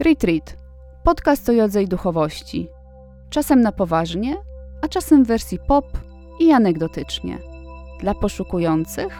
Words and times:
Retreat. 0.00 0.56
Podcast 1.04 1.48
o 1.48 1.52
jodze 1.52 1.82
i 1.82 1.88
duchowości. 1.88 2.68
Czasem 3.30 3.60
na 3.60 3.72
poważnie, 3.72 4.36
a 4.82 4.88
czasem 4.88 5.24
w 5.24 5.26
wersji 5.26 5.58
pop 5.68 5.84
i 6.40 6.52
anegdotycznie. 6.52 7.38
Dla 8.00 8.14
poszukujących, 8.14 9.18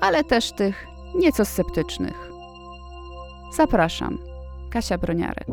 ale 0.00 0.24
też 0.24 0.52
tych 0.52 0.86
nieco 1.14 1.44
sceptycznych. 1.44 2.30
Zapraszam. 3.56 4.18
Kasia 4.72 4.98
Broniarek. 4.98 5.46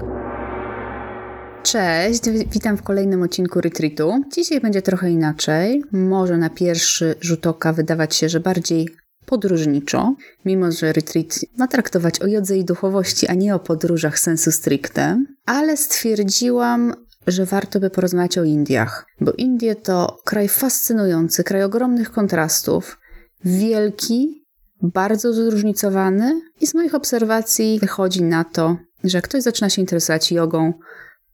Cześć, 1.64 2.30
witam 2.48 2.78
w 2.78 2.84
kolejnym 2.84 3.21
odcinku 3.21 3.62
Retreatu. 3.62 4.23
Dzisiaj 4.34 4.62
będzie 4.62 4.82
trochę 4.82 5.12
inaczej. 5.12 5.84
Może 5.91 6.38
na 6.38 6.50
pierwszy 6.50 7.16
rzut 7.21 7.48
oka 7.48 7.73
wydawać 7.73 8.16
się, 8.16 8.30
że 8.30 8.39
bardziej 8.39 8.88
podróżniczo, 9.25 10.15
mimo 10.45 10.71
że 10.71 10.93
retreat 10.93 11.39
ma 11.57 11.67
traktować 11.67 12.21
o 12.21 12.27
jodze 12.27 12.57
i 12.57 12.65
duchowości, 12.65 13.27
a 13.27 13.33
nie 13.33 13.55
o 13.55 13.59
podróżach 13.59 14.20
sensu 14.20 14.51
stricte, 14.51 15.25
ale 15.45 15.77
stwierdziłam, 15.77 16.93
że 17.27 17.45
warto 17.45 17.79
by 17.79 17.89
porozmawiać 17.89 18.38
o 18.38 18.43
Indiach, 18.43 19.05
bo 19.21 19.31
Indie 19.31 19.76
to 19.76 20.17
kraj 20.26 20.48
fascynujący, 20.49 21.43
kraj 21.43 21.63
ogromnych 21.63 22.12
kontrastów, 22.12 22.98
wielki, 23.45 24.45
bardzo 24.81 25.34
zróżnicowany 25.34 26.41
i 26.62 26.67
z 26.67 26.73
moich 26.73 26.95
obserwacji 26.95 27.79
wychodzi 27.79 28.23
na 28.23 28.43
to, 28.43 28.77
że 29.03 29.17
jak 29.17 29.26
ktoś 29.26 29.43
zaczyna 29.43 29.70
się 29.70 29.81
interesować 29.81 30.31
jogą, 30.31 30.73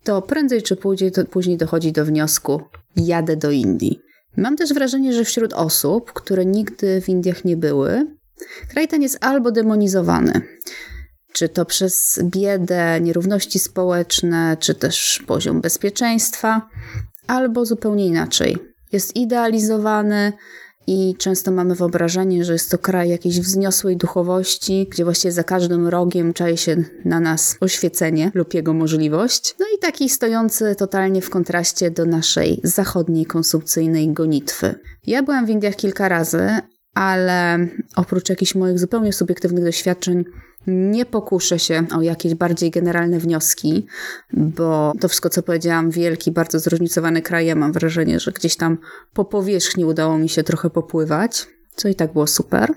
to 0.04 0.22
prędzej 0.22 0.62
czy 0.62 0.76
później, 0.76 1.12
to 1.12 1.26
później 1.26 1.58
dochodzi 1.58 1.92
do 1.92 2.06
wniosku: 2.06 2.62
jadę 2.95 3.36
do 3.36 3.52
Indii. 3.52 4.07
Mam 4.38 4.55
też 4.55 4.73
wrażenie, 4.73 5.14
że 5.14 5.23
wśród 5.23 5.54
osób, 5.54 6.14
które 6.14 6.45
nigdy 6.45 7.02
w 7.02 7.09
Indiach 7.09 7.45
nie 7.45 7.58
były, 7.58 8.18
kraj 8.70 8.88
ten 8.88 9.02
jest 9.02 9.18
albo 9.22 9.52
demonizowany, 9.52 10.41
czy 11.34 11.50
to 11.50 11.66
przez 11.66 12.20
biedę, 12.23 13.02
nierówności 13.02 13.59
społeczne, 13.59 14.58
czy 14.59 14.76
też 14.76 15.23
poziom 15.28 15.62
bezpieczeństwa, 15.62 16.70
albo 17.28 17.66
zupełnie 17.66 18.06
inaczej. 18.06 18.58
Jest 18.92 19.16
idealizowany, 19.16 20.34
i 20.88 21.16
często 21.18 21.52
mamy 21.52 21.76
wyobrażenie, 21.76 22.46
że 22.46 22.54
jest 22.54 22.72
to 22.72 22.78
kraj 22.78 23.10
jakiejś 23.10 23.40
wzniosłej 23.40 23.98
duchowości, 23.98 24.88
gdzie 24.92 25.04
właściwie 25.04 25.32
za 25.32 25.44
każdym 25.44 25.88
rogiem 25.88 26.34
czai 26.34 26.58
się 26.58 26.84
na 27.06 27.20
nas 27.20 27.58
oświecenie 27.62 28.32
lub 28.34 28.54
jego 28.54 28.74
możliwość. 28.74 29.56
No 29.60 29.66
i 29.76 29.80
taki 29.80 30.10
stojący 30.10 30.76
totalnie 30.76 31.22
w 31.22 31.30
kontraście 31.30 31.92
do 31.92 32.06
naszej 32.06 32.60
zachodniej 32.64 33.26
konsumpcyjnej 33.26 34.14
gonitwy. 34.14 34.76
Ja 35.08 35.24
byłam 35.24 35.46
w 35.46 35.50
Indiach 35.50 35.76
kilka 35.76 36.10
razy, 36.10 36.50
ale 36.94 37.68
oprócz 37.96 38.30
jakichś 38.30 38.56
moich 38.56 38.80
zupełnie 38.80 39.14
subiektywnych 39.14 39.64
doświadczeń, 39.64 40.24
nie 40.68 41.06
pokuszę 41.06 41.60
się 41.60 41.86
o 41.98 42.02
jakieś 42.02 42.36
bardziej 42.36 42.72
generalne 42.72 43.20
wnioski, 43.20 43.86
bo 44.34 44.94
to 45.00 45.08
wszystko, 45.08 45.30
co 45.30 45.44
powiedziałam, 45.44 45.92
wielki, 45.92 46.32
bardzo 46.32 46.59
zróżnicowany 46.59 47.22
kraj, 47.22 47.46
ja 47.46 47.56
mam 47.56 47.72
wrażenie, 47.72 48.20
że 48.20 48.32
gdzieś 48.32 48.56
tam 48.56 48.78
po 49.14 49.26
powierzchni 49.26 49.86
udało 49.86 50.18
mi 50.18 50.30
się 50.30 50.44
trochę 50.44 50.70
popływać, 50.70 51.48
co 51.76 51.88
i 51.88 51.96
tak 51.96 52.14
było 52.14 52.28
super. 52.28 52.74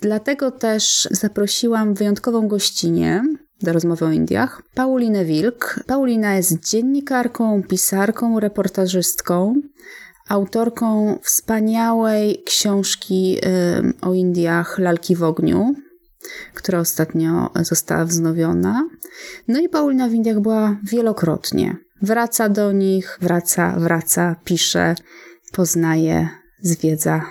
Dlatego 0.00 0.50
też 0.50 1.08
zaprosiłam 1.10 1.94
wyjątkową 1.94 2.48
gościnę 2.48 3.22
do 3.62 3.72
rozmowy 3.72 4.04
o 4.04 4.12
Indiach, 4.12 4.62
Paulinę 4.74 5.24
Wilk. 5.24 5.80
Paulina 5.86 6.36
jest 6.36 6.70
dziennikarką, 6.70 7.62
pisarką, 7.62 8.40
reportażystką, 8.40 9.54
autorką 10.28 11.18
wspaniałej 11.22 12.42
książki 12.46 13.38
o 14.00 14.14
Indiach 14.14 14.78
Lalki 14.78 15.16
w 15.16 15.22
ogniu, 15.22 15.74
która 16.54 16.78
ostatnio 16.78 17.50
została 17.60 18.04
wznowiona. 18.04 18.88
No 19.48 19.60
i 19.60 19.68
Paulina 19.68 20.08
w 20.08 20.12
Indiach 20.12 20.40
była 20.40 20.76
wielokrotnie. 20.82 21.76
Wraca 22.02 22.48
do 22.48 22.72
nich, 22.72 23.18
wraca, 23.20 23.74
wraca, 23.78 24.36
pisze, 24.44 24.94
poznaje, 25.52 26.28
zwiedza, 26.60 27.22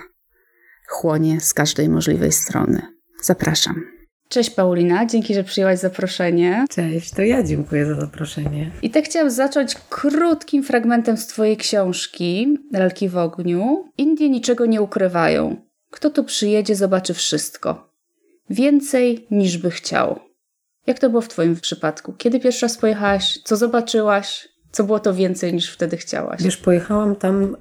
chłonie 0.87 1.41
z 1.41 1.53
każdej 1.53 1.89
możliwej 1.89 2.31
strony. 2.31 2.81
Zapraszam. 3.21 3.83
Cześć 4.29 4.49
Paulina, 4.49 5.05
dzięki, 5.05 5.33
że 5.33 5.43
przyjęłaś 5.43 5.79
zaproszenie. 5.79 6.65
Cześć, 6.69 7.11
to 7.11 7.21
ja 7.21 7.43
dziękuję 7.43 7.85
za 7.85 7.95
zaproszenie. 7.95 8.71
I 8.81 8.89
tak 8.89 9.05
chciałam 9.05 9.31
zacząć 9.31 9.75
krótkim 9.89 10.63
fragmentem 10.63 11.17
z 11.17 11.27
Twojej 11.27 11.57
książki 11.57 12.57
Lalki 12.71 13.09
w 13.09 13.17
ogniu. 13.17 13.89
Indie 13.97 14.29
niczego 14.29 14.65
nie 14.65 14.81
ukrywają. 14.81 15.55
Kto 15.91 16.09
tu 16.09 16.23
przyjedzie, 16.23 16.75
zobaczy 16.75 17.13
wszystko 17.13 17.92
więcej 18.49 19.27
niż 19.31 19.57
by 19.57 19.71
chciał. 19.71 20.19
Jak 20.87 20.99
to 20.99 21.09
było 21.09 21.21
w 21.21 21.27
Twoim 21.27 21.55
przypadku? 21.55 22.13
Kiedy 22.17 22.39
pierwszy 22.39 22.65
raz 22.65 22.77
pojechałaś? 22.77 23.39
Co 23.43 23.55
zobaczyłaś? 23.55 24.47
Co 24.71 24.83
było 24.83 24.99
to 24.99 25.13
więcej 25.13 25.53
niż 25.53 25.73
wtedy 25.73 25.97
chciałaś? 25.97 26.43
Wiesz, 26.43 26.57
pojechałam 26.57 27.15
tam 27.15 27.55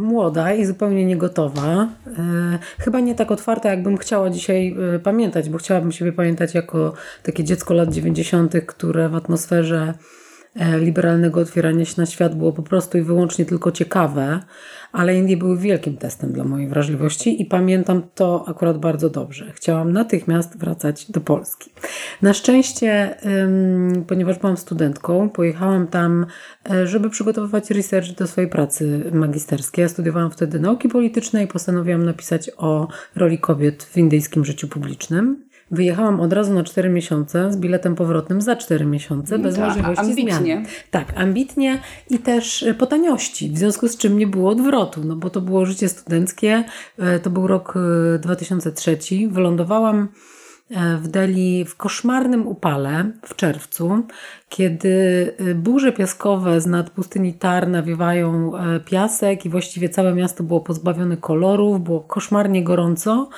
młoda 0.00 0.52
i 0.54 0.66
zupełnie 0.66 1.04
niegotowa. 1.04 1.88
Y, 2.06 2.82
chyba 2.82 3.00
nie 3.00 3.14
tak 3.14 3.30
otwarta, 3.30 3.70
jakbym 3.70 3.98
chciała 3.98 4.30
dzisiaj 4.30 4.76
y, 4.96 4.98
pamiętać, 4.98 5.48
bo 5.48 5.58
chciałabym 5.58 5.92
siebie 5.92 6.12
pamiętać 6.12 6.54
jako 6.54 6.92
takie 7.22 7.44
dziecko 7.44 7.74
lat 7.74 7.92
90., 7.92 8.54
które 8.66 9.08
w 9.08 9.14
atmosferze 9.14 9.94
E, 9.94 10.19
liberalnego 10.78 11.40
otwierania 11.40 11.84
się 11.84 11.94
na 12.00 12.06
świat 12.06 12.34
było 12.34 12.52
po 12.52 12.62
prostu 12.62 12.98
i 12.98 13.02
wyłącznie 13.02 13.44
tylko 13.44 13.72
ciekawe, 13.72 14.40
ale 14.92 15.16
Indie 15.16 15.36
były 15.36 15.58
wielkim 15.58 15.96
testem 15.96 16.32
dla 16.32 16.44
mojej 16.44 16.68
wrażliwości 16.68 17.42
i 17.42 17.46
pamiętam 17.46 18.02
to 18.14 18.44
akurat 18.48 18.78
bardzo 18.78 19.10
dobrze. 19.10 19.52
Chciałam 19.54 19.92
natychmiast 19.92 20.58
wracać 20.58 21.10
do 21.10 21.20
Polski. 21.20 21.70
Na 22.22 22.34
szczęście, 22.34 23.16
ponieważ 24.06 24.38
byłam 24.38 24.56
studentką, 24.56 25.28
pojechałam 25.28 25.86
tam, 25.86 26.26
e, 26.70 26.86
żeby 26.86 27.10
przygotowywać 27.10 27.70
research 27.70 28.12
do 28.12 28.26
swojej 28.26 28.50
pracy 28.50 29.10
magisterskiej. 29.12 29.82
Ja 29.82 29.88
studiowałam 29.88 30.30
wtedy 30.30 30.60
nauki 30.60 30.88
polityczne 30.88 31.44
i 31.44 31.46
postanowiłam 31.46 32.04
napisać 32.04 32.50
o 32.56 32.88
roli 33.16 33.38
kobiet 33.38 33.82
w 33.82 33.96
indyjskim 33.96 34.44
życiu 34.44 34.68
publicznym. 34.68 35.49
Wyjechałam 35.70 36.20
od 36.20 36.32
razu 36.32 36.54
na 36.54 36.64
4 36.64 36.88
miesiące 36.88 37.52
z 37.52 37.56
biletem 37.56 37.94
powrotnym 37.94 38.40
za 38.40 38.56
4 38.56 38.86
miesiące, 38.86 39.38
bez 39.38 39.56
Ta, 39.56 39.66
możliwości 39.66 40.00
ambitnie. 40.00 40.34
zmian. 40.34 40.64
Tak, 40.90 41.12
ambitnie 41.16 41.80
i 42.10 42.18
też 42.18 42.62
e, 42.62 42.74
po 42.74 42.86
taniości, 42.86 43.50
w 43.50 43.58
związku 43.58 43.88
z 43.88 43.96
czym 43.96 44.18
nie 44.18 44.26
było 44.26 44.50
odwrotu, 44.50 45.00
no 45.04 45.16
bo 45.16 45.30
to 45.30 45.40
było 45.40 45.66
życie 45.66 45.88
studenckie, 45.88 46.64
e, 46.98 47.18
to 47.18 47.30
był 47.30 47.46
rok 47.46 47.74
2003. 48.20 48.90
E, 49.12 49.28
Wylądowałam 49.28 50.08
w 51.02 51.08
Delhi 51.08 51.64
w 51.64 51.76
koszmarnym 51.76 52.46
upale 52.46 53.10
w 53.26 53.36
czerwcu, 53.36 54.02
kiedy 54.48 54.94
burze 55.54 55.92
piaskowe 55.92 56.60
z 56.60 56.66
nad 56.66 56.90
pustyni 56.90 57.34
Tar 57.34 57.68
nawiewają 57.68 58.52
piasek 58.84 59.46
i 59.46 59.48
właściwie 59.48 59.88
całe 59.88 60.14
miasto 60.14 60.44
było 60.44 60.60
pozbawione 60.60 61.16
kolorów, 61.16 61.84
było 61.84 62.00
koszmarnie 62.00 62.64
gorąco 62.64 63.28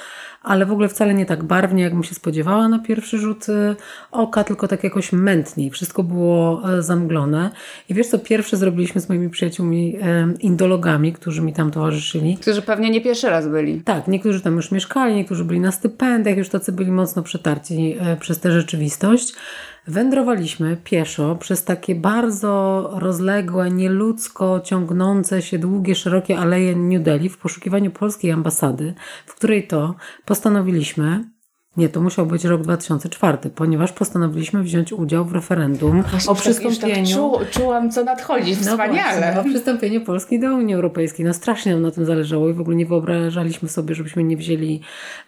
ale 0.42 0.66
w 0.66 0.72
ogóle 0.72 0.88
wcale 0.88 1.14
nie 1.14 1.26
tak 1.26 1.44
barwnie, 1.44 1.82
jakbym 1.82 2.04
się 2.04 2.14
spodziewała 2.14 2.68
na 2.68 2.78
pierwszy 2.78 3.18
rzut 3.18 3.48
y, 3.48 3.76
oka, 4.10 4.44
tylko 4.44 4.68
tak 4.68 4.84
jakoś 4.84 5.12
mętniej. 5.12 5.70
Wszystko 5.70 6.02
było 6.02 6.62
e, 6.72 6.82
zamglone. 6.82 7.50
I 7.88 7.94
wiesz 7.94 8.06
co, 8.06 8.18
pierwsze 8.18 8.56
zrobiliśmy 8.56 9.00
z 9.00 9.08
moimi 9.08 9.30
przyjaciółmi 9.30 9.96
e, 10.02 10.28
indologami, 10.40 11.12
którzy 11.12 11.42
mi 11.42 11.52
tam 11.52 11.70
towarzyszyli. 11.70 12.36
Którzy 12.36 12.62
pewnie 12.62 12.90
nie 12.90 13.00
pierwszy 13.00 13.30
raz 13.30 13.48
byli. 13.48 13.80
Tak, 13.80 14.08
niektórzy 14.08 14.40
tam 14.40 14.56
już 14.56 14.70
mieszkali, 14.70 15.14
niektórzy 15.14 15.44
byli 15.44 15.60
na 15.60 15.72
stypendiach, 15.72 16.36
już 16.36 16.48
tacy 16.48 16.72
byli 16.72 16.90
mocno 16.90 17.22
przetarci 17.22 17.96
przez 18.20 18.40
tę 18.40 18.52
rzeczywistość. 18.52 19.34
Wędrowaliśmy 19.86 20.76
pieszo 20.76 21.36
przez 21.36 21.64
takie 21.64 21.94
bardzo 21.94 22.90
rozległe, 22.94 23.70
nieludzko 23.70 24.60
ciągnące 24.60 25.42
się 25.42 25.58
długie, 25.58 25.94
szerokie 25.94 26.38
aleje 26.38 26.76
New 26.76 27.02
Delhi 27.02 27.28
w 27.28 27.38
poszukiwaniu 27.38 27.90
polskiej 27.90 28.32
ambasady, 28.32 28.94
w 29.26 29.34
której 29.34 29.66
to 29.66 29.94
postanowiliśmy 30.24 31.24
nie, 31.76 31.88
to 31.88 32.00
musiał 32.00 32.26
być 32.26 32.44
rok 32.44 32.62
2004, 32.62 33.38
ponieważ 33.54 33.92
postanowiliśmy 33.92 34.62
wziąć 34.62 34.92
udział 34.92 35.24
w 35.24 35.32
referendum 35.32 36.00
o 36.00 36.34
tak 36.34 36.42
przystąpieniu. 36.42 37.30
Tak 37.38 37.50
czu, 37.50 37.60
czułam, 37.60 37.90
co 37.90 38.04
nadchodzi, 38.04 38.56
no 38.64 38.70
wspaniale. 38.70 39.32
No 39.34 39.40
o 39.40 39.44
przystąpieniu 39.44 40.00
Polski 40.00 40.40
do 40.40 40.54
Unii 40.54 40.74
Europejskiej. 40.74 41.26
No 41.26 41.34
strasznie 41.34 41.72
nam 41.72 41.82
na 41.82 41.90
tym 41.90 42.04
zależało 42.04 42.48
i 42.48 42.52
w 42.52 42.60
ogóle 42.60 42.76
nie 42.76 42.86
wyobrażaliśmy 42.86 43.68
sobie, 43.68 43.94
żebyśmy 43.94 44.24
nie 44.24 44.36
wzięli 44.36 44.80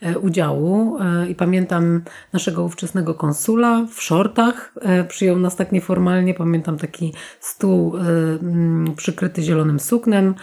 e, 0.03 0.19
udziału. 0.19 0.99
E, 1.01 1.29
I 1.29 1.35
pamiętam 1.35 2.03
naszego 2.33 2.65
ówczesnego 2.65 3.15
konsula 3.15 3.87
w 3.95 4.03
shortach. 4.03 4.73
E, 4.81 5.05
przyjął 5.05 5.39
nas 5.39 5.57
tak 5.57 5.73
nieformalnie. 5.73 6.35
Pamiętam 6.35 6.79
taki 6.79 7.13
stół 7.41 7.95
przykryty 8.97 9.43
zielonym 9.43 9.81
suknem, 9.81 10.35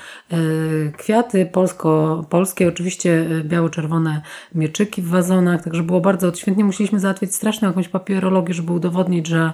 kwiaty 0.98 1.46
polsko, 1.46 2.26
polskie, 2.30 2.68
oczywiście 2.68 3.26
biało-czerwone 3.44 4.22
mieczyki 4.56 5.02
w 5.02 5.08
wazonach, 5.08 5.64
także 5.64 5.84
było 5.92 6.02
bardzo 6.02 6.28
odświętnie. 6.28 6.64
Musieliśmy 6.64 7.00
załatwić 7.00 7.36
straszną 7.36 7.68
jakąś 7.68 7.88
papierologię, 7.88 8.54
żeby 8.54 8.72
udowodnić, 8.72 9.28
że, 9.28 9.54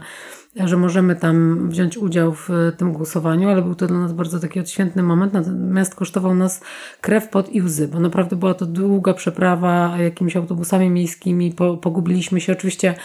że 0.56 0.78
możemy 0.78 1.16
tam 1.16 1.70
wziąć 1.70 1.98
udział 1.98 2.34
w 2.34 2.50
tym 2.78 2.94
głosowaniu, 2.94 3.50
ale 3.50 3.62
był 3.62 3.76
to 3.76 3.88
dla 3.88 4.00
nas 4.00 4.14
bardzo 4.14 4.40
taki 4.40 4.60
odświętny 4.60 5.04
moment, 5.04 5.34
natomiast 5.34 5.96
kosztował 5.96 6.36
nas 6.36 6.62
krew, 7.02 7.30
pot 7.30 7.50
i 7.50 7.62
łzy, 7.62 7.88
bo 7.88 8.00
naprawdę 8.00 8.36
była 8.36 8.54
to 8.54 8.66
długa 8.66 9.14
przeprawa 9.14 9.98
jakimiś 9.98 10.36
autobusami 10.36 10.90
miejskimi, 10.90 11.54
pogubiliśmy 11.82 12.42
się. 12.42 12.54
Oczywiście 12.54 12.96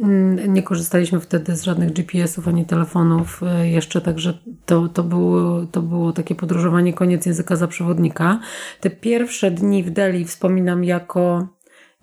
Mm, 0.00 0.54
nie 0.54 0.62
korzystaliśmy 0.62 1.20
wtedy 1.20 1.56
z 1.56 1.62
żadnych 1.62 1.92
GPS-ów 1.92 2.48
ani 2.48 2.64
telefonów 2.64 3.42
e, 3.42 3.68
jeszcze, 3.68 4.00
także 4.00 4.38
to, 4.66 4.88
to, 4.88 5.02
było, 5.02 5.66
to 5.66 5.82
było 5.82 6.12
takie 6.12 6.34
podróżowanie, 6.34 6.92
koniec 6.92 7.26
języka 7.26 7.56
za 7.56 7.68
przewodnika. 7.68 8.40
Te 8.80 8.90
pierwsze 8.90 9.50
dni 9.50 9.82
w 9.82 9.90
Delhi 9.90 10.24
wspominam 10.24 10.84
jako 10.84 11.48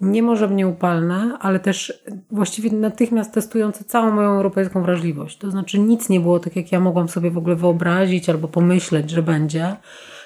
nie 0.02 0.24
może 0.24 0.48
mnie 0.48 0.68
upalne, 0.68 1.38
ale 1.40 1.60
też 1.60 2.04
właściwie 2.32 2.72
natychmiast 2.72 3.34
testujące 3.34 3.84
całą 3.84 4.12
moją 4.12 4.30
europejską 4.30 4.84
wrażliwość. 4.84 5.38
To 5.38 5.52
znaczy 5.52 5.80
nic 5.80 6.10
nie 6.10 6.20
było 6.20 6.40
tak, 6.40 6.56
jak 6.56 6.72
ja 6.72 6.80
mogłam 6.80 7.08
sobie 7.08 7.32
w 7.32 7.38
ogóle 7.38 7.56
wyobrazić 7.56 8.30
albo 8.30 8.48
pomyśleć, 8.48 9.10
że 9.10 9.24
będzie. 9.24 9.76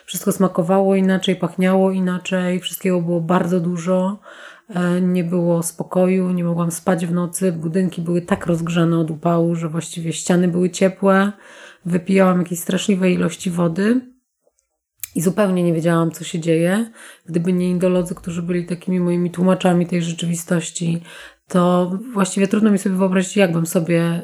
Wszystko 0.06 0.31
smakowało 0.31 0.95
inaczej, 0.95 1.36
pachniało 1.36 1.92
inaczej, 1.92 2.60
wszystkiego 2.60 3.01
było 3.01 3.21
bardzo 3.21 3.60
dużo. 3.60 4.19
E, 4.69 5.01
nie 5.01 5.24
było 5.24 5.63
spokoju, 5.63 6.31
nie 6.31 6.44
mogłam 6.44 6.72
spać 6.72 7.06
w 7.06 7.13
nocy. 7.13 7.51
Budynki 7.51 8.01
były 8.01 8.22
tak 8.22 8.45
rozgrzane 8.45 9.00
od 9.00 9.12
upału, 9.12 9.56
że 9.56 9.69
właściwie 9.69 10.13
ściany 10.13 10.48
były 10.48 10.69
ciepłe. 10.69 11.31
Wypijałam 11.86 12.39
jakieś 12.39 12.60
straszliwe 12.60 13.12
ilości 13.12 13.51
wody 13.51 14.01
i 15.15 15.21
zupełnie 15.21 15.63
nie 15.63 15.73
wiedziałam, 15.73 16.11
co 16.11 16.23
się 16.23 16.39
dzieje. 16.39 16.91
Gdyby 17.25 17.53
nie 17.53 17.69
indolodzy, 17.69 18.15
którzy 18.15 18.41
byli 18.41 18.65
takimi 18.65 19.00
moimi 19.00 19.31
tłumaczami 19.31 19.88
tej 19.88 20.01
rzeczywistości, 20.01 21.01
to 21.47 21.91
właściwie 22.13 22.47
trudno 22.47 22.71
mi 22.71 22.77
sobie 22.77 22.95
wyobrazić, 22.95 23.38
jak 23.38 23.51
bym 23.51 23.65
sobie 23.65 24.21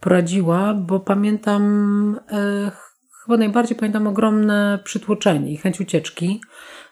poradziła, 0.00 0.74
bo 0.74 1.00
pamiętam, 1.00 2.20
e, 2.32 2.70
chyba 3.24 3.36
najbardziej 3.36 3.76
pamiętam 3.76 4.06
ogromne 4.06 4.78
przytłoczenie 4.84 5.52
i 5.52 5.56
chęć 5.56 5.80
ucieczki. 5.80 6.40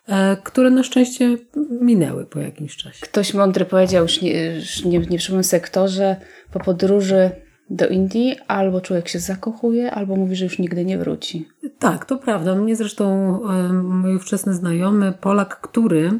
E, 0.08 0.36
które 0.44 0.70
na 0.70 0.82
szczęście 0.82 1.38
minęły 1.80 2.26
po 2.26 2.38
jakimś 2.38 2.76
czasie. 2.76 3.06
Ktoś 3.06 3.34
mądry 3.34 3.64
powiedział 3.64 4.02
już 4.02 4.22
nie, 4.22 4.54
już 4.54 4.84
nie, 4.84 4.98
nie 4.98 5.18
w 5.18 5.22
żadnym 5.22 5.44
sektorze, 5.44 6.16
po 6.52 6.60
podróży 6.60 7.30
do 7.70 7.88
Indii 7.88 8.36
albo 8.48 8.80
człowiek 8.80 9.08
się 9.08 9.18
zakochuje, 9.18 9.90
albo 9.90 10.16
mówi, 10.16 10.36
że 10.36 10.44
już 10.44 10.58
nigdy 10.58 10.84
nie 10.84 10.98
wróci. 10.98 11.48
Tak, 11.78 12.04
to 12.04 12.16
prawda. 12.16 12.54
Mnie 12.54 12.76
zresztą 12.76 13.38
mój 13.82 14.16
ówczesny 14.16 14.54
znajomy, 14.54 15.12
Polak, 15.20 15.60
który 15.60 16.10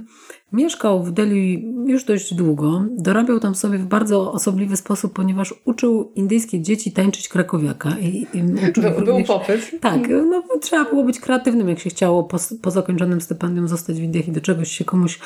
mieszkał 0.53 1.03
w 1.03 1.13
Delhi 1.13 1.75
już 1.87 2.05
dość 2.05 2.35
długo, 2.35 2.85
dorabiał 2.91 3.41
tam 3.41 3.55
sobie 3.55 3.79
w 3.79 3.87
bardzo 3.87 4.33
osobliwy 4.33 4.77
sposób, 4.77 5.13
ponieważ 5.13 5.55
uczył 5.65 6.13
indyjskie 6.15 6.61
dzieci 6.61 6.93
tańczyć 6.93 7.29
krakowiaka. 7.29 7.91
I, 8.01 8.27
i 8.35 8.43
uczył 8.71 8.83
By, 8.83 8.91
również, 8.91 9.07
był 9.07 9.25
popyt. 9.25 9.81
Tak, 9.81 10.09
no, 10.31 10.43
trzeba 10.61 10.85
było 10.85 11.05
być 11.05 11.21
kreatywnym, 11.21 11.69
jak 11.69 11.79
się 11.79 11.91
chciało 11.91 12.25
po, 12.25 12.39
po 12.63 12.71
zakończonym 12.71 13.21
stypendium 13.21 13.69
zostać 13.69 13.97
w 13.97 14.03
Indiach 14.03 14.29
i 14.29 14.33
do 14.33 14.41
czegoś 14.41 14.73
się 14.73 14.85
komuś 14.85 15.19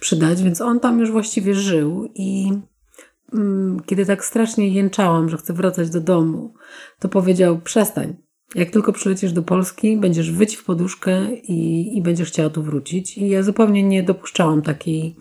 przydać, 0.00 0.42
więc 0.42 0.60
on 0.60 0.80
tam 0.80 0.98
już 0.98 1.10
właściwie 1.10 1.54
żył 1.54 2.08
i 2.14 2.52
kiedy 3.86 4.06
tak 4.06 4.24
strasznie 4.24 4.68
jęczałam, 4.68 5.28
że 5.28 5.36
chcę 5.36 5.52
wracać 5.52 5.90
do 5.90 6.00
domu, 6.00 6.54
to 6.98 7.08
powiedział 7.08 7.60
przestań, 7.60 8.16
jak 8.54 8.70
tylko 8.70 8.92
przylecisz 8.92 9.32
do 9.32 9.42
Polski, 9.42 9.96
będziesz 9.96 10.32
wyć 10.32 10.56
w 10.56 10.64
poduszkę 10.64 11.32
i, 11.34 11.90
i 11.98 12.02
będziesz 12.02 12.28
chciała 12.28 12.50
tu 12.50 12.62
wrócić. 12.62 13.18
I 13.18 13.28
ja 13.28 13.42
zupełnie 13.42 13.82
nie 13.82 14.02
dopuszczałam 14.02 14.62
takiej, 14.62 15.16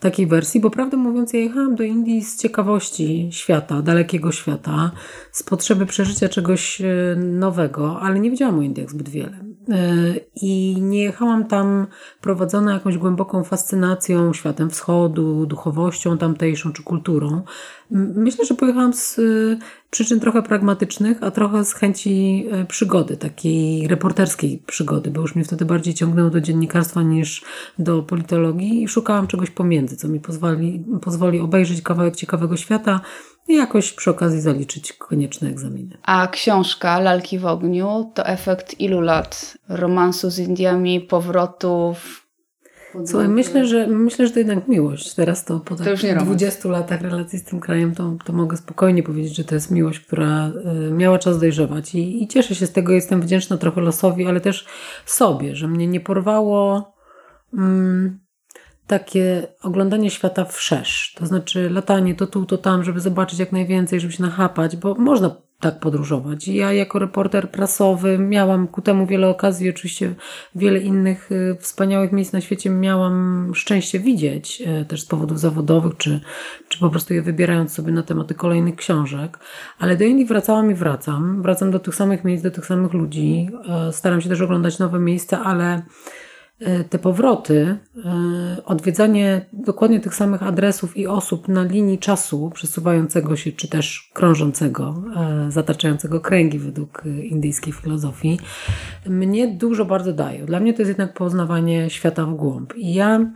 takiej 0.00 0.26
wersji, 0.26 0.60
bo 0.60 0.70
prawdę 0.70 0.96
mówiąc, 0.96 1.32
ja 1.32 1.40
jechałam 1.40 1.74
do 1.74 1.82
Indii 1.84 2.24
z 2.24 2.42
ciekawości 2.42 3.28
świata, 3.32 3.82
dalekiego 3.82 4.32
świata, 4.32 4.90
z 5.32 5.42
potrzeby 5.42 5.86
przeżycia 5.86 6.28
czegoś 6.28 6.80
e, 6.80 7.16
nowego, 7.16 8.00
ale 8.00 8.20
nie 8.20 8.30
wiedziałam 8.30 8.58
o 8.58 8.62
Indiach 8.62 8.90
zbyt 8.90 9.08
wiele. 9.08 9.44
E, 9.70 10.14
I 10.42 10.76
nie 10.80 11.02
jechałam 11.02 11.44
tam 11.44 11.86
prowadzona 12.20 12.72
jakąś 12.72 12.98
głęboką 12.98 13.44
fascynacją 13.44 14.32
światem 14.32 14.70
wschodu, 14.70 15.46
duchowością 15.46 16.18
tamtejszą 16.18 16.72
czy 16.72 16.82
kulturą. 16.82 17.42
Myślę, 17.90 18.44
że 18.44 18.54
pojechałam 18.54 18.92
z 18.92 19.20
przyczyn 19.90 20.20
trochę 20.20 20.42
pragmatycznych, 20.42 21.22
a 21.22 21.30
trochę 21.30 21.64
z 21.64 21.72
chęci 21.72 22.46
e, 22.50 22.64
przygody, 22.64 23.16
takiej 23.16 23.88
reporterskiej 23.88 24.62
przygody, 24.66 25.10
bo 25.10 25.20
już 25.20 25.34
mnie 25.34 25.44
wtedy 25.44 25.64
bardziej 25.64 25.94
ciągnęło 25.94 26.30
do 26.30 26.40
dziennikarstwa 26.40 27.02
niż 27.02 27.44
do 27.78 28.02
politologii 28.02 28.82
i 28.82 28.88
szukałam 28.88 29.26
czegoś 29.26 29.50
pomiędzy, 29.50 29.96
co 29.96 30.08
mi 30.08 30.20
pozwoli, 30.20 30.84
pozwoli 31.02 31.40
obejrzeć 31.40 31.82
kawałek 31.82 32.16
ciekawego 32.16 32.56
świata 32.56 33.00
i 33.48 33.54
jakoś 33.54 33.92
przy 33.92 34.10
okazji 34.10 34.40
zaliczyć 34.40 34.92
konieczne 34.92 35.48
egzaminy. 35.48 35.98
A 36.02 36.28
książka 36.28 37.00
Lalki 37.00 37.38
w 37.38 37.46
ogniu 37.46 38.12
to 38.14 38.26
efekt 38.26 38.80
ilu 38.80 39.00
lat 39.00 39.58
romansu 39.68 40.30
z 40.30 40.38
Indiami, 40.38 41.00
powrotów, 41.00 42.25
Słuchaj, 43.04 43.28
myślę, 43.28 43.66
że 43.66 43.86
myślę, 43.86 44.26
że 44.26 44.32
to 44.32 44.38
jednak 44.38 44.68
miłość. 44.68 45.14
Teraz 45.14 45.44
to 45.44 45.60
po 45.60 45.76
tak 45.76 45.86
to 46.18 46.24
20 46.24 46.68
latach 46.68 47.00
relacji 47.00 47.38
z 47.38 47.44
tym 47.44 47.60
krajem, 47.60 47.94
to, 47.94 48.16
to 48.24 48.32
mogę 48.32 48.56
spokojnie 48.56 49.02
powiedzieć, 49.02 49.36
że 49.36 49.44
to 49.44 49.54
jest 49.54 49.70
miłość, 49.70 50.00
która 50.00 50.48
y, 50.88 50.92
miała 50.92 51.18
czas 51.18 51.40
dojrzewać. 51.40 51.94
I, 51.94 52.22
I 52.22 52.28
cieszę 52.28 52.54
się 52.54 52.66
z 52.66 52.72
tego, 52.72 52.92
jestem 52.92 53.22
wdzięczna 53.22 53.56
trochę 53.56 53.80
losowi, 53.80 54.26
ale 54.26 54.40
też 54.40 54.66
sobie, 55.06 55.56
że 55.56 55.68
mnie 55.68 55.86
nie 55.86 56.00
porwało 56.00 56.92
mm, 57.54 58.18
takie 58.86 59.46
oglądanie 59.62 60.10
świata 60.10 60.44
wszerz. 60.44 61.14
To 61.18 61.26
znaczy 61.26 61.70
latanie 61.70 62.14
to 62.14 62.26
tu, 62.26 62.46
to 62.46 62.58
tam, 62.58 62.84
żeby 62.84 63.00
zobaczyć 63.00 63.38
jak 63.38 63.52
najwięcej, 63.52 64.00
żeby 64.00 64.12
się 64.12 64.22
nachapać, 64.22 64.76
bo 64.76 64.94
można 64.94 65.45
tak 65.60 65.80
podróżować. 65.80 66.48
Ja 66.48 66.72
jako 66.72 66.98
reporter 66.98 67.50
prasowy 67.50 68.18
miałam 68.18 68.68
ku 68.68 68.82
temu 68.82 69.06
wiele 69.06 69.28
okazji, 69.28 69.70
oczywiście 69.70 70.14
wiele 70.54 70.78
innych 70.78 71.32
y, 71.32 71.56
wspaniałych 71.60 72.12
miejsc 72.12 72.32
na 72.32 72.40
świecie 72.40 72.70
miałam 72.70 73.52
szczęście 73.54 74.00
widzieć, 74.00 74.62
y, 74.82 74.84
też 74.84 75.02
z 75.02 75.06
powodów 75.06 75.40
zawodowych, 75.40 75.96
czy, 75.96 76.20
czy 76.68 76.78
po 76.78 76.90
prostu 76.90 77.14
je 77.14 77.22
wybierając 77.22 77.72
sobie 77.72 77.92
na 77.92 78.02
tematy 78.02 78.34
kolejnych 78.34 78.76
książek. 78.76 79.38
Ale 79.78 79.96
do 79.96 80.04
Indii 80.04 80.26
wracałam 80.26 80.70
i 80.70 80.74
wracam. 80.74 81.42
Wracam 81.42 81.70
do 81.70 81.78
tych 81.78 81.94
samych 81.94 82.24
miejsc, 82.24 82.44
do 82.44 82.50
tych 82.50 82.66
samych 82.66 82.92
ludzi. 82.92 83.48
Y, 83.88 83.92
staram 83.92 84.20
się 84.20 84.28
też 84.28 84.40
oglądać 84.40 84.78
nowe 84.78 84.98
miejsca, 84.98 85.44
ale 85.44 85.82
te 86.90 86.98
powroty, 86.98 87.76
e, 88.04 88.64
odwiedzanie 88.64 89.46
dokładnie 89.52 90.00
tych 90.00 90.14
samych 90.14 90.42
adresów 90.42 90.96
i 90.96 91.06
osób 91.06 91.48
na 91.48 91.62
linii 91.62 91.98
czasu 91.98 92.50
przesuwającego 92.54 93.36
się, 93.36 93.52
czy 93.52 93.68
też 93.68 94.10
krążącego, 94.14 95.02
e, 95.16 95.50
zataczającego 95.50 96.20
kręgi 96.20 96.58
według 96.58 97.02
indyjskiej 97.22 97.72
filozofii, 97.72 98.40
mnie 99.06 99.48
dużo 99.48 99.84
bardzo 99.84 100.12
daje. 100.12 100.46
Dla 100.46 100.60
mnie 100.60 100.74
to 100.74 100.82
jest 100.82 100.88
jednak 100.88 101.14
poznawanie 101.14 101.90
świata 101.90 102.26
w 102.26 102.34
głąb. 102.34 102.76
I 102.76 102.94
ja 102.94 103.30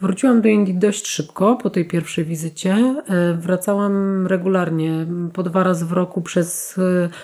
wróciłam 0.00 0.40
do 0.40 0.48
Indii 0.48 0.74
dość 0.74 1.06
szybko 1.06 1.56
po 1.56 1.70
tej 1.70 1.88
pierwszej 1.88 2.24
wizycie. 2.24 3.02
Wracałam 3.38 4.26
regularnie, 4.26 5.06
po 5.32 5.42
dwa 5.42 5.62
razy 5.62 5.86
w 5.86 5.92
roku, 5.92 6.22
przez 6.22 6.80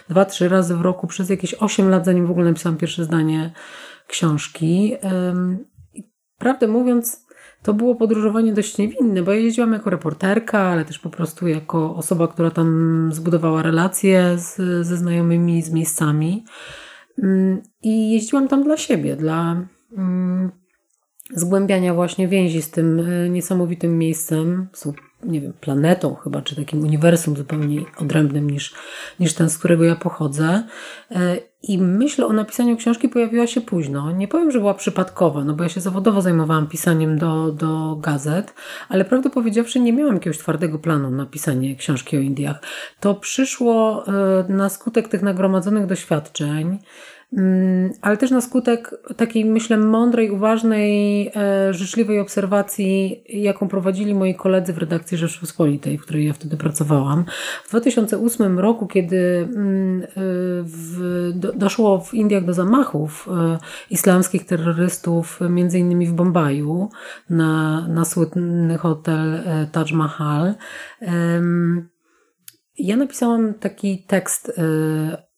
dwa, 0.09 0.25
trzy 0.25 0.49
razy 0.49 0.77
w 0.77 0.81
roku, 0.81 1.07
przez 1.07 1.31
jakieś 1.31 1.55
osiem 1.55 1.89
lat, 1.89 2.05
zanim 2.05 2.27
w 2.27 2.31
ogóle 2.31 2.47
napisałam 2.47 2.77
pierwsze 2.79 3.05
zdanie 3.05 3.53
książki. 4.07 4.95
Prawdę 6.39 6.69
mówiąc, 6.69 7.27
to 7.63 7.75
było 7.75 7.95
podróżowanie 7.95 8.53
dość 8.53 8.79
niewinne, 8.79 9.23
bo 9.23 9.33
ja 9.33 9.39
jeździłam 9.39 9.73
jako 9.73 9.91
reporterka, 9.91 10.59
ale 10.61 10.85
też 10.85 10.99
po 10.99 11.11
prostu 11.11 11.49
jako 11.49 11.97
osoba, 11.97 12.29
która 12.29 12.51
tam 12.51 13.09
zbudowała 13.13 13.63
relacje 13.63 14.39
z, 14.39 14.57
ze 14.87 14.97
znajomymi, 14.97 15.63
z 15.63 15.73
miejscami. 15.73 16.45
I 17.83 18.13
jeździłam 18.13 18.49
tam 18.49 18.65
dla 18.65 18.77
siebie, 18.77 19.17
dla 19.17 19.67
zgłębiania 21.35 21.95
właśnie 21.95 22.29
więzi 22.29 22.63
z 22.63 22.71
tym 22.71 23.01
e, 23.01 23.29
niesamowitym 23.29 23.99
miejscem, 23.99 24.69
nie 25.25 25.41
wiem, 25.41 25.53
planetą 25.61 26.15
chyba, 26.15 26.43
czy 26.43 26.57
takim 26.57 26.81
uniwersum 26.81 27.37
zupełnie 27.37 27.81
odrębnym 27.99 28.51
niż, 28.51 28.75
niż 29.21 29.35
ten, 29.35 29.51
z 29.51 29.59
którego 29.59 29.85
ja 29.85 29.97
pochodzę. 29.97 30.63
E, 31.11 31.37
I 31.63 31.79
myśl 31.79 32.25
o 32.25 32.33
napisaniu 32.33 32.77
książki 32.77 33.09
pojawiła 33.09 33.47
się 33.47 33.61
późno. 33.61 34.13
Nie 34.13 34.29
powiem, 34.29 34.51
że 34.51 34.59
była 34.59 34.75
przypadkowa, 34.75 35.45
no 35.45 35.55
bo 35.55 35.63
ja 35.63 35.69
się 35.69 35.81
zawodowo 35.81 36.23
zajmowałam 36.23 36.67
pisaniem 36.67 37.19
do, 37.19 37.53
do 37.53 37.97
gazet, 37.97 38.55
ale 38.89 39.05
prawdę 39.05 39.31
powiedziawszy 39.31 39.81
nie 39.81 39.93
miałam 39.93 40.15
jakiegoś 40.15 40.39
twardego 40.39 40.79
planu 40.79 41.11
na 41.11 41.27
pisanie 41.27 41.77
książki 41.77 42.17
o 42.17 42.21
Indiach. 42.21 42.63
To 43.01 43.15
przyszło 43.15 44.05
e, 44.07 44.13
na 44.49 44.69
skutek 44.69 45.09
tych 45.09 45.23
nagromadzonych 45.23 45.87
doświadczeń, 45.87 46.79
ale 48.01 48.17
też 48.17 48.31
na 48.31 48.41
skutek 48.41 48.91
takiej, 49.17 49.45
myślę, 49.45 49.77
mądrej, 49.77 50.31
uważnej, 50.31 51.29
e, 51.37 51.75
życzliwej 51.75 52.21
obserwacji, 52.21 53.25
jaką 53.29 53.69
prowadzili 53.69 54.15
moi 54.15 54.35
koledzy 54.35 54.73
w 54.73 54.79
redakcji 54.79 55.19
Rzeczpospolitej, 55.19 55.99
w 55.99 56.03
której 56.03 56.27
ja 56.27 56.33
wtedy 56.33 56.57
pracowałam. 56.57 57.25
W 57.65 57.71
2008 57.71 58.59
roku, 58.59 58.87
kiedy 58.87 59.49
mm, 59.57 60.03
e, 60.03 60.07
w, 60.63 61.31
doszło 61.55 62.01
w 62.01 62.15
Indiach 62.15 62.45
do 62.45 62.55
zamachów 62.55 63.29
e, 63.31 63.59
islamskich 63.91 64.47
terrorystów, 64.47 65.41
między 65.51 65.79
innymi 65.79 66.07
w 66.07 66.13
Bombaju, 66.13 66.89
na, 67.31 67.87
na 67.89 68.05
słynny 68.05 68.79
hotel 68.79 69.43
Taj 69.73 69.93
Mahal, 69.93 70.55
ja 72.79 72.97
napisałam 72.97 73.55
taki 73.55 74.05
tekst 74.07 74.53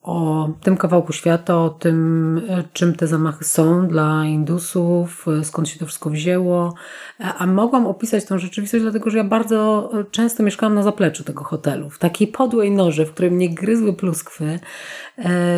o 0.05 0.49
tym 0.63 0.77
kawałku 0.77 1.13
świata, 1.13 1.59
o 1.59 1.71
tym, 1.71 2.41
e, 2.49 2.65
czym 2.73 2.95
te 2.95 3.07
zamachy 3.07 3.45
są 3.45 3.89
dla 3.89 4.25
Indusów, 4.25 5.27
e, 5.29 5.45
skąd 5.45 5.69
się 5.69 5.79
to 5.79 5.87
wszystko 5.87 6.11
wzięło. 6.11 6.75
E, 7.21 7.35
a 7.39 7.47
mogłam 7.47 7.87
opisać 7.87 8.25
tą 8.25 8.39
rzeczywistość, 8.39 8.83
dlatego 8.83 9.11
że 9.11 9.19
ja 9.19 9.25
bardzo 9.25 9.91
często 10.11 10.43
mieszkałam 10.43 10.75
na 10.75 10.83
zapleczu 10.83 11.25
tego 11.25 11.45
hotelu, 11.45 11.91
w 11.91 11.99
takiej 11.99 12.29
podłej 12.29 12.71
noży, 12.71 13.07
w 13.07 13.13
której 13.13 13.31
mnie 13.31 13.55
gryzły 13.55 13.93
pluskwy. 13.93 14.59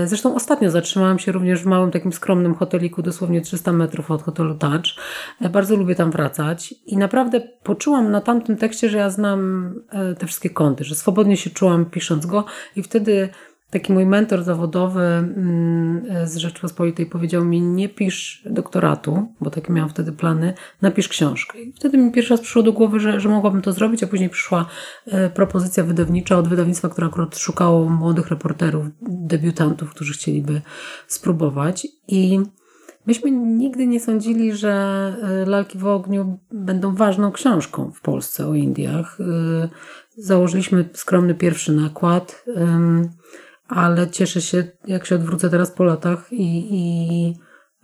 Zresztą 0.04 0.34
ostatnio 0.34 0.70
zatrzymałam 0.70 1.18
się 1.18 1.32
również 1.32 1.62
w 1.62 1.66
małym, 1.66 1.90
takim 1.90 2.12
skromnym 2.12 2.54
hoteliku, 2.54 3.02
dosłownie 3.02 3.40
300 3.40 3.72
metrów 3.72 4.10
od 4.10 4.22
hotelu 4.22 4.54
Touch. 4.54 4.84
Bardzo 5.50 5.76
lubię 5.76 5.94
tam 5.94 6.10
wracać 6.10 6.74
i 6.86 6.96
naprawdę 6.96 7.40
poczułam 7.62 8.10
na 8.10 8.20
tamtym 8.20 8.56
tekście, 8.56 8.88
że 8.88 8.98
ja 8.98 9.10
znam 9.10 9.72
te 10.18 10.26
wszystkie 10.26 10.50
kąty, 10.50 10.84
że 10.84 10.94
swobodnie 10.94 11.36
się 11.36 11.50
czułam 11.50 11.84
pisząc 11.84 12.26
go 12.26 12.44
i 12.76 12.82
wtedy 12.82 13.28
taki 13.70 13.92
mój 13.92 14.06
mentor 14.06 14.42
zawodowy 14.42 15.00
mm, 15.00 16.06
z 16.25 16.37
Rzeczpospolitej 16.37 17.06
powiedział 17.06 17.44
mi, 17.44 17.61
nie 17.61 17.88
pisz 17.88 18.42
doktoratu, 18.50 19.28
bo 19.40 19.50
takie 19.50 19.73
miałam 19.73 19.90
wtedy 19.90 20.12
plany, 20.12 20.54
napisz 20.82 21.08
książkę. 21.08 21.61
I 21.61 21.73
wtedy 21.73 21.99
mi 21.99 22.12
pierwszy 22.12 22.35
raz 22.35 22.40
przyszło 22.40 22.62
do 22.62 22.73
głowy, 22.73 23.00
że, 23.00 23.20
że 23.20 23.28
mogłabym 23.28 23.62
to 23.62 23.73
zrobić, 23.73 24.02
a 24.02 24.06
później 24.06 24.30
przyszła 24.30 24.66
e, 25.06 25.30
propozycja 25.30 25.85
wydawnicza 25.85 26.38
od 26.38 26.49
wydawnictwa, 26.49 26.88
które 26.88 27.06
akurat 27.06 27.38
szukało 27.38 27.88
młodych 27.88 28.28
reporterów, 28.28 28.87
debiutantów, 29.02 29.90
którzy 29.90 30.12
chcieliby 30.12 30.61
spróbować. 31.06 31.87
I 32.08 32.40
Myśmy 33.06 33.30
nigdy 33.30 33.87
nie 33.87 34.00
sądzili, 34.00 34.52
że 34.52 34.73
e, 35.23 35.46
Lalki 35.46 35.78
w 35.78 35.87
ogniu 35.87 36.38
będą 36.52 36.94
ważną 36.94 37.32
książką 37.32 37.92
w 37.92 38.00
Polsce 38.00 38.46
o 38.46 38.54
Indiach. 38.54 39.18
E, 39.20 39.68
założyliśmy 40.16 40.88
skromny 40.92 41.35
pierwszy 41.35 41.73
nakład 41.73 42.44
ale 43.68 44.11
cieszę 44.11 44.40
się, 44.40 44.64
jak 44.87 45.06
się 45.06 45.14
odwrócę 45.14 45.50
teraz 45.50 45.70
po 45.70 45.85
latach 45.85 46.32
i, 46.32 46.68
i 46.70 47.35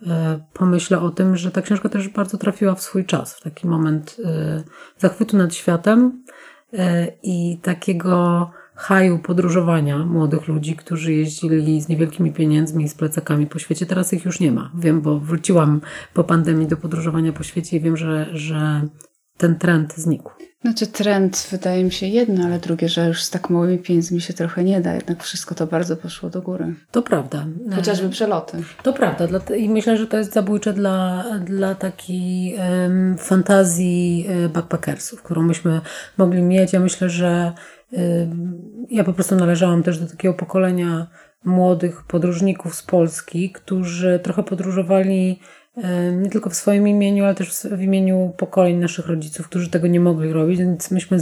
e, 0.07 0.39
pomyślę 0.53 0.99
o 0.99 1.09
tym, 1.09 1.37
że 1.37 1.51
ta 1.51 1.61
książka 1.61 1.89
też 1.89 2.09
bardzo 2.09 2.37
trafiła 2.37 2.75
w 2.75 2.81
swój 2.81 3.05
czas, 3.05 3.35
w 3.35 3.41
taki 3.41 3.67
moment 3.67 4.17
e, 4.25 4.63
zachwytu 4.97 5.37
nad 5.37 5.55
światem 5.55 6.23
e, 6.73 7.07
i 7.23 7.59
takiego 7.61 8.51
haju 8.75 9.19
podróżowania 9.19 10.05
młodych 10.05 10.47
ludzi, 10.47 10.75
którzy 10.75 11.13
jeździli 11.13 11.81
z 11.81 11.87
niewielkimi 11.87 12.33
pieniędzmi 12.33 12.89
z 12.89 12.95
plecakami 12.95 13.47
po 13.47 13.59
świecie. 13.59 13.85
Teraz 13.85 14.13
ich 14.13 14.25
już 14.25 14.39
nie 14.39 14.51
ma. 14.51 14.71
Wiem, 14.75 15.01
bo 15.01 15.19
wróciłam 15.19 15.81
po 16.13 16.23
pandemii 16.23 16.67
do 16.67 16.77
podróżowania 16.77 17.33
po 17.33 17.43
świecie 17.43 17.77
i 17.77 17.79
wiem, 17.79 17.97
że, 17.97 18.29
że 18.33 18.87
ten 19.37 19.55
trend 19.55 19.95
znikł. 19.95 20.31
Znaczy 20.61 20.87
trend 20.87 21.47
wydaje 21.51 21.83
mi 21.83 21.91
się 21.91 22.07
jedno, 22.07 22.45
ale 22.45 22.59
drugie, 22.59 22.89
że 22.89 23.07
już 23.07 23.23
z 23.23 23.29
tak 23.29 23.49
małymi 23.49 23.77
pieniędzmi 23.77 24.21
się 24.21 24.33
trochę 24.33 24.63
nie 24.63 24.81
da. 24.81 24.93
Jednak 24.93 25.23
wszystko 25.23 25.55
to 25.55 25.67
bardzo 25.67 25.97
poszło 25.97 26.29
do 26.29 26.41
góry. 26.41 26.73
To 26.91 27.01
prawda. 27.01 27.45
Chociażby 27.75 28.09
przeloty. 28.09 28.57
To 28.83 28.93
prawda. 28.93 29.27
I 29.55 29.69
myślę, 29.69 29.97
że 29.97 30.07
to 30.07 30.17
jest 30.17 30.33
zabójcze 30.33 30.73
dla, 30.73 31.25
dla 31.39 31.75
takiej 31.75 32.55
um, 32.55 33.17
fantazji 33.17 34.25
e, 34.29 34.49
backpackersów, 34.49 35.23
którą 35.23 35.41
myśmy 35.41 35.81
mogli 36.17 36.41
mieć. 36.41 36.73
Ja 36.73 36.79
myślę, 36.79 37.09
że 37.09 37.53
um, 37.91 38.61
ja 38.89 39.03
po 39.03 39.13
prostu 39.13 39.35
należałam 39.35 39.83
też 39.83 39.99
do 39.99 40.07
takiego 40.07 40.33
pokolenia 40.33 41.07
młodych 41.45 42.03
podróżników 42.03 42.75
z 42.75 42.83
Polski, 42.83 43.51
którzy 43.51 44.19
trochę 44.23 44.43
podróżowali 44.43 45.39
nie 46.21 46.29
tylko 46.29 46.49
w 46.49 46.55
swoim 46.55 46.87
imieniu, 46.87 47.25
ale 47.25 47.35
też 47.35 47.67
w 47.71 47.81
imieniu 47.81 48.33
pokoleń 48.37 48.77
naszych 48.77 49.07
rodziców, 49.07 49.47
którzy 49.47 49.69
tego 49.69 49.87
nie 49.87 49.99
mogli 49.99 50.33
robić, 50.33 50.59
więc 50.59 50.91
myśmy 50.91 51.17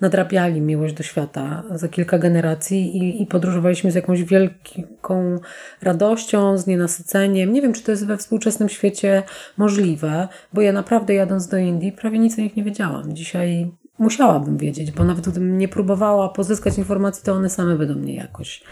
nadrabiali 0.00 0.60
miłość 0.60 0.94
do 0.94 1.02
świata 1.02 1.62
za 1.74 1.88
kilka 1.88 2.18
generacji 2.18 2.96
i, 2.96 3.22
i 3.22 3.26
podróżowaliśmy 3.26 3.92
z 3.92 3.94
jakąś 3.94 4.24
wielką 4.24 5.38
radością, 5.82 6.58
z 6.58 6.66
nienasyceniem. 6.66 7.52
Nie 7.52 7.62
wiem, 7.62 7.72
czy 7.72 7.82
to 7.82 7.90
jest 7.90 8.06
we 8.06 8.16
współczesnym 8.16 8.68
świecie 8.68 9.22
możliwe, 9.56 10.28
bo 10.52 10.60
ja 10.60 10.72
naprawdę 10.72 11.14
jadąc 11.14 11.48
do 11.48 11.56
Indii 11.56 11.92
prawie 11.92 12.18
nic 12.18 12.38
o 12.38 12.42
nich 12.42 12.56
nie 12.56 12.64
wiedziałam. 12.64 13.16
Dzisiaj 13.16 13.72
musiałabym 13.98 14.56
wiedzieć, 14.56 14.90
bo 14.90 15.04
nawet 15.04 15.28
gdybym 15.28 15.58
nie 15.58 15.68
próbowała 15.68 16.28
pozyskać 16.28 16.78
informacji, 16.78 17.24
to 17.24 17.32
one 17.32 17.50
same 17.50 17.76
by 17.76 17.86
do 17.86 17.94
mnie 17.94 18.14
jakoś 18.14 18.62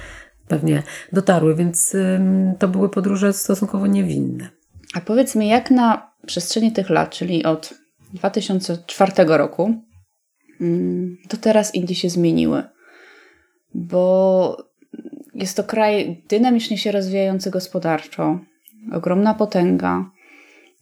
pewnie 0.48 0.82
dotarły, 1.12 1.54
więc 1.54 1.96
to 2.58 2.68
były 2.68 2.88
podróże 2.88 3.32
stosunkowo 3.32 3.86
niewinne. 3.86 4.59
A 4.94 5.00
powiedz 5.00 5.34
mi, 5.34 5.48
jak 5.48 5.70
na 5.70 6.10
przestrzeni 6.26 6.72
tych 6.72 6.90
lat, 6.90 7.10
czyli 7.10 7.44
od 7.44 7.74
2004 8.14 9.12
roku 9.26 9.74
mm, 10.60 11.16
do 11.30 11.36
teraz 11.36 11.74
Indie 11.74 11.94
się 11.94 12.10
zmieniły? 12.10 12.62
Bo 13.74 14.56
jest 15.34 15.56
to 15.56 15.64
kraj 15.64 16.22
dynamicznie 16.28 16.78
się 16.78 16.92
rozwijający 16.92 17.50
gospodarczo, 17.50 18.38
ogromna 18.92 19.34
potęga, 19.34 20.10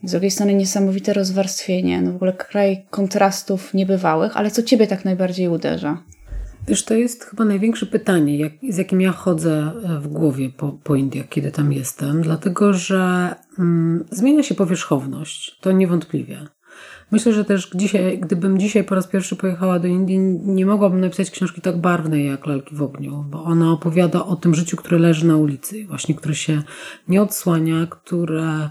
z 0.05 0.11
drugiej 0.11 0.31
strony 0.31 0.55
niesamowite 0.55 1.13
rozwarstwienie, 1.13 2.03
no 2.03 2.13
w 2.13 2.17
ogóle 2.17 2.33
kraj 2.33 2.87
kontrastów 2.91 3.75
niebywałych, 3.75 4.37
ale 4.37 4.51
co 4.51 4.63
Ciebie 4.63 4.87
tak 4.87 5.05
najbardziej 5.05 5.49
uderza? 5.49 6.03
Wiesz, 6.69 6.85
to 6.85 6.95
jest 6.95 7.25
chyba 7.25 7.45
największe 7.45 7.87
pytanie, 7.87 8.39
jak, 8.39 8.53
z 8.69 8.77
jakim 8.77 9.01
ja 9.01 9.13
chodzę 9.13 9.73
e, 9.85 10.01
w 10.01 10.09
głowie 10.09 10.51
po, 10.51 10.73
po 10.73 10.95
Indiach, 10.95 11.29
kiedy 11.29 11.51
tam 11.51 11.73
jestem, 11.73 12.23
dlatego 12.23 12.73
że 12.73 13.35
mm, 13.59 14.05
zmienia 14.11 14.43
się 14.43 14.55
powierzchowność, 14.55 15.59
to 15.61 15.73
niewątpliwie. 15.73 16.47
Myślę, 17.11 17.33
że 17.33 17.45
też 17.45 17.71
dzisiaj, 17.75 18.19
gdybym 18.19 18.59
dzisiaj 18.59 18.85
po 18.85 18.95
raz 18.95 19.07
pierwszy 19.07 19.37
pojechała 19.37 19.79
do 19.79 19.89
Indii, 19.89 20.19
nie 20.45 20.67
mogłabym 20.67 21.01
napisać 21.01 21.31
książki 21.31 21.61
tak 21.61 21.81
barwnej 21.81 22.27
jak 22.27 22.47
Lalki 22.47 22.75
w 22.75 22.83
ogniu, 22.83 23.25
bo 23.31 23.45
ona 23.45 23.73
opowiada 23.73 24.25
o 24.25 24.37
tym 24.37 24.55
życiu, 24.55 24.77
które 24.77 24.99
leży 24.99 25.27
na 25.27 25.37
ulicy, 25.37 25.87
właśnie 25.87 26.15
które 26.15 26.35
się 26.35 26.63
nie 27.09 27.23
odsłania, 27.23 27.87
które 27.91 28.69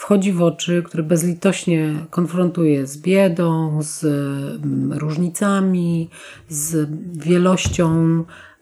wchodzi 0.00 0.32
w 0.32 0.42
oczy, 0.42 0.82
który 0.82 1.02
bezlitośnie 1.02 1.94
konfrontuje 2.10 2.86
z 2.86 2.98
biedą, 2.98 3.78
z 3.82 4.04
mm, 4.04 4.92
różnicami, 4.92 6.10
z 6.48 6.90
wielością 7.18 7.88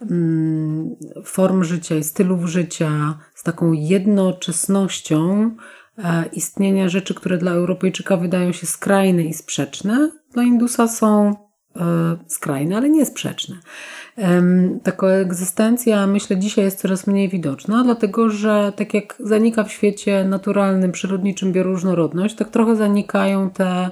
mm, 0.01 0.97
form 1.25 1.65
życia 1.65 1.97
i 1.97 2.05
stylów 2.05 2.47
życia, 2.47 3.19
z 3.35 3.43
taką 3.43 3.73
jednoczesnością 3.73 5.51
e, 5.99 6.25
istnienia 6.33 6.89
rzeczy, 6.89 7.15
które 7.15 7.39
dla 7.39 7.53
Europejczyka 7.53 8.17
wydają 8.17 8.53
się 8.53 8.67
skrajne 8.67 9.25
i 9.25 9.35
sprzeczne, 9.35 10.11
dla 10.33 10.43
Indusa 10.43 10.89
są 10.89 11.35
e, 11.77 12.17
skrajne, 12.27 12.77
ale 12.77 12.91
nie 12.91 13.07
sprzeczne. 14.19 14.79
Ta 14.83 14.93
koegzystencja, 14.93 16.07
myślę, 16.07 16.37
dzisiaj 16.37 16.65
jest 16.65 16.81
coraz 16.81 17.07
mniej 17.07 17.29
widoczna, 17.29 17.85
dlatego 17.85 18.31
że 18.31 18.73
tak 18.77 18.95
jak 18.95 19.17
zanika 19.21 19.65
w 19.65 19.73
świecie 19.73 20.25
naturalnym, 20.25 20.93
przyrodniczym 20.93 21.53
bioróżnorodność, 21.53 22.35
tak 22.35 22.51
trochę 22.51 22.77
zanikają 22.77 23.51
te 23.51 23.91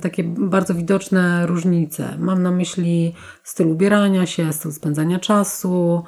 takie 0.00 0.24
bardzo 0.24 0.74
widoczne 0.74 1.46
różnice. 1.46 2.16
Mam 2.18 2.42
na 2.42 2.50
myśli 2.50 3.14
styl 3.42 3.68
ubierania 3.68 4.26
się, 4.26 4.52
styl 4.52 4.72
spędzania 4.72 5.18
czasu. 5.18 6.02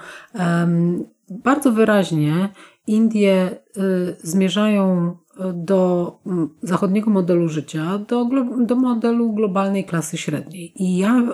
Bardzo 1.31 1.73
wyraźnie 1.73 2.49
Indie 2.87 3.51
y, 3.77 4.17
zmierzają 4.23 5.17
do 5.55 6.13
mm, 6.27 6.49
zachodniego 6.63 7.11
modelu 7.11 7.49
życia, 7.49 7.99
do, 7.99 8.29
do 8.61 8.77
modelu 8.77 9.33
globalnej 9.33 9.85
klasy 9.85 10.17
średniej. 10.17 10.83
I 10.83 10.97
ja 10.97 11.21
y, 11.21 11.25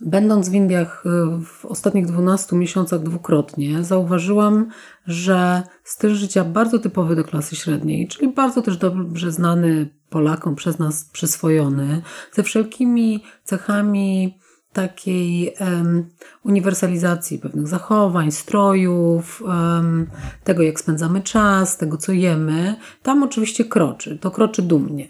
Będąc 0.00 0.48
w 0.48 0.54
Indiach 0.54 1.04
y, 1.06 1.44
w 1.44 1.64
ostatnich 1.64 2.06
12 2.06 2.56
miesiącach 2.56 3.02
dwukrotnie, 3.02 3.84
zauważyłam, 3.84 4.68
że 5.06 5.62
styl 5.84 6.14
życia 6.14 6.44
bardzo 6.44 6.78
typowy 6.78 7.16
do 7.16 7.24
klasy 7.24 7.56
średniej, 7.56 8.08
czyli 8.08 8.32
bardzo 8.32 8.62
też 8.62 8.76
dobrze 8.76 9.32
znany 9.32 9.88
Polakom, 10.10 10.54
przez 10.54 10.78
nas 10.78 11.04
przyswojony, 11.04 12.02
ze 12.32 12.42
wszelkimi 12.42 13.24
cechami 13.44 14.38
takiej 14.72 15.54
um, 15.60 16.10
uniwersalizacji 16.44 17.38
pewnych 17.38 17.68
zachowań, 17.68 18.32
strojów, 18.32 19.42
um, 19.42 20.06
tego 20.44 20.62
jak 20.62 20.80
spędzamy 20.80 21.20
czas, 21.20 21.76
tego 21.76 21.96
co 21.96 22.12
jemy, 22.12 22.76
tam 23.02 23.22
oczywiście 23.22 23.64
kroczy. 23.64 24.18
To 24.18 24.30
kroczy 24.30 24.62
dumnie. 24.62 25.08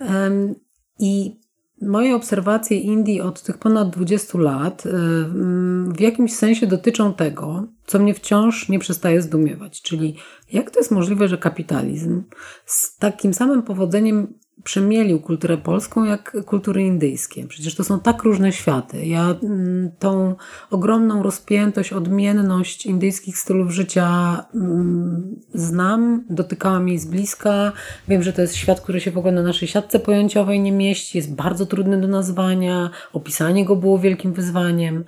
Um, 0.00 0.54
I 0.98 1.40
Moje 1.82 2.14
obserwacje 2.14 2.78
Indii 2.78 3.20
od 3.20 3.42
tych 3.42 3.58
ponad 3.58 3.90
20 3.90 4.38
lat 4.38 4.86
y, 4.86 4.90
mm, 4.90 5.92
w 5.92 6.00
jakimś 6.00 6.32
sensie 6.36 6.66
dotyczą 6.66 7.14
tego, 7.14 7.66
co 7.86 7.98
mnie 7.98 8.14
wciąż 8.14 8.68
nie 8.68 8.78
przestaje 8.78 9.22
zdumiewać, 9.22 9.82
czyli 9.82 10.16
jak 10.52 10.70
to 10.70 10.80
jest 10.80 10.90
możliwe, 10.90 11.28
że 11.28 11.38
kapitalizm 11.38 12.22
z 12.66 12.96
takim 12.96 13.34
samym 13.34 13.62
powodzeniem 13.62 14.38
przemielił 14.64 15.20
kulturę 15.20 15.56
polską 15.56 16.04
jak 16.04 16.36
kultury 16.46 16.82
indyjskie. 16.82 17.46
Przecież 17.46 17.74
to 17.74 17.84
są 17.84 18.00
tak 18.00 18.22
różne 18.22 18.52
światy. 18.52 19.06
Ja 19.06 19.34
mm, 19.42 19.90
tą 19.98 20.34
ogromną 20.70 21.22
rozpiętość, 21.22 21.92
odmienność 21.92 22.86
indyjskich 22.86 23.38
stylów 23.38 23.70
życia 23.70 24.44
mm, 24.54 25.36
znam, 25.54 26.24
dotykałam 26.30 26.88
jej 26.88 26.98
z 26.98 27.06
bliska. 27.06 27.72
Wiem, 28.08 28.22
że 28.22 28.32
to 28.32 28.42
jest 28.42 28.54
świat, 28.54 28.80
który 28.80 29.00
się 29.00 29.10
w 29.10 29.18
ogóle 29.18 29.32
na 29.32 29.42
naszej 29.42 29.68
siatce 29.68 29.98
pojęciowej 29.98 30.60
nie 30.60 30.72
mieści, 30.72 31.18
jest 31.18 31.34
bardzo 31.34 31.66
trudny 31.66 32.00
do 32.00 32.08
nazwania, 32.08 32.90
opisanie 33.12 33.64
go 33.64 33.76
było 33.76 33.98
wielkim 33.98 34.32
wyzwaniem, 34.32 35.04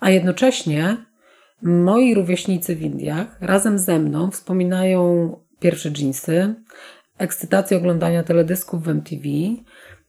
a 0.00 0.10
jednocześnie 0.10 0.96
moi 1.62 2.14
rówieśnicy 2.14 2.76
w 2.76 2.82
Indiach 2.82 3.36
razem 3.40 3.78
ze 3.78 3.98
mną 3.98 4.30
wspominają 4.30 5.36
pierwsze 5.60 5.90
jeansy, 5.98 6.54
ekscytację 7.18 7.76
oglądania 7.76 8.22
teledysków 8.22 8.82
w 8.82 8.88
MTV, 8.88 9.22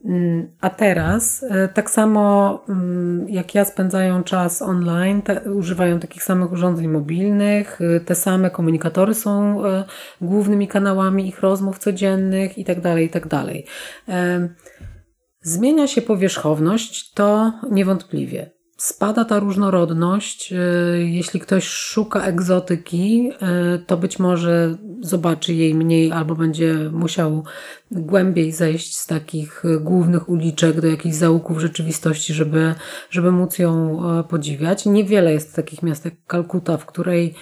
mm, 0.06 0.52
a 0.62 0.70
teraz, 0.70 1.46
e, 1.50 1.68
tak 1.68 1.90
samo 1.90 2.60
mm, 2.70 3.30
jak 3.30 3.56
ja 3.56 3.66
spędzają 3.66 4.24
czas 4.24 4.62
online, 4.62 5.22
te, 5.22 5.54
używają 5.54 6.00
takich 6.00 6.24
samych 6.24 6.52
urządzeń 6.52 6.88
mobilnych, 6.88 7.80
e, 7.82 8.00
te 8.00 8.16
same 8.16 8.50
komunikatory 8.50 9.14
są 9.14 9.66
e, 9.66 9.84
głównymi 10.22 10.68
kanałami 10.68 11.28
ich 11.28 11.40
rozmów 11.40 11.80
codziennych 11.80 12.58
itd. 12.58 12.82
tak 12.82 13.00
itd. 13.02 13.30
Tak 13.30 13.54
zmienia 15.42 15.88
się 15.88 16.02
powierzchowność, 16.02 17.14
to 17.14 17.54
niewątpliwie 17.72 18.59
spada 18.80 19.26
ta 19.26 19.40
różnorodność. 19.40 20.54
Jeśli 20.98 21.40
ktoś 21.40 21.68
szuka 21.68 22.22
egzotyki, 22.22 23.32
to 23.88 23.98
być 23.98 24.20
może 24.20 24.78
zobaczy 25.02 25.54
jej 25.54 25.76
mniej 25.76 26.12
albo 26.12 26.36
będzie 26.36 26.76
musiał 26.92 27.44
głębiej 27.92 28.52
zejść 28.52 28.98
z 28.98 29.08
takich 29.08 29.64
głównych 29.82 30.30
uliczek 30.30 30.82
do 30.82 30.88
jakichś 30.88 31.16
zaułków 31.16 31.60
rzeczywistości, 31.60 32.34
żeby, 32.34 32.76
żeby 33.10 33.32
móc 33.32 33.60
ją 33.60 34.02
podziwiać. 34.30 34.86
Niewiele 34.86 35.34
jest 35.34 35.56
takich 35.56 35.84
miast 35.84 36.06
jak 36.06 36.14
Kalkuta, 36.28 36.78
w 36.78 36.86
której 36.86 37.36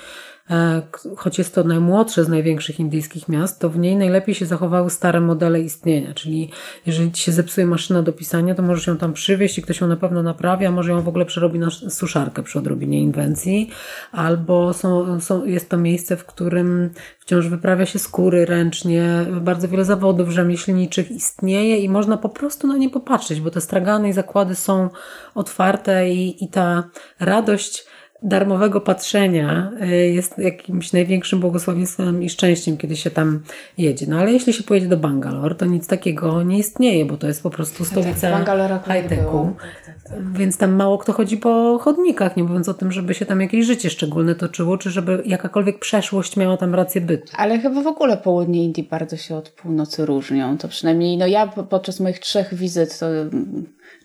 choć 1.18 1.38
jest 1.38 1.56
to 1.56 1.64
najmłodsze 1.64 2.24
z 2.24 2.30
największych 2.30 2.80
indyjskich 2.80 3.30
miast, 3.30 3.60
to 3.60 3.70
w 3.70 3.78
niej 3.78 3.96
najlepiej 3.96 4.36
się 4.36 4.46
zachowały 4.46 4.90
stare 4.90 5.22
modele 5.22 5.62
istnienia. 5.62 6.14
Czyli 6.14 6.52
jeżeli 6.86 7.12
ci 7.12 7.24
się 7.24 7.32
zepsuje 7.32 7.68
maszyna 7.68 8.04
do 8.04 8.14
pisania, 8.14 8.56
to 8.56 8.62
możesz 8.64 8.88
ją 8.88 8.98
tam 8.98 9.14
przywieźć 9.14 9.58
i 9.58 9.62
ktoś 9.62 9.82
ją 9.82 9.88
na 9.88 9.98
pewno 9.98 10.24
naprawia, 10.24 10.72
może 10.72 10.92
ją 10.92 11.02
w 11.02 11.08
ogóle 11.08 11.26
przerobi 11.26 11.60
na 11.60 11.70
suszarkę 11.70 12.44
przy 12.44 12.60
odrobinie 12.60 13.02
inwencji, 13.02 13.70
albo 14.12 14.74
są, 14.74 15.20
są, 15.20 15.46
jest 15.46 15.70
to 15.70 15.78
miejsce, 15.78 16.18
w 16.18 16.26
którym 16.26 16.90
wciąż 17.20 17.48
wyprawia 17.48 17.86
się 17.86 18.00
skóry 18.00 18.46
ręcznie, 18.46 19.26
bardzo 19.42 19.68
wiele 19.68 19.86
zawodów 19.86 20.30
rzemieślniczych 20.30 21.12
istnieje 21.12 21.78
i 21.78 21.90
można 21.90 22.18
po 22.18 22.30
prostu 22.30 22.68
na 22.68 22.78
nie 22.78 22.90
popatrzeć, 22.90 23.42
bo 23.42 23.52
te 23.52 23.62
stragany 23.62 24.10
i 24.10 24.14
zakłady 24.14 24.56
są 24.56 24.90
otwarte 25.36 26.10
i, 26.10 26.44
i 26.44 26.48
ta 26.48 26.84
radość 27.20 27.86
darmowego 28.24 28.82
patrzenia 28.82 29.72
y, 29.82 29.88
jest 29.96 30.38
jakimś 30.38 30.94
największym 30.94 31.40
błogosławieństwem 31.40 32.24
i 32.24 32.30
szczęściem, 32.30 32.78
kiedy 32.78 32.96
się 32.96 33.12
tam 33.12 33.44
jedzie. 33.78 34.06
No 34.10 34.20
ale 34.20 34.32
jeśli 34.32 34.54
się 34.54 34.64
pojedzie 34.64 34.88
do 34.88 34.98
Bangalore, 34.98 35.56
to 35.56 35.66
nic 35.66 35.88
takiego 35.88 36.44
nie 36.44 36.58
istnieje, 36.58 37.06
bo 37.06 37.18
to 37.18 37.28
jest 37.28 37.44
po 37.44 37.50
prostu 37.50 37.78
tak, 37.84 37.88
stolica 37.88 38.46
high-techu. 38.88 39.54
Tak, 39.62 40.10
tak, 40.10 40.34
więc 40.34 40.58
tam 40.58 40.72
mało 40.72 40.98
kto 40.98 41.14
chodzi 41.14 41.38
po 41.38 41.80
chodnikach, 41.82 42.38
nie 42.38 42.44
mówiąc 42.44 42.70
o 42.70 42.74
tym, 42.74 42.92
żeby 42.92 43.14
się 43.14 43.26
tam 43.26 43.42
jakieś 43.42 43.66
życie 43.66 43.90
szczególne 43.90 44.36
toczyło, 44.36 44.78
czy 44.78 44.92
żeby 44.92 45.24
jakakolwiek 45.26 45.80
przeszłość 45.80 46.38
miała 46.38 46.58
tam 46.58 46.76
rację 46.76 47.02
bytu. 47.02 47.34
Ale 47.36 47.60
chyba 47.60 47.82
w 47.82 47.88
ogóle 47.88 48.18
południe 48.18 48.64
Indii 48.64 48.84
bardzo 48.84 49.18
się 49.18 49.36
od 49.36 49.50
północy 49.50 50.06
różnią. 50.06 50.58
To 50.58 50.68
przynajmniej, 50.68 51.18
no 51.18 51.28
ja 51.28 51.48
podczas 51.48 52.00
moich 52.00 52.20
trzech 52.20 52.54
wizyt 52.54 53.00
to 53.00 53.06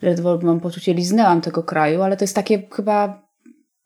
ledwo 0.03 0.39
mam 0.43 0.61
poczucie, 0.61 0.95
liznęłam 0.95 1.41
tego 1.41 1.63
kraju, 1.63 2.03
ale 2.03 2.17
to 2.17 2.25
jest 2.25 2.35
takie 2.35 2.63
chyba 2.73 3.22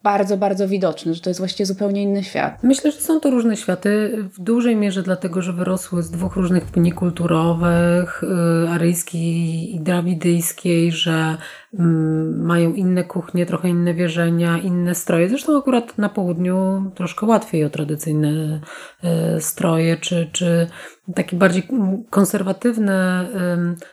bardzo, 0.07 0.37
bardzo 0.37 0.69
widoczny, 0.69 1.15
że 1.15 1.21
to 1.21 1.31
jest 1.31 1.41
właściwie 1.41 1.67
zupełnie 1.67 2.03
inny 2.03 2.25
świat. 2.25 2.59
Myślę, 2.63 2.93
że 2.93 3.01
są 3.01 3.21
to 3.21 3.31
różne 3.31 3.57
światy, 3.57 4.19
w 4.33 4.41
dużej 4.41 4.77
mierze 4.77 5.03
dlatego, 5.03 5.43
że 5.43 5.53
wyrosły 5.53 6.03
z 6.03 6.11
dwóch 6.11 6.37
różnych 6.37 6.65
pni 6.65 6.93
kulturowych, 6.93 8.23
y, 8.23 8.69
aryjskiej 8.69 9.75
i 9.75 9.81
drawidyjskiej, 9.81 10.93
że 10.93 11.37
mm, 11.79 12.45
mają 12.45 12.75
inne 12.75 13.05
kuchnie, 13.05 13.47
trochę 13.47 13.69
inne 13.69 13.95
wierzenia, 13.95 14.59
inne 14.59 14.95
stroje. 14.95 15.29
Zresztą 15.29 15.59
akurat 15.59 15.99
na 15.99 16.09
południu 16.09 16.91
troszkę 16.95 17.27
łatwiej 17.27 17.65
o 17.65 17.71
tradycyjne 17.71 18.61
y, 19.37 19.41
stroje, 19.41 19.97
czy, 19.97 20.31
czy 20.33 20.67
takie 21.15 21.37
bardziej 21.37 21.69
konserwatywne 22.11 23.27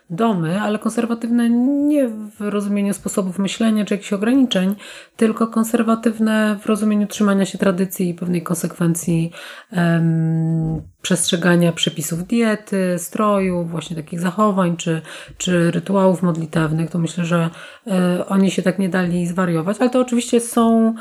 domy, 0.09 0.61
ale 0.61 0.79
konserwatywne 0.79 1.49
nie 1.49 2.07
w 2.09 2.35
rozumieniu 2.39 2.93
sposobów 2.93 3.39
myślenia 3.39 3.85
czy 3.85 3.93
jakichś 3.93 4.13
ograniczeń, 4.13 4.75
tylko 5.15 5.47
konserwatywne 5.47 6.57
w 6.61 6.65
rozumieniu 6.65 7.07
trzymania 7.07 7.45
się 7.45 7.57
tradycji 7.57 8.09
i 8.09 8.13
pewnej 8.13 8.41
konsekwencji 8.43 9.31
um, 9.71 10.81
przestrzegania 11.01 11.71
przepisów 11.71 12.27
diety, 12.27 12.95
stroju, 12.97 13.65
właśnie 13.65 13.95
takich 13.95 14.19
zachowań 14.19 14.77
czy, 14.77 15.01
czy 15.37 15.71
rytuałów 15.71 16.23
modlitewnych. 16.23 16.89
To 16.89 16.99
myślę, 16.99 17.25
że 17.25 17.49
y, 17.87 18.25
oni 18.25 18.51
się 18.51 18.61
tak 18.61 18.79
nie 18.79 18.89
dali 18.89 19.27
zwariować, 19.27 19.77
ale 19.79 19.89
to 19.89 19.99
oczywiście 19.99 20.39
są 20.39 20.93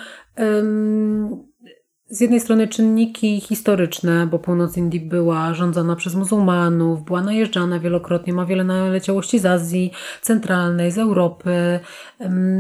z 2.12 2.20
jednej 2.20 2.40
strony 2.40 2.68
czynniki 2.68 3.40
historyczne, 3.40 4.27
bo 4.27 4.38
północ 4.38 4.77
Indii 4.77 5.01
była 5.01 5.55
rządzona 5.55 5.96
przez 5.96 6.14
muzułmanów, 6.14 7.05
była 7.05 7.22
najeżdżana 7.22 7.79
wielokrotnie, 7.79 8.33
ma 8.33 8.46
wiele 8.46 8.64
naleciałości 8.64 9.38
z 9.38 9.46
Azji 9.46 9.92
Centralnej, 10.22 10.90
z 10.90 10.98
Europy. 10.98 11.81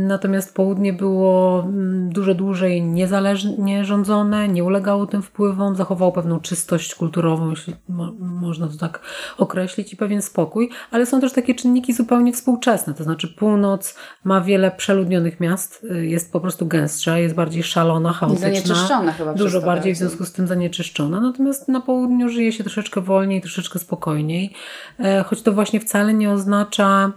Natomiast 0.06 0.54
południe 0.54 0.92
było 0.92 1.66
dużo 2.08 2.34
dłużej 2.34 2.82
niezależnie 2.82 3.84
rządzone, 3.84 4.48
nie 4.48 4.64
ulegało 4.64 5.06
tym 5.06 5.22
wpływom, 5.22 5.76
zachowało 5.76 6.12
pewną 6.12 6.40
czystość 6.40 6.94
kulturową, 6.94 7.50
jeśli 7.50 7.74
mo 7.88 8.12
można 8.18 8.68
to 8.68 8.76
tak 8.76 9.00
określić, 9.38 9.92
i 9.92 9.96
pewien 9.96 10.22
spokój. 10.22 10.70
Ale 10.90 11.06
są 11.06 11.20
też 11.20 11.32
takie 11.32 11.54
czynniki 11.54 11.92
zupełnie 11.92 12.32
współczesne, 12.32 12.94
to 12.94 13.04
znaczy 13.04 13.28
północ 13.28 13.94
ma 14.24 14.40
wiele 14.40 14.70
przeludnionych 14.70 15.40
miast, 15.40 15.86
y, 15.96 16.06
jest 16.06 16.32
po 16.32 16.40
prostu 16.40 16.66
gęstsza, 16.66 17.18
jest 17.18 17.34
bardziej 17.34 17.62
szalona, 17.62 18.12
chaotyczna. 18.12 18.48
Zanieczyszczona 18.48 19.12
chyba 19.12 19.34
dużo 19.44 19.60
bardziej 19.60 19.94
w 19.94 19.96
związku 19.96 20.24
z 20.24 20.32
tym 20.32 20.46
zanieczyszczona. 20.46 21.20
Natomiast 21.20 21.68
na 21.68 21.80
południu 21.80 22.28
żyje 22.28 22.52
się 22.52 22.64
troszeczkę 22.64 23.00
wolniej, 23.00 23.40
troszeczkę 23.40 23.78
spokojniej, 23.78 24.52
e, 24.98 25.22
choć 25.22 25.42
to 25.42 25.52
właśnie 25.52 25.80
wcale 25.80 26.14
nie 26.14 26.30
oznacza 26.30 27.12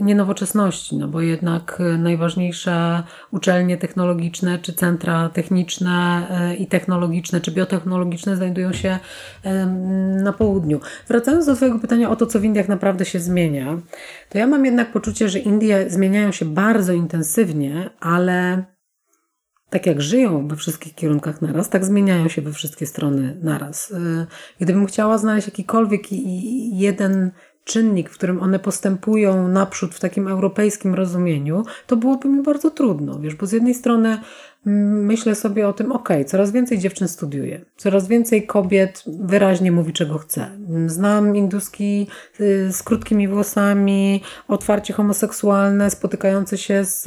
nienowoczesności, 0.00 0.96
no 0.96 1.08
bo 1.08 1.20
jednak 1.20 1.80
e, 1.80 1.98
najważniejsze 1.98 3.02
uczelnie 3.30 3.76
technologiczne, 3.76 4.58
czy 4.58 4.72
centra 4.72 5.28
techniczne 5.28 6.26
e, 6.30 6.54
i 6.54 6.66
technologiczne, 6.66 7.40
czy 7.40 7.50
biotechnologiczne 7.50 8.36
znajdują 8.36 8.72
się 8.72 8.98
na 10.22 10.32
południu. 10.32 10.80
Wracając 11.08 11.46
do 11.46 11.56
Twojego 11.56 11.78
pytania 11.78 12.10
o 12.10 12.16
to, 12.16 12.26
co 12.26 12.40
w 12.40 12.44
Indiach 12.44 12.68
naprawdę 12.68 13.04
się 13.04 13.20
zmienia, 13.20 13.78
to 14.28 14.38
ja 14.38 14.46
mam 14.46 14.64
jednak 14.64 14.92
poczucie, 14.92 15.28
że 15.28 15.38
Indie 15.38 15.90
zmieniają 15.90 16.32
się 16.32 16.44
bardzo 16.44 16.92
intensywnie, 16.92 17.90
ale 18.00 18.64
tak 19.70 19.86
jak 19.86 20.02
żyją 20.02 20.48
we 20.48 20.56
wszystkich 20.56 20.94
kierunkach 20.94 21.42
naraz, 21.42 21.68
tak 21.68 21.84
zmieniają 21.84 22.28
się 22.28 22.42
we 22.42 22.52
wszystkie 22.52 22.86
strony 22.86 23.36
naraz. 23.42 23.90
Y, 23.90 24.26
gdybym 24.60 24.86
chciała 24.86 25.18
znaleźć 25.18 25.46
jakikolwiek 25.46 26.02
jeden 26.72 27.30
czynnik, 27.64 28.10
w 28.10 28.14
którym 28.14 28.42
one 28.42 28.58
postępują 28.58 29.48
naprzód 29.48 29.94
w 29.94 30.00
takim 30.00 30.28
europejskim 30.28 30.94
rozumieniu, 30.94 31.64
to 31.86 31.96
byłoby 31.96 32.28
mi 32.28 32.42
bardzo 32.42 32.70
trudno, 32.70 33.20
wiesz, 33.20 33.34
bo 33.34 33.46
z 33.46 33.52
jednej 33.52 33.74
strony 33.74 34.18
myślę 34.64 35.34
sobie 35.34 35.68
o 35.68 35.72
tym, 35.72 35.92
ok, 35.92 36.08
coraz 36.26 36.52
więcej 36.52 36.78
dziewczyn 36.78 37.08
studiuje, 37.08 37.64
coraz 37.76 38.08
więcej 38.08 38.46
kobiet 38.46 39.04
wyraźnie 39.06 39.72
mówi, 39.72 39.92
czego 39.92 40.18
chce. 40.18 40.46
Znam 40.86 41.36
induski 41.36 42.06
y, 42.40 42.72
z 42.72 42.82
krótkimi 42.82 43.28
włosami, 43.28 44.22
otwarcie 44.48 44.94
homoseksualne, 44.94 45.90
spotykające 45.90 46.58
się 46.58 46.84
z 46.84 47.06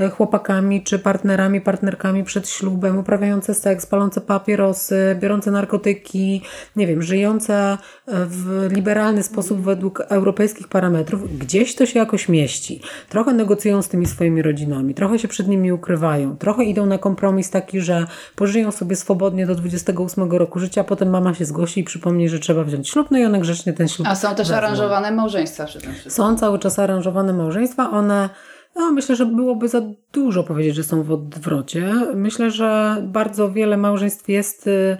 y, 0.00 0.10
chłopakami 0.10 0.82
czy 0.82 0.98
partnerami, 0.98 1.60
partnerkami 1.60 2.24
przed 2.24 2.48
ślubem, 2.48 2.98
uprawiające 2.98 3.54
seks, 3.54 3.86
palące 3.86 4.20
papierosy, 4.20 5.16
biorące 5.20 5.50
narkotyki, 5.50 6.42
nie 6.76 6.86
wiem, 6.86 7.02
żyjące 7.02 7.78
w 8.06 8.68
liberalny 8.72 9.22
sposób 9.22 9.60
według 9.60 10.00
europejskich 10.00 10.68
parametrów, 10.68 11.38
gdzieś 11.38 11.74
to 11.74 11.86
się 11.86 11.98
jakoś 11.98 12.28
mieści. 12.28 12.80
Trochę 13.08 13.32
negocjują 13.32 13.82
z 13.82 13.88
tymi 13.88 14.06
swoimi 14.06 14.42
rodzinami, 14.42 14.94
trochę 14.94 15.18
się 15.18 15.28
przed 15.28 15.48
nimi 15.48 15.72
ukrywają, 15.72 16.36
trochę 16.36 16.64
idą 16.64 16.79
na 16.86 16.98
kompromis 16.98 17.50
taki, 17.50 17.80
że 17.80 18.06
pożyją 18.36 18.70
sobie 18.70 18.96
swobodnie 18.96 19.46
do 19.46 19.54
28 19.54 20.30
roku 20.32 20.58
życia, 20.58 20.84
potem 20.84 21.10
mama 21.10 21.34
się 21.34 21.44
zgłosi 21.44 21.80
i 21.80 21.84
przypomni, 21.84 22.28
że 22.28 22.38
trzeba 22.38 22.64
wziąć 22.64 22.88
ślub, 22.88 23.10
no 23.10 23.18
i 23.18 23.24
one 23.24 23.40
grzecznie 23.40 23.72
ten 23.72 23.88
ślub 23.88 24.08
A 24.08 24.14
są 24.14 24.28
też 24.28 24.38
wezmą. 24.38 24.56
aranżowane 24.56 25.10
małżeństwa 25.10 25.64
przy 25.64 25.80
tym 25.80 25.92
wszystkim. 25.92 26.12
Są 26.12 26.36
cały 26.36 26.58
czas 26.58 26.78
aranżowane 26.78 27.32
małżeństwa, 27.32 27.90
one 27.90 28.28
no, 28.76 28.92
myślę, 28.92 29.16
że 29.16 29.26
byłoby 29.26 29.68
za 29.68 29.82
dużo 30.12 30.42
powiedzieć, 30.42 30.74
że 30.74 30.84
są 30.84 31.02
w 31.02 31.12
odwrocie. 31.12 31.92
Myślę, 32.14 32.50
że 32.50 32.96
bardzo 33.02 33.52
wiele 33.52 33.76
małżeństw 33.76 34.28
jest 34.28 34.66
y, 34.66 34.96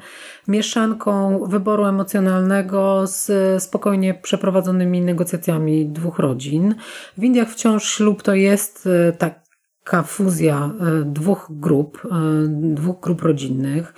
mieszanką 0.48 1.40
wyboru 1.46 1.84
emocjonalnego 1.84 3.06
z 3.06 3.62
spokojnie 3.62 4.14
przeprowadzonymi 4.14 5.00
negocjacjami 5.00 5.86
dwóch 5.86 6.18
rodzin. 6.18 6.74
W 7.18 7.24
Indiach 7.24 7.48
wciąż 7.48 7.84
ślub 7.84 8.22
to 8.22 8.34
jest 8.34 8.86
y, 8.86 9.16
taka 9.84 10.02
fuzja 10.02 10.70
y, 10.80 11.04
dwóch 11.04 11.46
grup, 11.50 12.02
dwóch 12.74 13.00
grup 13.00 13.22
rodzinnych. 13.22 13.94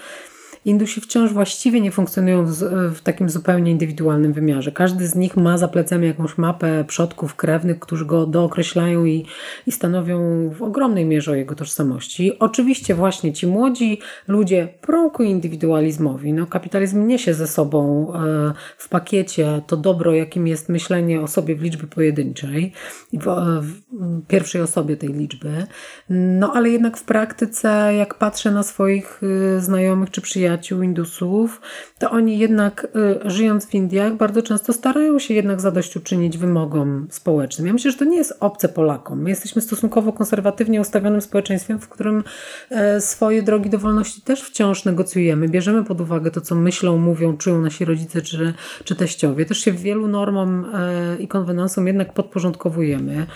Indusi 0.64 1.00
wciąż 1.00 1.32
właściwie 1.32 1.80
nie 1.80 1.90
funkcjonują 1.90 2.46
w, 2.46 3.00
takim 3.00 3.30
zupełnie 3.30 3.70
indywidualnym 3.70 4.32
wymiarze. 4.32 4.72
Każdy 4.72 5.06
z 5.06 5.14
nich 5.14 5.36
ma 5.36 5.58
za 5.58 5.68
plecami 5.68 6.06
jakąś 6.06 6.38
mapę 6.38 6.84
przodków 6.88 7.34
krewnych, 7.34 7.78
którzy 7.78 8.06
go 8.06 8.26
dookreślają 8.26 9.04
i, 9.04 9.26
i 9.66 9.72
stanowią 9.72 10.50
w 10.50 10.62
ogromnej 10.62 11.04
mierze 11.04 11.32
o 11.32 11.34
jego 11.34 11.54
tożsamości. 11.54 12.38
Oczywiście 12.38 12.94
właśnie 12.94 13.32
ci 13.32 13.46
młodzi 13.46 13.98
ludzie 14.28 14.68
prą 14.80 15.10
ku 15.10 15.22
indywidualizmowi. 15.22 16.32
No, 16.32 16.46
kapitalizm 16.46 17.06
niesie 17.06 17.34
ze 17.34 17.46
sobą 17.46 18.12
e, 18.14 18.52
w 18.78 18.88
pakiecie 18.88 19.62
to 19.66 19.76
dobro, 19.76 20.12
jakim 20.12 20.46
jest 20.46 20.68
myślenie 20.68 21.20
o 21.20 21.28
sobie 21.28 21.56
w 21.56 21.62
liczbie 21.62 21.86
pojedynczej, 21.86 22.72
w, 23.12 23.26
w 23.60 24.26
pierwszej 24.26 24.62
osobie 24.62 24.96
tej 24.96 25.08
liczby. 25.08 25.66
No 26.08 26.52
ale 26.54 26.70
jednak 26.70 26.96
w 26.96 27.04
praktyce, 27.04 27.94
jak 27.94 28.14
patrzę 28.14 28.50
na 28.50 28.62
swoich 28.62 29.22
y, 29.22 29.60
znajomych 29.60 30.10
czy 30.10 30.20
przyjaciół 30.20 30.51
Indusów, 30.82 31.60
to 31.98 32.10
oni 32.10 32.38
jednak 32.38 32.88
y, 33.26 33.30
żyjąc 33.30 33.66
w 33.66 33.74
Indiach 33.74 34.14
bardzo 34.14 34.42
często 34.42 34.72
starają 34.72 35.18
się 35.18 35.34
jednak 35.34 35.60
zadośćuczynić 35.60 36.38
wymogom 36.38 37.06
społecznym. 37.10 37.66
Ja 37.66 37.72
myślę, 37.72 37.90
że 37.90 37.98
to 37.98 38.04
nie 38.04 38.16
jest 38.16 38.36
obce 38.40 38.68
Polakom. 38.68 39.22
My 39.22 39.30
jesteśmy 39.30 39.62
stosunkowo 39.62 40.12
konserwatywnie 40.12 40.80
ustawionym 40.80 41.20
społeczeństwem, 41.20 41.78
w 41.78 41.88
którym 41.88 42.24
e, 42.70 43.00
swoje 43.00 43.42
drogi 43.42 43.70
do 43.70 43.78
wolności 43.78 44.20
też 44.20 44.42
wciąż 44.42 44.84
negocjujemy. 44.84 45.48
Bierzemy 45.48 45.84
pod 45.84 46.00
uwagę 46.00 46.30
to, 46.30 46.40
co 46.40 46.54
myślą, 46.54 46.98
mówią, 46.98 47.36
czują 47.36 47.60
nasi 47.60 47.84
rodzice 47.84 48.22
czy, 48.22 48.54
czy 48.84 48.94
teściowie. 48.94 49.46
Też 49.46 49.58
się 49.58 49.72
wielu 49.72 50.08
normom 50.08 50.66
e, 50.74 51.16
i 51.16 51.28
konwenansom 51.28 51.86
jednak 51.86 52.12
podporządkowujemy 52.14 53.26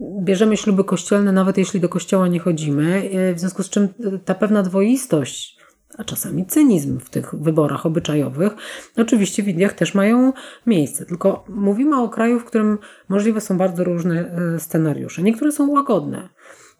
bierzemy 0.00 0.56
śluby 0.56 0.84
kościelne, 0.84 1.32
nawet 1.32 1.58
jeśli 1.58 1.80
do 1.80 1.88
kościoła 1.88 2.28
nie 2.28 2.40
chodzimy, 2.40 3.10
e, 3.12 3.34
w 3.34 3.40
związku 3.40 3.62
z 3.62 3.70
czym 3.70 3.88
ta 4.24 4.34
pewna 4.34 4.62
dwoistość, 4.62 5.56
a 5.98 6.04
czasami 6.04 6.46
cynizm 6.46 7.00
w 7.00 7.10
tych 7.10 7.34
wyborach 7.34 7.86
obyczajowych, 7.86 8.52
oczywiście 8.96 9.42
w 9.42 9.48
Indiach 9.48 9.72
też 9.72 9.94
mają 9.94 10.32
miejsce. 10.66 11.06
Tylko 11.06 11.44
mówimy 11.48 12.00
o 12.02 12.08
kraju, 12.08 12.40
w 12.40 12.44
którym 12.44 12.78
możliwe 13.08 13.40
są 13.40 13.58
bardzo 13.58 13.84
różne 13.84 14.30
e, 14.54 14.60
scenariusze. 14.60 15.22
Niektóre 15.22 15.52
są 15.52 15.70
łagodne. 15.70 16.28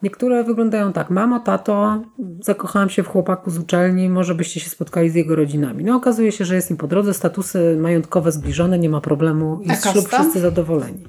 Niektóre 0.02 0.44
wyglądają 0.44 0.92
tak, 0.92 1.10
mamo, 1.10 1.40
tato, 1.40 2.02
zakochałam 2.40 2.88
się 2.88 3.02
w 3.02 3.08
chłopaku 3.08 3.50
z 3.50 3.58
uczelni, 3.58 4.08
może 4.08 4.34
byście 4.34 4.60
się 4.60 4.70
spotkali 4.70 5.10
z 5.10 5.14
jego 5.14 5.36
rodzinami. 5.36 5.84
No 5.84 5.96
okazuje 5.96 6.32
się, 6.32 6.44
że 6.44 6.54
jest 6.54 6.70
im 6.70 6.76
po 6.76 6.86
drodze, 6.86 7.14
statusy 7.14 7.76
majątkowe 7.80 8.32
zbliżone, 8.32 8.78
nie 8.78 8.88
ma 8.88 9.00
problemu 9.00 9.60
i 9.62 9.90
ślub 9.92 10.08
wszyscy 10.08 10.40
zadowoleni. 10.40 11.04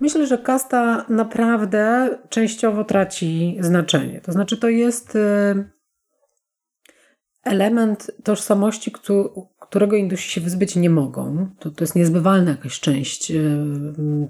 Myślę, 0.00 0.26
że 0.26 0.38
kasta 0.38 1.04
naprawdę 1.08 2.10
częściowo 2.28 2.84
traci 2.84 3.56
znaczenie. 3.60 4.20
To 4.20 4.32
znaczy, 4.32 4.56
to 4.56 4.68
jest 4.68 5.16
y, 5.16 5.70
element 7.50 8.10
tożsamości, 8.24 8.92
którego 9.60 9.96
Indusi 9.96 10.30
się 10.30 10.40
wyzbyć 10.40 10.76
nie 10.76 10.90
mogą. 10.90 11.48
To, 11.58 11.70
to 11.70 11.84
jest 11.84 11.96
niezbywalna 11.96 12.50
jakaś 12.50 12.80
część 12.80 13.30
y, 13.30 13.66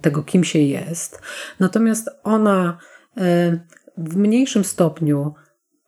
tego, 0.00 0.22
kim 0.22 0.44
się 0.44 0.58
jest. 0.58 1.22
Natomiast 1.60 2.10
ona 2.22 2.78
y, 3.18 3.20
w 3.98 4.16
mniejszym 4.16 4.64
stopniu 4.64 5.34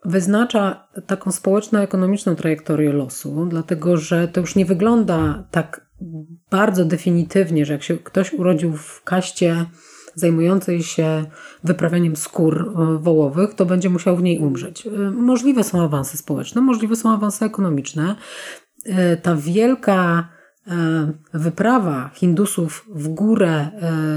wyznacza 0.04 0.88
taką 1.06 1.32
społeczno-ekonomiczną 1.32 2.36
trajektorię 2.36 2.92
losu, 2.92 3.46
dlatego 3.46 3.96
że 3.96 4.28
to 4.28 4.40
już 4.40 4.56
nie 4.56 4.64
wygląda 4.64 5.44
tak 5.50 5.86
bardzo 6.50 6.84
definitywnie, 6.84 7.66
że 7.66 7.72
jak 7.72 7.82
się 7.82 7.98
ktoś 7.98 8.32
urodził 8.32 8.76
w 8.76 9.02
kaście 9.02 9.66
zajmującej 10.14 10.82
się 10.82 11.24
wyprawianiem 11.64 12.16
skór 12.16 12.74
e, 12.76 12.98
wołowych, 12.98 13.54
to 13.54 13.66
będzie 13.66 13.90
musiał 13.90 14.16
w 14.16 14.22
niej 14.22 14.38
umrzeć. 14.38 14.86
E, 14.86 14.90
możliwe 15.10 15.64
są 15.64 15.82
awanse 15.82 16.16
społeczne, 16.16 16.60
możliwe 16.60 16.96
są 16.96 17.14
awanse 17.14 17.46
ekonomiczne. 17.46 18.16
E, 18.84 19.16
ta 19.16 19.36
wielka 19.36 20.28
wyprawa 21.34 22.10
Hindusów 22.14 22.86
w 22.88 23.08
górę 23.08 23.68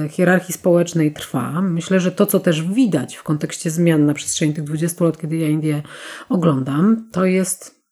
hierarchii 0.10 0.54
społecznej 0.54 1.14
trwa. 1.14 1.62
Myślę, 1.62 2.00
że 2.00 2.12
to, 2.12 2.26
co 2.26 2.40
też 2.40 2.62
widać 2.62 3.16
w 3.16 3.24
kontekście 3.24 3.72
zmian 3.72 4.06
na 4.06 4.14
przestrzeni 4.14 4.54
tych 4.54 4.64
20 4.64 5.06
lat, 5.06 5.18
kiedy 5.18 5.38
ja 5.38 5.50
Indię 5.50 5.82
oglądam, 6.30 7.10
to 7.12 7.26
jest 7.26 7.85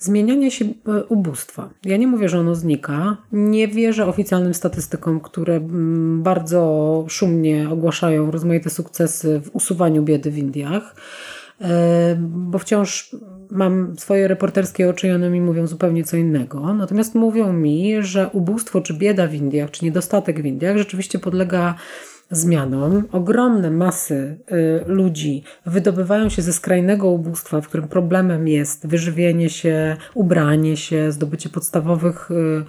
Zmienianie 0.00 0.50
się 0.50 0.64
e, 0.64 1.04
ubóstwa. 1.04 1.70
Ja 1.84 1.96
nie 1.96 2.06
mówię, 2.06 2.28
że 2.28 2.38
ono 2.38 2.54
znika. 2.54 3.16
Nie 3.32 3.68
wierzę 3.68 4.06
oficjalnym 4.06 4.54
statystykom, 4.54 5.20
które 5.20 5.56
mm, 5.56 6.22
bardzo 6.22 7.04
szumnie 7.08 7.70
ogłaszają 7.70 8.30
rozmaite 8.30 8.70
sukcesy 8.70 9.40
w 9.40 9.50
usuwaniu 9.52 10.02
biedy 10.02 10.30
w 10.30 10.38
Indiach, 10.38 10.96
e, 11.60 12.16
bo 12.20 12.58
wciąż 12.58 13.16
mam 13.50 13.98
swoje 13.98 14.28
reporterskie 14.28 14.90
oczy 14.90 15.08
i 15.08 15.12
one 15.12 15.30
mi 15.30 15.40
mówią 15.40 15.66
zupełnie 15.66 16.04
co 16.04 16.16
innego. 16.16 16.74
Natomiast 16.74 17.14
mówią 17.14 17.52
mi, 17.52 18.02
że 18.02 18.30
ubóstwo 18.32 18.80
czy 18.80 18.94
bieda 18.94 19.26
w 19.26 19.34
Indiach, 19.34 19.70
czy 19.70 19.84
niedostatek 19.84 20.42
w 20.42 20.46
Indiach 20.46 20.76
rzeczywiście 20.76 21.18
podlega 21.18 21.74
zmianom. 22.30 23.04
Ogromne 23.12 23.70
masy 23.70 24.38
y, 24.52 24.84
ludzi 24.86 25.42
wydobywają 25.66 26.28
się 26.28 26.42
ze 26.42 26.52
skrajnego 26.52 27.08
ubóstwa, 27.08 27.60
w 27.60 27.68
którym 27.68 27.88
problemem 27.88 28.48
jest 28.48 28.86
wyżywienie 28.86 29.50
się, 29.50 29.96
ubranie 30.14 30.76
się, 30.76 31.12
zdobycie 31.12 31.48
podstawowych, 31.48 32.30
y, 32.30 32.64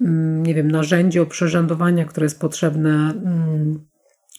mm, 0.00 0.42
nie 0.42 0.54
wiem, 0.54 0.70
narzędzi 0.70 1.20
oprzyrządowania, 1.20 2.04
które 2.04 2.24
jest 2.24 2.40
potrzebne 2.40 2.90
mm, 2.90 3.88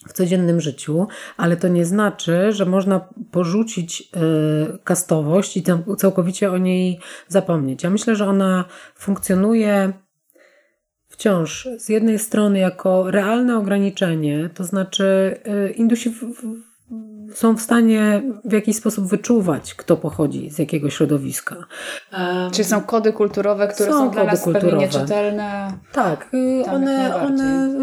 w 0.08 0.12
codziennym 0.12 0.60
życiu, 0.60 1.06
ale 1.36 1.56
to 1.56 1.68
nie 1.68 1.84
znaczy, 1.84 2.52
że 2.52 2.66
można 2.66 3.08
porzucić 3.30 4.00
y, 4.00 4.78
kastowość 4.78 5.56
i 5.56 5.62
całkowicie 5.98 6.52
o 6.52 6.58
niej 6.58 7.00
zapomnieć. 7.28 7.82
Ja 7.82 7.90
myślę, 7.90 8.16
że 8.16 8.26
ona 8.26 8.64
funkcjonuje 8.94 9.92
wciąż 11.20 11.68
z 11.78 11.88
jednej 11.88 12.18
strony 12.18 12.58
jako 12.58 13.10
realne 13.10 13.58
ograniczenie, 13.58 14.50
to 14.54 14.64
znaczy 14.64 15.36
y, 15.68 15.72
Indusi 15.72 16.10
są 17.34 17.56
w 17.56 17.60
stanie 17.60 18.22
w 18.44 18.52
jakiś 18.52 18.76
sposób 18.76 19.06
wyczuwać, 19.06 19.74
kto 19.74 19.96
pochodzi 19.96 20.50
z 20.50 20.58
jakiego 20.58 20.90
środowiska. 20.90 21.56
Czy 22.52 22.64
są 22.64 22.80
kody 22.80 23.12
kulturowe, 23.12 23.68
które 23.68 23.90
są, 23.92 23.98
są 23.98 24.10
dla 24.10 24.24
nas 24.24 24.42
kulturowe. 24.42 24.70
pewnie 24.70 24.86
nieczytelne? 24.86 25.72
Tak, 25.92 26.28
y, 26.34 26.70
one, 26.70 27.16
one 27.16 27.74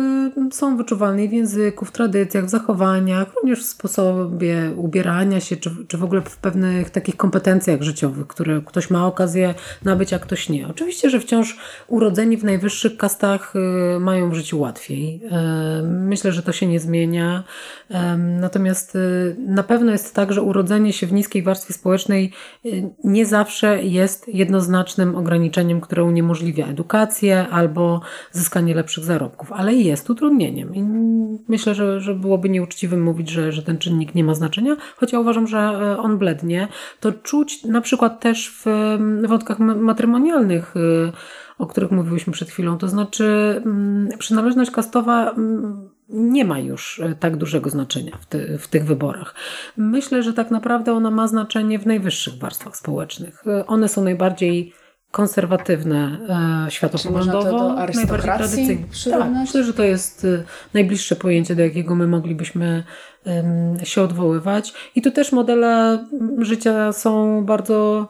y, 0.47 0.55
są 0.55 0.77
wyczuwalne 0.77 1.27
w 1.27 1.33
języku, 1.33 1.85
w 1.85 1.91
tradycjach, 1.91 2.45
w 2.45 2.49
zachowaniach, 2.49 3.27
również 3.35 3.59
w 3.59 3.65
sposobie 3.65 4.71
ubierania 4.75 5.39
się, 5.39 5.57
czy, 5.57 5.71
czy 5.87 5.97
w 5.97 6.03
ogóle 6.03 6.21
w 6.21 6.37
pewnych 6.37 6.89
takich 6.89 7.17
kompetencjach 7.17 7.81
życiowych, 7.81 8.27
które 8.27 8.61
ktoś 8.65 8.89
ma 8.89 9.07
okazję 9.07 9.53
nabyć, 9.83 10.13
a 10.13 10.19
ktoś 10.19 10.49
nie. 10.49 10.67
Oczywiście, 10.67 11.09
że 11.09 11.19
wciąż 11.19 11.57
urodzeni 11.87 12.37
w 12.37 12.43
najwyższych 12.43 12.97
kastach 12.97 13.53
y, 13.95 13.99
mają 13.99 14.29
w 14.29 14.33
życiu 14.33 14.59
łatwiej. 14.59 15.21
Myślę, 15.83 16.31
że 16.31 16.43
to 16.43 16.51
się 16.51 16.67
nie 16.67 16.79
zmienia. 16.79 17.43
Natomiast 18.17 18.97
na 19.37 19.63
pewno 19.63 19.91
jest 19.91 20.15
tak, 20.15 20.33
że 20.33 20.41
urodzenie 20.41 20.93
się 20.93 21.07
w 21.07 21.13
niskiej 21.13 21.43
warstwie 21.43 21.73
społecznej 21.73 22.31
y, 22.65 22.89
nie 23.03 23.25
zawsze 23.25 23.83
jest 23.83 24.27
jednoznacznym 24.27 25.15
ograniczeniem, 25.15 25.81
które 25.81 26.03
uniemożliwia 26.03 26.67
edukację 26.67 27.47
albo 27.47 28.01
zyskanie 28.31 28.75
lepszych 28.75 29.03
zarobków, 29.03 29.51
ale 29.51 29.73
jest 29.73 30.09
utrudnieniem. 30.09 30.75
I 30.75 30.83
myślę, 31.47 31.75
że, 31.75 32.01
że 32.01 32.15
byłoby 32.15 32.49
nieuczciwym 32.49 33.03
mówić, 33.03 33.29
że, 33.29 33.51
że 33.51 33.63
ten 33.63 33.77
czynnik 33.77 34.15
nie 34.15 34.23
ma 34.23 34.33
znaczenia, 34.33 34.77
choć 34.97 35.13
ja 35.13 35.19
uważam, 35.19 35.47
że 35.47 35.57
e, 35.59 35.97
on 35.97 36.17
blednie. 36.17 36.67
To 36.99 37.11
czuć 37.11 37.63
na 37.63 37.81
przykład 37.81 38.19
też 38.19 38.61
w 38.65 38.97
wątkach 39.27 39.59
matrymonialnych 39.59 40.75
y, 40.75 41.11
o 41.57 41.65
których 41.65 41.91
mówiłyśmy 41.91 42.33
przed 42.33 42.49
chwilą. 42.49 42.77
To 42.77 42.87
znaczy, 42.87 43.61
mm, 43.65 44.09
przynależność 44.17 44.71
kastowa 44.71 45.31
mm, 45.31 45.89
nie 46.09 46.45
ma 46.45 46.59
już 46.59 46.99
e, 46.99 47.15
tak 47.15 47.37
dużego 47.37 47.69
znaczenia 47.69 48.17
w, 48.21 48.25
ty, 48.25 48.57
w, 48.57 48.67
tych 48.67 48.85
wyborach. 48.85 49.35
Myślę, 49.77 50.23
że 50.23 50.33
tak 50.33 50.51
naprawdę 50.51 50.93
ona 50.93 51.11
ma 51.11 51.27
znaczenie 51.27 51.79
w 51.79 51.85
najwyższych 51.85 52.37
warstwach 52.37 52.77
społecznych. 52.77 53.43
E, 53.47 53.65
one 53.65 53.87
są 53.87 54.03
najbardziej 54.03 54.73
konserwatywne 55.11 56.19
e, 56.67 56.71
światopoglądowo, 56.71 57.73
najbardziej 57.73 58.07
tradycyjne. 58.21 58.83
Tak, 59.11 59.31
myślę, 59.31 59.63
że 59.63 59.73
to 59.73 59.83
jest 59.83 60.25
e, 60.25 60.43
najbliższe 60.73 61.15
pojęcie, 61.15 61.55
do 61.55 61.63
jakiego 61.63 61.95
my 61.95 62.07
moglibyśmy 62.07 62.83
e, 63.27 63.85
się 63.85 64.01
odwoływać. 64.01 64.73
I 64.95 65.01
tu 65.01 65.11
też 65.11 65.31
modele 65.31 65.99
życia 66.37 66.91
są 66.91 67.43
bardzo 67.45 68.07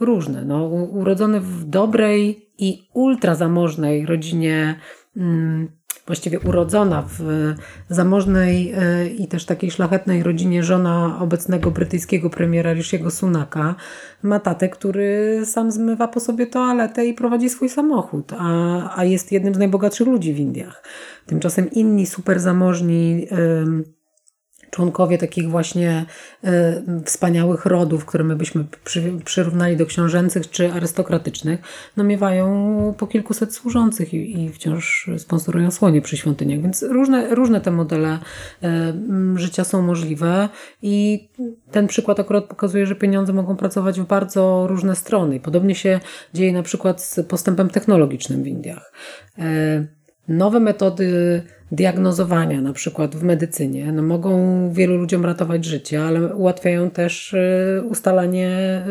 różne. 0.00 0.44
No, 0.44 0.66
urodzony 0.68 1.40
w 1.40 1.64
dobrej 1.64 2.50
i 2.58 2.88
ultrazamożnej 2.94 4.06
rodzinie 4.06 4.80
mm, 5.16 5.79
właściwie 6.10 6.40
urodzona 6.40 7.04
w 7.18 7.54
zamożnej 7.88 8.72
e, 8.76 9.06
i 9.08 9.28
też 9.28 9.44
takiej 9.44 9.70
szlachetnej 9.70 10.22
rodzinie 10.22 10.62
żona 10.62 11.18
obecnego 11.20 11.70
brytyjskiego 11.70 12.30
premiera 12.30 12.72
Rishiego 12.72 13.10
Sunaka 13.10 13.74
ma 14.22 14.40
tatę, 14.40 14.68
który 14.68 15.40
sam 15.44 15.72
zmywa 15.72 16.08
po 16.08 16.20
sobie 16.20 16.46
toaletę 16.46 17.06
i 17.06 17.14
prowadzi 17.14 17.48
swój 17.48 17.68
samochód, 17.68 18.32
a, 18.38 18.98
a 18.98 19.04
jest 19.04 19.32
jednym 19.32 19.54
z 19.54 19.58
najbogatszych 19.58 20.06
ludzi 20.06 20.34
w 20.34 20.38
Indiach. 20.38 20.82
Tymczasem 21.26 21.70
inni 21.70 22.06
super 22.06 22.40
zamożni 22.40 23.26
członkowie 24.70 25.18
takich 25.18 25.50
właśnie 25.50 26.06
e, 26.44 26.82
wspaniałych 27.04 27.66
rodów, 27.66 28.04
które 28.04 28.24
my 28.24 28.36
byśmy 28.36 28.64
przy, 28.84 29.12
przyrównali 29.24 29.76
do 29.76 29.86
książęcych 29.86 30.50
czy 30.50 30.72
arystokratycznych, 30.72 31.60
no 31.96 32.04
miewają 32.04 32.94
po 32.98 33.06
kilkuset 33.06 33.54
służących 33.54 34.14
i, 34.14 34.44
i 34.44 34.50
wciąż 34.52 35.10
sponsorują 35.18 35.70
słonie 35.70 36.02
przy 36.02 36.16
świątyniach. 36.16 36.60
Więc 36.60 36.82
różne, 36.82 37.34
różne 37.34 37.60
te 37.60 37.70
modele 37.70 38.18
e, 38.62 38.92
życia 39.34 39.64
są 39.64 39.82
możliwe 39.82 40.48
i 40.82 41.28
ten 41.70 41.86
przykład 41.86 42.20
akurat 42.20 42.44
pokazuje, 42.44 42.86
że 42.86 42.94
pieniądze 42.94 43.32
mogą 43.32 43.56
pracować 43.56 44.00
w 44.00 44.06
bardzo 44.06 44.66
różne 44.66 44.96
strony. 44.96 45.40
Podobnie 45.40 45.74
się 45.74 46.00
dzieje 46.34 46.52
na 46.52 46.62
przykład 46.62 47.02
z 47.02 47.26
postępem 47.28 47.70
technologicznym 47.70 48.42
w 48.42 48.46
Indiach. 48.46 48.92
E, 49.38 49.86
nowe 50.28 50.60
metody 50.60 51.42
diagnozowania, 51.72 52.60
na 52.60 52.72
przykład 52.72 53.16
w 53.16 53.22
medycynie, 53.22 53.92
no 53.92 54.02
mogą 54.02 54.72
wielu 54.72 54.96
ludziom 54.96 55.24
ratować 55.24 55.64
życie, 55.64 56.04
ale 56.04 56.34
ułatwiają 56.34 56.90
też 56.90 57.32
y, 57.32 57.82
ustalanie 57.90 58.82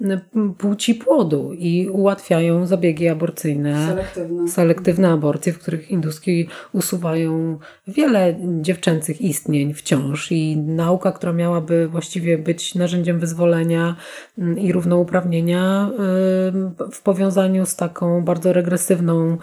y, 0.00 0.20
płci 0.58 0.94
płodu 0.94 1.52
i 1.52 1.88
ułatwiają 1.88 2.66
zabiegi 2.66 3.08
aborcyjne, 3.08 3.86
Selektywne. 3.86 4.48
selektywne 4.48 5.10
aborcje, 5.10 5.52
w 5.52 5.58
których 5.58 5.90
induski 5.90 6.48
usuwają 6.72 7.58
wiele 7.88 8.36
dziewczęcych 8.60 9.20
istnień 9.20 9.74
wciąż 9.74 10.32
i 10.32 10.56
nauka, 10.56 11.12
która 11.12 11.32
miałaby 11.32 11.88
właściwie 11.88 12.38
być 12.38 12.74
narzędziem 12.74 13.18
wyzwolenia 13.18 13.96
i 14.56 14.72
równouprawnienia 14.72 15.90
y, 15.90 16.90
w 16.92 17.02
powiązaniu 17.02 17.66
z 17.66 17.76
taką 17.76 18.24
bardzo 18.24 18.52
regresywną 18.52 19.38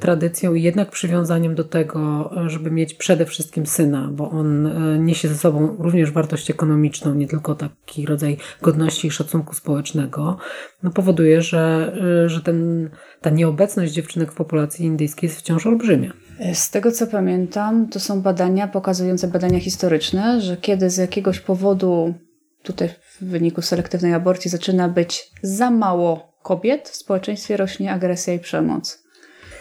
tradycją 0.00 0.54
i 0.54 0.62
jednak 0.62 0.90
przywiązaniem 0.90 1.54
do 1.54 1.64
tego, 1.64 1.99
żeby 2.46 2.70
mieć 2.70 2.94
przede 2.94 3.26
wszystkim 3.26 3.66
syna, 3.66 4.08
bo 4.12 4.30
on 4.30 4.66
e, 4.66 4.98
niesie 4.98 5.28
ze 5.28 5.34
sobą 5.34 5.76
również 5.78 6.10
wartość 6.10 6.50
ekonomiczną, 6.50 7.14
nie 7.14 7.28
tylko 7.28 7.54
taki 7.54 8.06
rodzaj 8.06 8.36
godności 8.62 9.08
i 9.08 9.10
szacunku 9.10 9.54
społecznego, 9.54 10.38
no 10.82 10.90
powoduje, 10.90 11.42
że, 11.42 11.92
e, 12.24 12.28
że 12.28 12.40
ten, 12.40 12.90
ta 13.20 13.30
nieobecność 13.30 13.92
dziewczynek 13.92 14.32
w 14.32 14.34
populacji 14.34 14.86
indyjskiej 14.86 15.28
jest 15.28 15.40
wciąż 15.40 15.66
olbrzymia. 15.66 16.12
Z 16.52 16.70
tego 16.70 16.92
co 16.92 17.06
pamiętam, 17.06 17.88
to 17.88 18.00
są 18.00 18.22
badania 18.22 18.68
pokazujące 18.68 19.28
badania 19.28 19.60
historyczne, 19.60 20.40
że 20.40 20.56
kiedy 20.56 20.90
z 20.90 20.96
jakiegoś 20.96 21.40
powodu, 21.40 22.14
tutaj 22.62 22.88
w 22.88 23.24
wyniku 23.24 23.62
selektywnej 23.62 24.14
aborcji, 24.14 24.50
zaczyna 24.50 24.88
być 24.88 25.30
za 25.42 25.70
mało 25.70 26.38
kobiet, 26.42 26.88
w 26.88 26.96
społeczeństwie 26.96 27.56
rośnie 27.56 27.92
agresja 27.92 28.34
i 28.34 28.38
przemoc. 28.38 28.99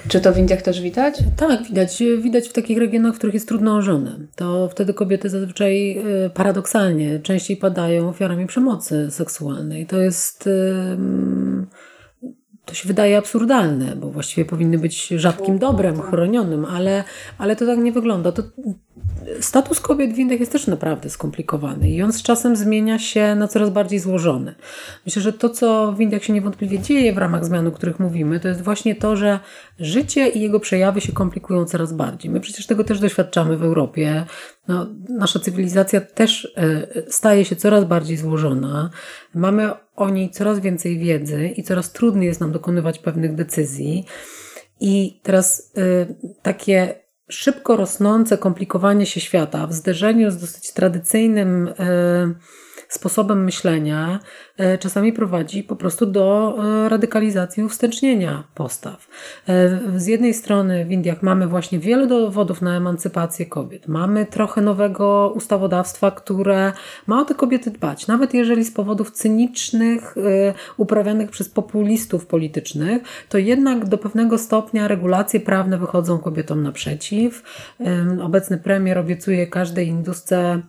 Czy 0.08 0.22
to 0.22 0.34
w 0.34 0.38
Indiach 0.38 0.62
też 0.62 0.82
widać? 0.82 1.16
Tak, 1.38 1.64
widać. 1.64 2.04
Widać 2.22 2.48
w 2.48 2.54
takich 2.54 2.78
regionach, 2.78 3.16
w 3.16 3.18
których 3.18 3.34
jest 3.34 3.48
trudno 3.48 3.76
o 3.76 3.82
żonę. 3.82 4.20
To 4.36 4.70
wtedy 4.70 4.94
kobiety 4.94 5.30
zazwyczaj 5.30 5.98
y, 6.26 6.30
paradoksalnie 6.30 7.20
częściej 7.20 7.58
padają 7.58 8.10
ofiarami 8.10 8.48
przemocy 8.48 9.12
seksualnej. 9.12 9.86
To 9.86 10.00
jest. 10.00 10.50
To 12.66 12.76
się 12.76 12.88
wydaje 12.88 13.18
absurdalne, 13.18 13.96
bo 13.96 14.10
właściwie 14.10 14.46
powinny 14.46 14.78
być 14.78 15.08
rzadkim 15.08 15.60
dobrem, 15.60 16.02
chronionym, 16.02 16.66
ale, 16.66 17.04
ale 17.38 17.56
to 17.56 17.66
tak 17.66 17.80
nie 17.80 17.92
wygląda. 17.92 18.32
To 18.32 18.44
status 19.40 19.80
kobiet 19.80 20.14
w 20.14 20.18
Indiach 20.20 20.40
jest 20.40 20.52
też 20.52 20.68
naprawdę 20.68 21.10
skomplikowany 21.10 21.90
i 21.90 22.02
on 22.02 22.14
z 22.14 22.24
czasem 22.24 22.56
zmienia 22.56 23.00
się 23.00 23.36
na 23.36 23.48
coraz 23.48 23.70
bardziej 23.70 24.00
złożony. 24.00 24.56
Myślę, 25.06 25.22
że 25.22 25.34
to, 25.34 25.50
co 25.50 25.94
w 25.94 26.02
Indiach 26.02 26.24
się 26.24 26.34
niewątpliwie 26.34 26.80
dzieje 26.80 27.14
w 27.14 27.18
ramach 27.18 27.46
zmian, 27.46 27.68
o 27.68 27.72
których 27.72 28.00
mówimy, 28.00 28.40
to 28.40 28.48
jest 28.48 28.62
właśnie 28.62 28.96
to, 28.96 29.16
że 29.16 29.40
życie 29.80 30.28
i 30.28 30.42
jego 30.42 30.60
przejawy 30.60 31.02
się 31.02 31.12
komplikują 31.12 31.66
coraz 31.66 31.94
bardziej. 31.94 32.32
My 32.32 32.40
przecież 32.40 32.68
tego 32.68 32.84
też 32.84 33.00
doświadczamy 33.00 33.58
w 33.58 33.64
Europie. 33.64 34.26
No, 34.68 34.88
nasza 35.10 35.40
cywilizacja 35.40 36.02
też 36.02 36.54
e, 36.58 36.88
staje 37.12 37.46
się 37.46 37.56
coraz 37.56 37.86
bardziej 37.86 38.18
złożona. 38.18 38.90
Mamy 39.36 39.72
o 39.96 40.10
niej 40.10 40.30
coraz 40.30 40.60
więcej 40.60 41.00
wiedzy 41.00 41.48
i 41.48 41.64
coraz 41.64 41.92
trudniej 41.92 42.28
jest 42.28 42.42
nam 42.42 42.52
dokonywać 42.52 43.00
pewnych 43.00 43.36
decyzji. 43.36 44.06
I 44.80 45.20
teraz 45.24 45.72
y, 45.78 46.16
takie 46.42 46.96
szybko 47.30 47.76
rosnące 47.76 48.38
komplikowanie 48.38 49.06
się 49.06 49.20
świata 49.22 49.68
w 49.68 49.74
zderzeniu 49.74 50.32
z 50.32 50.38
dosyć 50.38 50.74
tradycyjnym 50.74 51.68
y, 51.68 51.74
sposobem 52.90 53.44
myślenia 53.44 54.20
e, 54.58 54.78
czasami 54.78 55.14
prowadzi 55.14 55.64
po 55.64 55.76
prostu 55.76 56.06
do 56.06 56.58
e, 56.86 56.90
radykalizacji, 56.90 57.64
uwstecznienia 57.64 58.44
postaw. 58.56 59.08
E, 59.48 59.80
z 60.00 60.08
jednej 60.08 60.34
strony 60.34 60.86
w 60.86 60.92
Indiach 60.92 61.24
mamy 61.24 61.48
właśnie 61.48 61.80
wiele 61.80 62.08
dowodów 62.08 62.62
na 62.62 62.78
emancypację 62.78 63.46
kobiet. 63.46 63.88
Mamy 63.88 64.26
trochę 64.26 64.62
nowego 64.62 65.34
ustawodawstwa, 65.36 66.12
które 66.12 66.74
ma 67.08 67.22
o 67.22 67.26
te 67.26 67.36
kobiety 67.36 67.72
dbać. 67.72 68.08
Nawet 68.08 68.34
jeżeli 68.34 68.66
z 68.66 68.72
powodów 68.72 69.12
cynicznych, 69.12 70.16
uprawianych 70.78 71.30
przez 71.30 71.50
populistów 71.50 72.26
politycznych, 72.26 73.04
to 73.30 73.38
jednak 73.38 73.86
do 73.86 73.98
pewnego 73.98 74.38
stopnia 74.38 74.88
regulacje 74.88 75.40
prawne 75.40 75.78
wychodzą 75.78 76.20
kobietom 76.20 76.64
naprzeciw. 76.64 77.44
Obecny 78.22 78.58
premier 78.58 78.98
obiecuje 78.98 79.48
każdej 79.48 79.88
indusce 79.88 80.62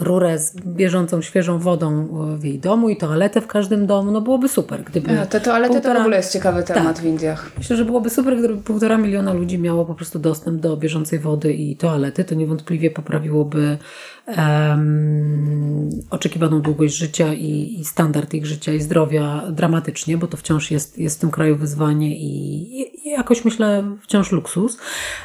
rurę 0.00 0.38
z 0.38 0.56
bieżącą, 0.56 1.22
świeżą 1.22 1.58
wodą 1.58 2.08
w 2.36 2.44
jej 2.44 2.58
domu 2.58 2.88
i 2.88 2.96
toaletę 2.96 3.40
w 3.40 3.46
każdym 3.46 3.86
domu, 3.86 4.10
no 4.10 4.20
byłoby 4.20 4.48
super, 4.48 4.82
gdyby... 4.82 5.20
A, 5.20 5.26
te 5.26 5.40
toalety 5.40 5.72
półtora... 5.72 5.94
to 5.94 6.00
w 6.00 6.02
ogóle 6.02 6.16
jest 6.16 6.32
ciekawy 6.32 6.62
temat 6.62 6.96
tak. 6.96 7.04
w 7.04 7.06
Indiach. 7.06 7.50
Myślę, 7.58 7.76
że 7.76 7.84
byłoby 7.84 8.10
super, 8.10 8.38
gdyby 8.38 8.56
półtora 8.56 8.98
miliona 8.98 9.32
ludzi 9.32 9.58
miało 9.58 9.84
po 9.84 9.94
prostu 9.94 10.18
dostęp 10.18 10.60
do 10.60 10.76
bieżącej 10.76 11.18
wody 11.18 11.52
i 11.52 11.76
toalety, 11.76 12.24
to 12.24 12.34
niewątpliwie 12.34 12.90
poprawiłoby 12.90 13.78
um, 14.26 15.90
oczekiwaną 16.10 16.60
długość 16.60 16.96
życia 16.96 17.34
i, 17.34 17.76
i, 17.80 17.84
standard 17.84 18.34
ich 18.34 18.46
życia 18.46 18.72
i 18.72 18.80
zdrowia 18.80 19.42
dramatycznie, 19.50 20.18
bo 20.18 20.26
to 20.26 20.36
wciąż 20.36 20.70
jest, 20.70 20.98
jest 20.98 21.16
w 21.16 21.20
tym 21.20 21.30
kraju 21.30 21.56
wyzwanie 21.56 22.16
i, 22.18 23.08
i 23.08 23.10
jakoś 23.10 23.44
myślę 23.44 23.96
wciąż 24.02 24.32
luksus, 24.32 24.78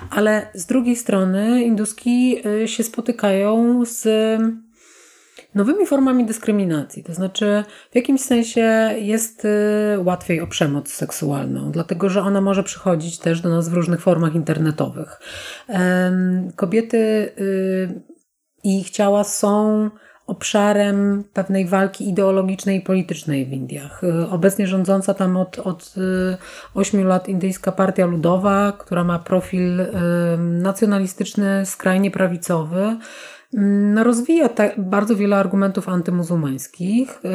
ale 0.10 0.48
z 0.54 0.66
drugiej 0.66 0.96
strony 0.96 1.64
induski 1.64 2.38
y, 2.64 2.68
się 2.68 2.84
spotykają 2.84 3.86
z 3.86 4.08
nowymi 5.56 5.86
formami 5.86 6.26
dyskryminacji. 6.26 7.04
To 7.04 7.14
znaczy, 7.14 7.64
w 7.92 7.96
jakimś 7.96 8.22
sensie 8.22 8.92
jest 8.98 9.46
y, 9.46 9.50
łatwiej 10.00 10.42
o 10.42 10.48
przemoc 10.48 10.94
seksualną, 10.94 11.72
dlatego 11.72 12.10
że 12.10 12.22
ona 12.22 12.42
może 12.42 12.64
przychodzić 12.64 13.20
też 13.20 13.42
do 13.42 13.50
nas 13.50 13.70
w 13.70 13.74
różnych 13.74 14.02
formach 14.02 14.36
internetowych. 14.36 15.20
Kobiety 16.56 16.98
y, 16.98 18.11
i 18.63 18.80
ich 18.80 18.89
ciała 18.89 19.24
są 19.24 19.89
obszarem 20.28 21.24
pewnej 21.34 21.65
walki 21.65 22.10
ideologicznej 22.10 22.78
i 22.78 22.82
politycznej 22.82 23.45
w 23.45 23.54
Indiach. 23.54 24.04
Y, 24.04 24.30
obecnie 24.30 24.67
rządząca 24.67 25.13
tam 25.13 25.38
od, 25.38 25.60
od 25.60 25.95
8 26.74 27.08
lat 27.08 27.30
Indyjska 27.30 27.71
Partia 27.71 28.06
Ludowa, 28.06 28.71
która 28.71 29.04
ma 29.04 29.19
profil 29.19 29.86
nacjonalistyczny, 30.38 31.65
skrajnie 31.65 32.12
prawicowy, 32.12 32.97
Mm, 33.54 33.93
no, 33.93 34.04
rozwija 34.04 34.50
bardzo 34.78 35.15
wiele 35.15 35.36
argumentów 35.36 35.89
antymuzułmańskich 35.89 37.19
y, 37.26 37.30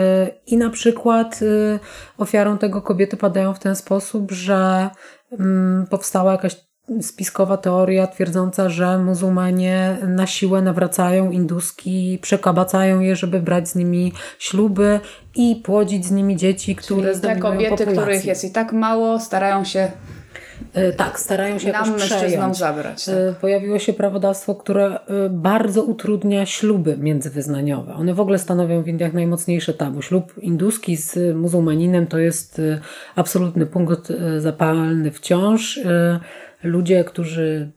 i 0.46 0.56
na 0.56 0.70
przykład 0.70 1.42
y, 1.42 1.78
ofiarą 2.18 2.58
tego 2.58 2.82
kobiety 2.82 3.16
padają 3.16 3.54
w 3.54 3.58
ten 3.58 3.76
sposób, 3.76 4.32
że 4.32 4.90
mm, 5.32 5.86
powstała 5.86 6.32
jakaś 6.32 6.65
spiskowa 7.00 7.56
teoria 7.56 8.06
twierdząca, 8.06 8.68
że 8.68 8.98
muzułmanie 8.98 9.96
na 10.08 10.26
siłę 10.26 10.62
nawracają 10.62 11.30
induski, 11.30 12.18
przekabacają 12.22 13.00
je, 13.00 13.16
żeby 13.16 13.40
brać 13.40 13.68
z 13.68 13.74
nimi 13.74 14.12
śluby 14.38 15.00
i 15.34 15.60
płodzić 15.64 16.06
z 16.06 16.10
nimi 16.10 16.36
dzieci, 16.36 16.76
które 16.76 17.10
Czyli 17.10 17.20
te 17.22 17.36
kobiety, 17.36 17.70
populację. 17.70 17.96
których 18.02 18.24
jest 18.24 18.44
i 18.44 18.50
tak 18.50 18.72
mało, 18.72 19.20
starają 19.20 19.64
się 19.64 19.90
E, 20.74 20.92
tak, 20.92 21.20
starają 21.20 21.58
się 21.58 21.72
Nam 21.72 21.86
jakoś 21.86 22.02
przejąć. 22.02 22.56
zabrać. 22.56 23.08
E, 23.08 23.12
Tak. 23.32 23.40
Pojawiło 23.40 23.78
się 23.78 23.92
prawodawstwo, 23.92 24.54
które 24.54 24.86
e, 24.86 25.28
bardzo 25.30 25.82
utrudnia 25.82 26.46
śluby 26.46 26.96
międzywyznaniowe. 26.96 27.94
One 27.94 28.14
w 28.14 28.20
ogóle 28.20 28.38
stanowią 28.38 28.82
w 28.82 28.88
Indiach 28.88 29.12
najmocniejsze 29.12 29.74
tabu. 29.74 30.02
Ślub 30.02 30.32
induski 30.38 30.96
z 30.96 31.36
muzułmaninem 31.36 32.06
to 32.06 32.18
jest 32.18 32.60
absolutny 33.16 33.66
punkt 33.66 34.12
zapalny 34.38 35.10
wciąż 35.10 35.80
ludzie, 36.66 37.04
którzy 37.04 37.70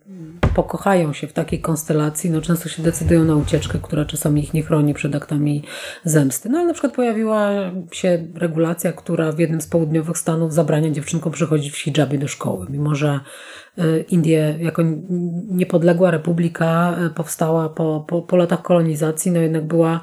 pokochają 0.55 1.13
się 1.13 1.27
w 1.27 1.33
takiej 1.33 1.61
konstelacji, 1.61 2.29
no 2.29 2.41
często 2.41 2.69
się 2.69 2.83
decydują 2.83 3.25
na 3.25 3.35
ucieczkę, 3.35 3.79
która 3.81 4.05
czasami 4.05 4.43
ich 4.43 4.53
nie 4.53 4.63
chroni 4.63 4.93
przed 4.93 5.15
aktami 5.15 5.63
zemsty. 6.03 6.49
No 6.49 6.57
ale 6.57 6.67
na 6.67 6.73
przykład 6.73 6.93
pojawiła 6.93 7.49
się 7.91 8.27
regulacja, 8.35 8.93
która 8.93 9.31
w 9.31 9.39
jednym 9.39 9.61
z 9.61 9.67
południowych 9.67 10.17
stanów 10.17 10.53
zabrania 10.53 10.91
dziewczynkom 10.91 11.31
przychodzić 11.31 11.71
w 11.71 11.77
hijabie 11.77 12.17
do 12.17 12.27
szkoły, 12.27 12.65
mimo 12.69 12.95
że 12.95 13.19
Indie 14.09 14.55
jako 14.59 14.81
niepodległa 15.49 16.11
republika 16.11 16.95
powstała 17.15 17.69
po, 17.69 18.05
po, 18.07 18.21
po 18.21 18.37
latach 18.37 18.61
kolonizacji, 18.61 19.31
no 19.31 19.39
jednak 19.39 19.67
była 19.67 20.01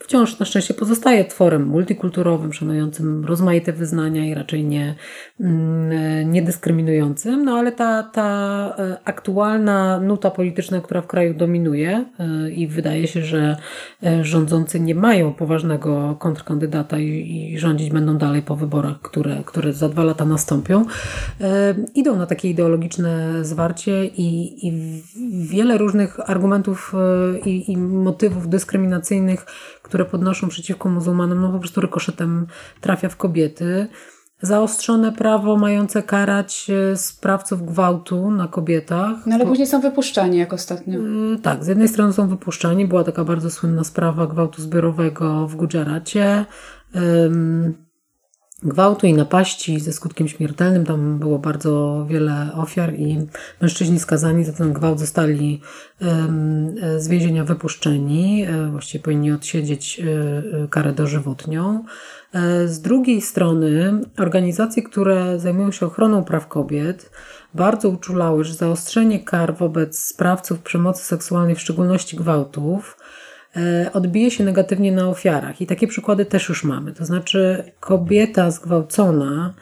wciąż 0.00 0.38
na 0.38 0.46
szczęście 0.46 0.74
pozostaje 0.74 1.24
tworem 1.24 1.66
multikulturowym, 1.66 2.52
szanującym 2.52 3.24
rozmaite 3.24 3.72
wyznania 3.72 4.26
i 4.26 4.34
raczej 4.34 4.64
nie, 4.64 4.94
mm, 5.40 6.30
niedyskryminującym, 6.30 7.44
no 7.44 7.52
ale 7.52 7.72
ta, 7.72 8.02
ta 8.02 8.76
aktualna 9.04 10.00
nuta 10.00 10.30
polityczna, 10.30 10.80
która 10.80 11.02
w 11.02 11.06
kraju 11.06 11.34
dominuje 11.34 12.04
i 12.56 12.66
wydaje 12.66 13.06
się, 13.06 13.22
że 13.22 13.56
rządzący 14.22 14.80
nie 14.80 14.94
mają 14.94 15.32
poważnego 15.32 16.16
kontrkandydata 16.18 16.98
i, 16.98 17.52
i 17.52 17.58
rządzić 17.58 17.90
będą 17.90 18.18
dalej 18.18 18.42
po 18.42 18.56
wyborach, 18.56 19.00
które, 19.00 19.42
które 19.46 19.72
za 19.72 19.88
dwa 19.88 20.04
lata 20.04 20.24
nastąpią, 20.24 20.84
e, 21.40 21.74
idą 21.94 22.16
na 22.16 22.26
takie 22.26 22.50
ideologiczne 22.50 22.81
zwarcie 23.42 24.04
i, 24.06 24.58
i 24.68 25.02
wiele 25.48 25.78
różnych 25.78 26.30
argumentów 26.30 26.92
e, 26.94 27.38
i, 27.38 27.72
i 27.72 27.76
motywów 27.76 28.48
dyskryminacyjnych, 28.48 29.46
które 29.82 30.04
podnoszą 30.04 30.48
przeciwko 30.48 30.88
muzułmanom, 30.88 31.40
no 31.40 31.52
po 31.52 31.58
prostu 31.58 31.80
rykoszetem 31.80 32.46
trafia 32.80 33.08
w 33.08 33.16
kobiety 33.16 33.88
zaostrzone 34.42 35.12
prawo 35.12 35.56
mające 35.56 36.02
karać 36.02 36.70
e, 36.70 36.96
sprawców 36.96 37.66
gwałtu 37.66 38.30
na 38.30 38.48
kobietach. 38.48 39.26
No 39.26 39.34
ale 39.34 39.46
później 39.46 39.66
są 39.66 39.80
wypuszczani, 39.80 40.38
jak 40.38 40.52
ostatnio. 40.52 40.98
Tak, 41.42 41.64
z 41.64 41.66
jednej 41.66 41.88
strony 41.88 42.12
są 42.12 42.28
wypuszczani. 42.28 42.86
Była 42.86 43.04
taka 43.04 43.24
bardzo 43.24 43.50
słynna 43.50 43.84
sprawa 43.84 44.26
gwałtu 44.26 44.62
zbiorowego 44.62 45.48
w 45.48 45.56
Gudzaracie 45.56 46.44
gwałtu 48.62 49.06
i 49.06 49.14
napaści 49.14 49.80
ze 49.80 49.92
skutkiem 49.92 50.28
śmiertelnym. 50.28 50.86
Tam 50.86 51.18
było 51.18 51.38
bardzo 51.38 52.06
wiele 52.08 52.50
ofiar 52.54 52.94
i 52.94 53.18
mężczyźni 53.60 53.98
skazani 53.98 54.44
za 54.44 54.52
ten 54.52 54.72
gwałt 54.72 54.98
zostali 54.98 55.60
z 56.98 57.08
więzienia 57.08 57.44
wypuszczeni. 57.44 58.44
E, 58.44 58.66
właściwie 58.70 59.04
powinni 59.04 59.32
odsiedzieć 59.32 60.00
e, 60.00 60.02
e, 60.64 60.68
karę 60.68 60.92
dożywotnią. 60.92 61.84
Z 62.66 62.80
drugiej 62.80 63.20
strony 63.20 64.00
organizacje, 64.18 64.82
które 64.82 65.38
zajmują 65.38 65.72
się 65.72 65.86
ochroną 65.86 66.24
praw 66.24 66.48
kobiet, 66.48 67.10
bardzo 67.54 67.88
uczulały, 67.88 68.44
że 68.44 68.54
zaostrzenie 68.54 69.24
kar 69.24 69.56
wobec 69.56 69.98
sprawców 69.98 70.60
przemocy 70.60 71.04
seksualnej, 71.04 71.54
w 71.54 71.60
szczególności 71.60 72.16
gwałtów, 72.16 72.96
E, 72.96 73.01
odbije 73.92 74.30
się 74.30 74.44
negatywnie 74.44 74.92
na 74.92 75.08
ofiarach. 75.08 75.60
I 75.60 75.66
takie 75.66 75.86
przykłady 75.86 76.24
też 76.24 76.48
już 76.48 76.64
mamy. 76.64 76.92
To 76.92 77.04
znaczy, 77.04 77.64
kobieta 77.80 78.50
zgwałcona, 78.50 79.54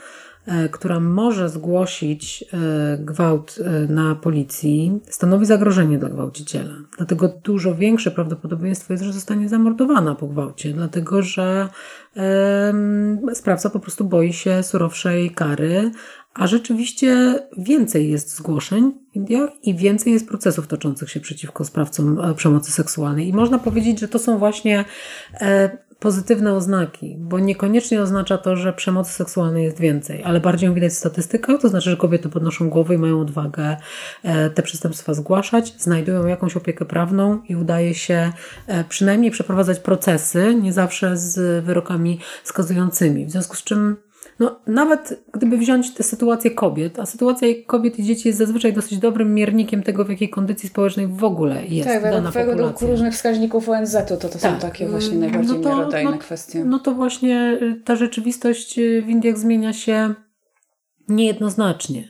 e, 0.47 0.69
która 0.69 1.01
może 1.01 1.49
zgłosić 1.49 2.45
e, 2.53 2.99
gwałt 2.99 3.59
na 3.89 4.15
policji, 4.15 5.01
stanowi 5.09 5.47
zagrożenie 5.47 5.99
dla 5.99 6.09
gwałciciela. 6.09 6.75
Dlatego 6.97 7.29
dużo 7.45 7.75
większe 7.75 8.11
prawdopodobieństwo 8.11 8.93
jest, 8.93 9.05
że 9.05 9.13
zostanie 9.13 9.49
zamordowana 9.49 10.15
po 10.15 10.27
gwałcie, 10.27 10.73
dlatego 10.73 11.23
że 11.23 11.69
sprawca 13.35 13.71
po 13.71 13.81
prostu 13.81 14.05
boi 14.05 14.33
się 14.33 14.63
surowszej 14.63 15.31
kary, 15.31 15.91
a 16.35 16.47
rzeczywiście 16.47 17.39
więcej 17.59 18.11
jest 18.11 18.37
zgłoszeń 18.37 18.93
w 19.13 19.17
Indiach 19.17 19.51
i 19.63 19.75
więcej 19.75 20.13
jest 20.13 20.29
procesów 20.29 20.67
toczących 20.67 21.11
się 21.11 21.21
przeciwko 21.21 21.65
sprawcom 21.65 22.21
e, 22.21 22.35
przemocy 22.35 22.73
seksualnej. 22.73 23.29
I 23.29 23.33
można 23.33 23.59
powiedzieć, 23.59 24.01
że 24.01 24.09
to 24.09 24.19
są 24.19 24.39
właśnie 24.39 24.85
e, 25.41 25.79
pozytywne 25.99 26.55
oznaki, 26.55 27.17
bo 27.19 27.39
niekoniecznie 27.39 28.03
oznacza 28.03 28.39
to, 28.39 28.57
że 28.57 28.73
przemocy 28.73 29.13
seksualnej 29.13 29.65
jest 29.65 29.81
więcej, 29.81 30.23
ale 30.25 30.41
bardziej 30.41 30.67
ją 30.67 30.75
widać 30.75 30.93
w 30.93 30.97
statystykach, 30.97 31.61
to 31.61 31.69
znaczy, 31.69 31.91
że 31.91 31.97
kobiety 31.97 32.29
podnoszą 32.29 32.71
głowę 32.71 32.95
i 32.95 32.99
mają 32.99 33.21
odwagę 33.21 33.77
e, 34.23 34.51
te 34.51 34.63
przestępstwa 34.63 35.15
zgłaszać, 35.15 35.75
znajdują 35.79 36.27
jakąś 36.27 36.57
opiekę 36.57 36.85
prawną 36.85 37.43
i 37.49 37.57
udaje 37.57 37.95
się 37.95 38.33
przynajmniej 38.89 39.31
przeprowadzać 39.31 39.79
procesy, 39.81 40.55
nie 40.63 40.73
zawsze 40.73 41.17
z 41.17 41.65
wyrokami 41.65 42.19
skazującymi. 42.45 43.27
W 43.27 43.31
związku 43.31 43.57
z 43.57 43.65
czym 43.65 43.97
no, 44.41 44.61
nawet 44.67 45.25
gdyby 45.33 45.59
wziąć 45.59 45.95
tę 45.95 46.03
sytuację 46.03 46.51
kobiet, 46.51 46.99
a 46.99 47.07
sytuacja 47.07 47.49
kobiet 47.67 47.99
i 47.99 48.05
dzieci 48.05 48.29
jest 48.29 48.39
zazwyczaj 48.39 48.73
dosyć 48.73 48.99
dobrym 48.99 49.35
miernikiem 49.35 49.83
tego, 49.83 50.05
w 50.05 50.09
jakiej 50.09 50.31
kondycji 50.31 50.69
społecznej 50.69 51.07
w 51.07 51.25
ogóle 51.25 51.67
jest 51.67 51.89
tak, 51.89 52.03
dana 52.03 52.31
według, 52.31 52.57
według 52.57 52.81
różnych 52.81 53.15
wskaźników 53.15 53.69
ONZ-u 53.69 54.07
to, 54.07 54.17
to 54.17 54.29
tak. 54.29 54.41
są 54.41 54.59
takie 54.59 54.89
właśnie 54.89 55.19
najbardziej 55.19 55.57
no 55.57 55.63
to, 55.63 55.77
miarodajne 55.77 56.11
no, 56.11 56.19
kwestie. 56.19 56.65
No 56.65 56.79
to 56.79 56.95
właśnie 56.95 57.59
y, 57.63 57.81
ta 57.85 57.97
rzeczywistość 57.97 58.79
y, 58.79 59.03
w 59.03 59.09
Indiach 59.09 59.39
zmienia 59.39 59.73
się 59.73 60.15
niejednoznacznie. 61.09 62.09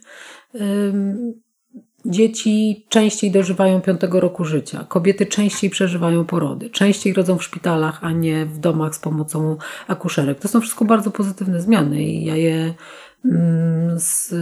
Dzieci 2.05 2.85
częściej 2.89 3.31
dożywają 3.31 3.81
piątego 3.81 4.21
roku 4.21 4.45
życia, 4.45 4.85
kobiety 4.89 5.27
częściej 5.27 5.71
przeżywają 5.71 6.25
porody, 6.25 6.71
częściej 6.71 7.13
rodzą 7.13 7.39
w 7.39 7.45
szpitalach, 7.45 7.99
a 8.03 8.13
nie 8.13 8.47
w 8.47 8.59
domach 8.59 8.95
z 8.95 8.99
pomocą 8.99 9.57
akuszerek. 9.89 10.39
To 10.39 10.49
są 10.49 10.61
wszystko 10.61 10.85
bardzo 10.85 11.11
pozytywne 11.11 11.61
zmiany 11.61 12.03
i 12.03 12.25
ja 12.25 12.37
je 12.37 12.75
mm, 13.25 14.01
z 14.01 14.35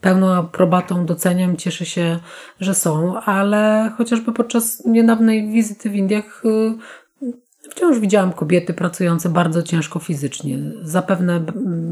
pełną 0.00 0.32
aprobatą 0.32 1.06
doceniam, 1.06 1.56
cieszę 1.56 1.86
się, 1.86 2.18
że 2.60 2.74
są, 2.74 3.20
ale 3.20 3.92
chociażby 3.98 4.32
podczas 4.32 4.84
niedawnej 4.86 5.50
wizyty 5.50 5.90
w 5.90 5.94
Indiach 5.94 6.42
y, 6.44 6.74
Wciąż 7.70 7.98
widziałam 7.98 8.32
kobiety 8.32 8.74
pracujące 8.74 9.28
bardzo 9.28 9.62
ciężko 9.62 9.98
fizycznie. 9.98 10.58
Zapewne 10.82 11.44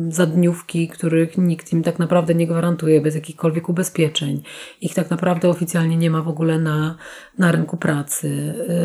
za 0.09 0.27
dniówki, 0.27 0.89
których 0.89 1.39
nikt 1.39 1.73
im 1.73 1.83
tak 1.83 1.99
naprawdę 1.99 2.35
nie 2.35 2.47
gwarantuje, 2.47 3.01
bez 3.01 3.15
jakichkolwiek 3.15 3.69
ubezpieczeń. 3.69 4.43
Ich 4.81 4.95
tak 4.95 5.11
naprawdę 5.11 5.49
oficjalnie 5.49 5.97
nie 5.97 6.11
ma 6.11 6.23
w 6.23 6.29
ogóle 6.29 6.59
na, 6.59 6.97
na 7.39 7.53
rynku 7.53 7.77
pracy. 7.77 8.29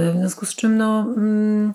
Y, 0.10 0.14
w 0.14 0.18
związku 0.18 0.46
z 0.46 0.56
czym, 0.56 0.78
no, 0.78 1.14
mm, 1.18 1.74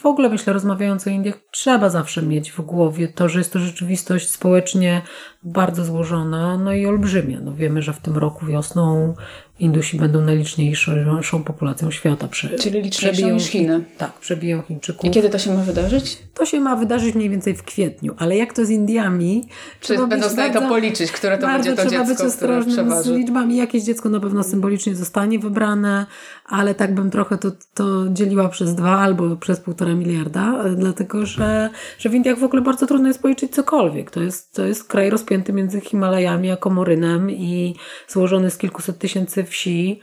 w 0.00 0.06
ogóle 0.06 0.28
myślę, 0.28 0.52
rozmawiając 0.52 1.06
o 1.06 1.10
Indiach, 1.10 1.38
trzeba 1.50 1.88
zawsze 1.88 2.22
mieć 2.22 2.52
w 2.52 2.60
głowie 2.60 3.08
to, 3.08 3.28
że 3.28 3.38
jest 3.38 3.52
to 3.52 3.58
rzeczywistość 3.58 4.30
społecznie 4.30 5.02
bardzo 5.42 5.84
złożona, 5.84 6.58
no 6.58 6.72
i 6.72 6.86
olbrzymia. 6.86 7.40
No 7.40 7.54
wiemy, 7.54 7.82
że 7.82 7.92
w 7.92 8.00
tym 8.00 8.16
roku 8.16 8.46
wiosną 8.46 9.14
Indusi 9.60 9.96
będą 9.96 10.20
najliczniejszą 10.20 11.44
populacją 11.44 11.90
świata. 11.90 12.28
Prze, 12.28 12.48
Czyli 12.58 12.82
liczniejszą 12.82 13.30
niż 13.30 13.46
Chiny. 13.46 13.84
Tak, 13.98 14.12
przebiją 14.12 14.62
Chińczyków. 14.62 15.04
I 15.04 15.10
kiedy 15.10 15.30
to 15.30 15.38
się 15.38 15.54
ma 15.54 15.62
wydarzyć? 15.62 16.18
To 16.34 16.46
się 16.46 16.60
ma 16.60 16.76
wydarzyć 16.76 17.14
mniej 17.14 17.30
więcej 17.30 17.54
w 17.54 17.62
kwietniu, 17.62 18.14
ale 18.18 18.36
jak 18.36 18.52
to 18.52 18.64
z 18.64 18.70
Indiami? 18.70 19.48
Czy 19.80 20.06
będą 20.06 20.28
w 20.28 20.32
stanie 20.32 20.54
to 20.54 20.68
policzyć, 20.68 21.12
które 21.12 21.38
to 21.38 21.46
będzie 21.46 21.70
to 21.70 21.76
trzeba 21.76 21.90
dziecko, 21.90 22.24
być 22.24 22.32
ostrożnym 22.32 23.02
z 23.02 23.06
liczbami. 23.06 23.56
Jakieś 23.56 23.82
dziecko 23.82 24.08
na 24.08 24.20
pewno 24.20 24.42
symbolicznie 24.42 24.94
zostanie 24.94 25.38
wybrane, 25.38 26.06
ale 26.46 26.74
tak 26.74 26.94
bym 26.94 27.10
trochę 27.10 27.38
to, 27.38 27.50
to 27.74 28.04
dzieliła 28.10 28.48
przez 28.48 28.74
dwa 28.74 28.98
albo 28.98 29.36
przez 29.36 29.60
półtora 29.60 29.94
miliarda, 29.94 30.64
dlatego 30.76 31.26
że, 31.26 31.70
że 31.98 32.08
w 32.08 32.14
Indiach 32.14 32.38
w 32.38 32.44
ogóle 32.44 32.62
bardzo 32.62 32.86
trudno 32.86 33.08
jest 33.08 33.22
policzyć 33.22 33.52
cokolwiek. 33.52 34.10
To 34.10 34.20
jest, 34.20 34.54
to 34.54 34.64
jest 34.64 34.84
kraj 34.84 35.10
rozpięty 35.30 35.52
między 35.52 35.80
Himalajami 35.80 36.50
a 36.50 36.56
Komorynem 36.56 37.30
i 37.30 37.76
złożony 38.08 38.50
z 38.50 38.58
kilkuset 38.58 38.98
tysięcy 38.98 39.44
wsi, 39.44 40.00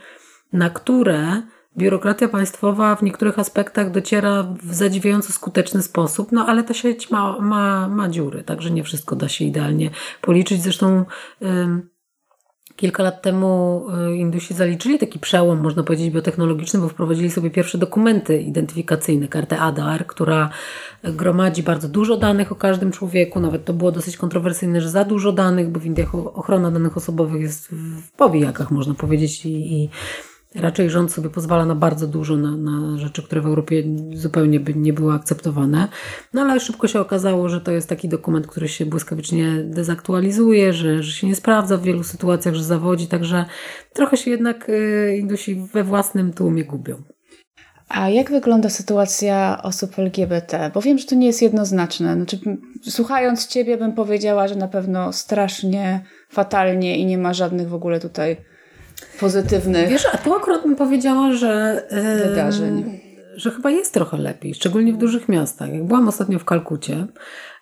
na 0.52 0.70
które 0.70 1.42
biurokracja 1.76 2.28
państwowa 2.28 2.96
w 2.96 3.02
niektórych 3.02 3.38
aspektach 3.38 3.90
dociera 3.90 4.42
w 4.62 4.74
zadziwiająco 4.74 5.32
skuteczny 5.32 5.82
sposób, 5.82 6.32
no 6.32 6.46
ale 6.46 6.64
ta 6.64 6.74
sieć 6.74 7.10
ma, 7.10 7.40
ma, 7.40 7.88
ma 7.88 8.08
dziury, 8.08 8.42
także 8.42 8.70
nie 8.70 8.84
wszystko 8.84 9.16
da 9.16 9.28
się 9.28 9.44
idealnie 9.44 9.90
policzyć. 10.20 10.62
Zresztą 10.62 11.04
kilka 12.78 13.02
lat 13.02 13.22
temu 13.22 13.86
y, 14.10 14.16
Indusi 14.16 14.54
zaliczyli 14.54 14.98
taki 14.98 15.18
przełom, 15.18 15.60
można 15.60 15.82
powiedzieć, 15.82 16.10
biotechnologiczny, 16.10 16.80
bo 16.80 16.88
wprowadzili 16.88 17.30
sobie 17.30 17.50
pierwsze 17.50 17.78
dokumenty 17.78 18.40
identyfikacyjne, 18.40 19.28
kartę 19.28 19.58
ADAR, 19.58 20.06
która 20.06 20.50
gromadzi 21.04 21.62
bardzo 21.62 21.88
dużo 21.88 22.16
danych 22.16 22.52
o 22.52 22.54
każdym 22.54 22.92
człowieku. 22.92 23.40
Nawet 23.40 23.64
to 23.64 23.72
było 23.72 23.92
dosyć 23.92 24.16
kontrowersyjne, 24.16 24.80
że 24.80 24.90
za 24.90 25.04
dużo 25.04 25.32
danych, 25.32 25.68
bo 25.68 25.80
w 25.80 25.86
Indiach 25.86 26.14
ochrona 26.14 26.70
danych 26.70 26.96
osobowych 26.96 27.42
jest 27.42 27.68
w 28.02 28.12
powijakach, 28.16 28.70
można 28.70 28.94
powiedzieć, 28.94 29.46
i, 29.46 29.82
i 29.82 29.90
Raczej 30.60 30.90
rząd 30.90 31.12
sobie 31.12 31.30
pozwala 31.30 31.66
na 31.66 31.74
bardzo 31.74 32.06
dużo, 32.06 32.36
na, 32.36 32.56
na 32.56 32.98
rzeczy, 32.98 33.22
które 33.22 33.40
w 33.40 33.46
Europie 33.46 33.84
zupełnie 34.14 34.60
by 34.60 34.74
nie 34.74 34.92
były 34.92 35.14
akceptowane. 35.14 35.88
No 36.34 36.42
ale 36.42 36.60
szybko 36.60 36.88
się 36.88 37.00
okazało, 37.00 37.48
że 37.48 37.60
to 37.60 37.72
jest 37.72 37.88
taki 37.88 38.08
dokument, 38.08 38.46
który 38.46 38.68
się 38.68 38.86
błyskawicznie 38.86 39.64
dezaktualizuje, 39.64 40.72
że, 40.72 41.02
że 41.02 41.12
się 41.12 41.26
nie 41.26 41.34
sprawdza 41.34 41.76
w 41.76 41.82
wielu 41.82 42.04
sytuacjach, 42.04 42.54
że 42.54 42.64
zawodzi, 42.64 43.06
także 43.06 43.44
trochę 43.92 44.16
się 44.16 44.30
jednak 44.30 44.68
y, 44.68 45.16
Indusi 45.20 45.54
we 45.54 45.84
własnym 45.84 46.32
tłumie 46.32 46.64
gubią. 46.64 47.02
A 47.88 48.08
jak 48.08 48.30
wygląda 48.30 48.68
sytuacja 48.68 49.60
osób 49.62 49.98
LGBT? 49.98 50.70
Bo 50.74 50.80
wiem, 50.80 50.98
że 50.98 51.06
to 51.06 51.14
nie 51.14 51.26
jest 51.26 51.42
jednoznaczne. 51.42 52.14
Znaczy, 52.14 52.38
słuchając 52.82 53.46
Ciebie, 53.46 53.76
bym 53.76 53.92
powiedziała, 53.92 54.48
że 54.48 54.54
na 54.54 54.68
pewno 54.68 55.12
strasznie, 55.12 56.04
fatalnie 56.30 56.98
i 56.98 57.06
nie 57.06 57.18
ma 57.18 57.34
żadnych 57.34 57.68
w 57.68 57.74
ogóle 57.74 58.00
tutaj 58.00 58.36
pozytywnych 59.20 59.88
Wiesz, 59.88 60.06
a 60.12 60.18
tu 60.18 60.34
akurat 60.34 60.62
bym 60.62 60.76
powiedziała, 60.76 61.32
że 61.32 61.82
wydarzeń. 62.28 63.00
że 63.36 63.50
chyba 63.50 63.70
jest 63.70 63.94
trochę 63.94 64.16
lepiej, 64.16 64.54
szczególnie 64.54 64.92
w 64.92 64.96
dużych 64.96 65.28
miastach. 65.28 65.72
Jak 65.72 65.84
byłam 65.84 66.08
ostatnio 66.08 66.38
w 66.38 66.44
Kalkucie, 66.44 67.06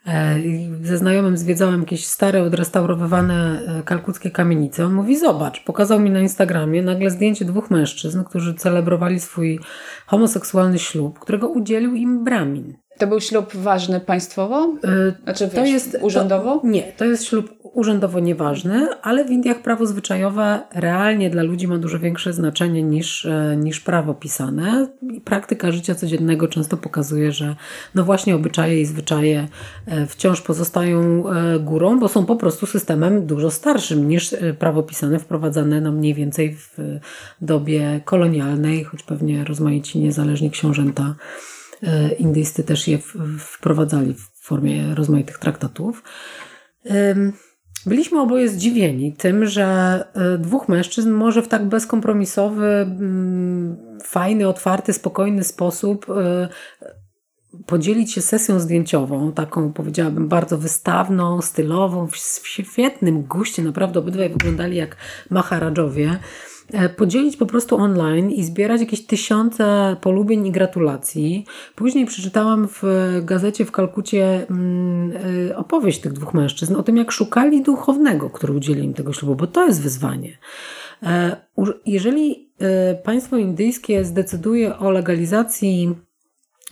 e, 0.07 0.41
i 0.41 0.71
ze 0.83 0.99
znajomym 0.99 1.37
zwiedzałem 1.37 1.81
jakieś 1.81 2.07
stare, 2.07 2.43
odrestaurowywane 2.43 3.63
e, 3.67 3.83
kalkuckie 3.83 4.31
kamienice. 4.31 4.87
On 4.87 4.95
mówi, 4.95 5.19
zobacz, 5.19 5.65
pokazał 5.65 6.01
mi 6.01 6.11
na 6.11 6.21
Instagramie 6.21 6.83
nagle 6.83 7.11
zdjęcie 7.11 7.45
dwóch 7.45 7.71
mężczyzn, 7.71 8.25
którzy 8.25 8.55
celebrowali 8.55 9.21
swój 9.21 9.61
homoseksualny 10.07 10.79
ślub, 10.79 11.19
którego 11.19 11.49
udzielił 11.49 11.95
im 11.95 12.25
Bramin. 12.25 12.77
To 12.99 13.07
był 13.07 13.21
ślub 13.21 13.57
ważny 13.57 14.01
państwowo? 14.01 14.75
E, 14.85 15.13
Znaczy, 15.25 15.49
To 15.49 15.63
wiesz, 15.63 15.71
jest 15.71 15.99
urzędowo? 16.01 16.59
To, 16.59 16.67
nie, 16.67 16.83
to 16.83 17.05
jest 17.05 17.25
ślub 17.25 17.57
urzędowo 17.63 18.21
nieważny, 18.21 18.89
ale 19.03 19.25
w 19.25 19.31
Indiach 19.31 19.63
prawo 19.63 19.87
zwyczajowe 19.87 20.61
realnie 20.75 21.31
dla 21.31 21.43
ludzi 21.43 21.69
ma 21.69 21.79
dużo 21.79 21.99
większe 21.99 22.33
znaczenie 22.33 22.83
niż, 22.83 23.25
e, 23.27 23.57
niż 23.57 23.81
prawo 23.81 24.15
pisane. 24.15 24.89
I 25.13 25.21
praktyka 25.21 25.73
życia 25.73 25.95
codziennego 25.95 26.49
często 26.49 26.77
pokazuje, 26.77 27.33
że 27.33 27.57
no 27.95 28.05
właśnie 28.05 28.35
obyczaje 28.35 28.81
i 28.81 28.87
zwyczaje 28.87 29.49
e, 29.87 30.07
wciąż 30.07 30.41
pozostają 30.41 31.25
górą, 31.61 31.99
bo 31.99 32.09
są 32.09 32.27
po 32.27 32.37
prostu 32.37 32.67
systemem 32.67 33.27
dużo 33.27 33.51
starszym 33.51 34.09
niż 34.09 34.35
prawo 34.59 34.83
pisane 34.83 35.19
wprowadzane 35.19 35.81
no 35.81 35.93
mniej 35.93 36.15
więcej 36.15 36.55
w 36.55 36.99
dobie 37.41 38.01
kolonialnej, 38.05 38.85
choć 38.85 39.03
pewnie 39.03 39.45
rozmaici 39.45 39.99
niezależni 39.99 40.51
książęta 40.51 41.15
indyjscy 42.19 42.65
też 42.65 42.89
je 42.89 42.99
wprowadzali 43.39 44.15
w 44.15 44.31
formie 44.41 44.95
rozmaitych 44.95 45.39
traktatów. 45.39 46.03
Byliśmy 47.87 48.21
oboje 48.21 48.49
zdziwieni 48.49 49.13
tym, 49.13 49.47
że 49.47 50.05
y, 50.35 50.39
dwóch 50.39 50.69
mężczyzn 50.69 51.11
może 51.11 51.43
w 51.43 51.49
tak 51.49 51.69
bezkompromisowy, 51.69 52.67
mm, 52.67 53.77
fajny, 54.05 54.49
otwarty, 54.49 54.93
spokojny 54.93 55.45
sposób 55.45 56.07
y, 56.09 56.49
podzielić 57.67 58.13
się 58.13 58.23
sesją 58.23 58.61
zdjęciową, 58.61 59.33
taką 59.33 59.73
powiedziałabym 59.73 60.29
bardzo 60.29 60.59
wystawną, 60.59 61.43
stylową, 61.43 62.07
w 62.07 62.17
świetnym 62.17 63.23
guście, 63.23 63.63
naprawdę 63.63 64.01
obydwaj 64.01 64.31
wyglądali 64.31 64.77
jak 64.77 64.97
maharadżowie. 65.31 66.19
E, 66.73 66.89
Podzielić 66.89 67.37
po 67.37 67.47
prostu 67.47 67.77
online 67.77 68.31
i 68.31 68.45
zbierać 68.45 68.81
jakieś 68.81 69.07
tysiące 69.07 69.97
polubień 70.01 70.47
i 70.47 70.51
gratulacji. 70.51 71.45
Później 71.75 72.07
przeczytałam 72.07 72.69
w 72.69 72.83
gazecie 73.23 73.65
w 73.65 73.73
Kalkucie 73.73 74.47
mm, 74.51 75.13
y, 75.51 75.57
opowieść 75.57 76.01
tych 76.01 76.13
dwóch 76.13 76.35
mężczyzn 76.35 76.77
o 76.77 76.83
tym, 76.83 76.97
jak 76.97 77.13
szukali 77.13 77.63
duchownego, 77.63 78.31
który 78.31 78.53
udzielił 78.53 78.85
im 78.85 78.95
tego 78.95 79.13
ślubu, 79.13 79.35
bo 79.35 79.47
to 79.47 79.67
jest 79.67 79.83
wyzwanie. 79.83 80.39
E, 81.03 81.37
Jeżeli 81.87 82.51
e, 82.59 82.95
państwo 82.95 83.37
indyjskie 83.37 84.05
zdecyduje 84.05 84.79
o 84.79 84.91
legalizacji 84.91 85.95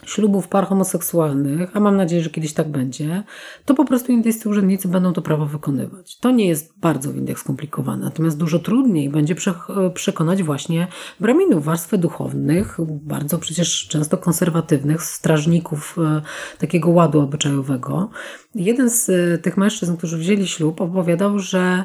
ślubów 0.07 0.49
par 0.49 0.67
homoseksualnych, 0.67 1.71
a 1.77 1.81
mam 1.81 1.97
nadzieję, 1.97 2.23
że 2.23 2.31
kiedyś 2.31 2.53
tak 2.53 2.69
będzie, 2.69 3.23
to 3.65 3.75
po 3.75 3.85
prostu 3.85 4.13
indyjscy 4.13 4.49
urzędnicy 4.49 4.89
będą 4.89 5.13
to 5.13 5.23
prawo 5.23 5.47
wykonywać. 5.47 6.19
To 6.19 6.31
nie 6.31 6.49
jest 6.49 6.79
bardzo 6.79 7.13
w 7.13 7.17
Indiach 7.17 7.39
skomplikowane, 7.39 8.05
natomiast 8.05 8.39
dużo 8.39 8.59
trudniej 8.59 9.11
będzie 9.11 9.35
prze- 9.35 9.91
przekonać 9.95 10.43
właśnie 10.43 10.87
braminów, 11.21 11.65
warstwy 11.65 11.99
duchownych, 11.99 12.77
bardzo 12.89 13.39
przecież 13.39 13.89
często 13.89 14.19
konserwatywnych, 14.19 15.03
strażników 15.03 15.97
e, 15.99 16.23
takiego 16.59 16.91
ładu 16.91 17.21
obyczajowego. 17.21 18.11
Jeden 18.55 18.91
z 18.91 19.09
e, 19.09 19.39
tych 19.39 19.57
mężczyzn, 19.57 19.97
którzy 19.97 20.19
wzięli 20.19 20.47
ślub, 20.47 20.81
opowiadał, 20.81 21.39
że 21.39 21.85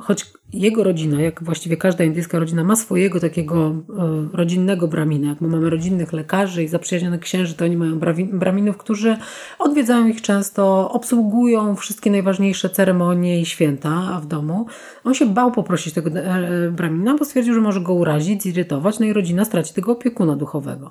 choć 0.00 0.26
jego 0.52 0.84
rodzina, 0.84 1.22
jak 1.22 1.44
właściwie 1.44 1.76
każda 1.76 2.04
indyjska 2.04 2.38
rodzina, 2.38 2.64
ma 2.64 2.76
swojego 2.76 3.20
takiego 3.20 3.74
e, 3.98 4.28
rodzinnego 4.32 4.88
bramina. 4.88 5.28
Jak 5.28 5.40
my 5.40 5.48
mamy 5.48 5.70
rodzinnych 5.70 6.12
lekarzy 6.12 6.62
i 6.62 6.68
zaprzyjaźnionych 6.68 7.20
księży, 7.20 7.54
to 7.54 7.64
oni 7.64 7.76
mają 7.76 7.98
braminów, 8.32 8.76
którzy 8.76 9.16
odwiedzają 9.58 10.06
ich 10.06 10.22
często, 10.22 10.92
obsługują 10.92 11.76
wszystkie 11.76 12.10
najważniejsze 12.10 12.70
ceremonie 12.70 13.40
i 13.40 13.46
święta 13.46 14.20
w 14.22 14.26
domu. 14.26 14.66
On 15.04 15.14
się 15.14 15.26
bał 15.26 15.52
poprosić 15.52 15.94
tego 15.94 16.10
e, 16.20 16.70
bramina, 16.70 17.16
bo 17.16 17.24
stwierdził, 17.24 17.54
że 17.54 17.60
może 17.60 17.80
go 17.80 17.94
urazić, 17.94 18.42
zirytować, 18.42 18.98
no 18.98 19.06
i 19.06 19.12
rodzina 19.12 19.44
straci 19.44 19.74
tego 19.74 19.92
opiekuna 19.92 20.36
duchowego. 20.36 20.90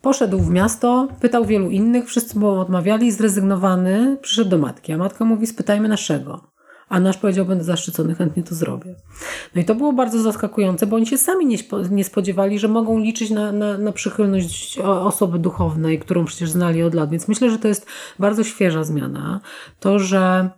Poszedł 0.00 0.38
w 0.38 0.50
miasto, 0.50 1.08
pytał 1.20 1.44
wielu 1.44 1.70
innych, 1.70 2.06
wszyscy 2.06 2.38
mu 2.38 2.48
odmawiali, 2.48 3.12
zrezygnowany, 3.12 4.16
przyszedł 4.22 4.50
do 4.50 4.58
matki, 4.58 4.92
a 4.92 4.98
matka 4.98 5.24
mówi, 5.24 5.46
spytajmy 5.46 5.88
naszego. 5.88 6.57
A 6.88 7.00
nasz 7.00 7.16
powiedział, 7.16 7.44
będę 7.46 7.64
zaszczycony, 7.64 8.14
chętnie 8.14 8.42
to 8.42 8.54
zrobię. 8.54 8.94
No 9.54 9.60
i 9.60 9.64
to 9.64 9.74
było 9.74 9.92
bardzo 9.92 10.22
zaskakujące, 10.22 10.86
bo 10.86 10.96
oni 10.96 11.06
się 11.06 11.18
sami 11.18 11.46
nie, 11.46 11.58
nie 11.90 12.04
spodziewali, 12.04 12.58
że 12.58 12.68
mogą 12.68 12.98
liczyć 12.98 13.30
na, 13.30 13.52
na, 13.52 13.78
na 13.78 13.92
przychylność 13.92 14.78
osoby 14.78 15.38
duchownej, 15.38 15.98
którą 15.98 16.24
przecież 16.24 16.50
znali 16.50 16.82
od 16.82 16.94
lat. 16.94 17.10
Więc 17.10 17.28
myślę, 17.28 17.50
że 17.50 17.58
to 17.58 17.68
jest 17.68 17.86
bardzo 18.18 18.44
świeża 18.44 18.84
zmiana. 18.84 19.40
To, 19.80 19.98
że 19.98 20.50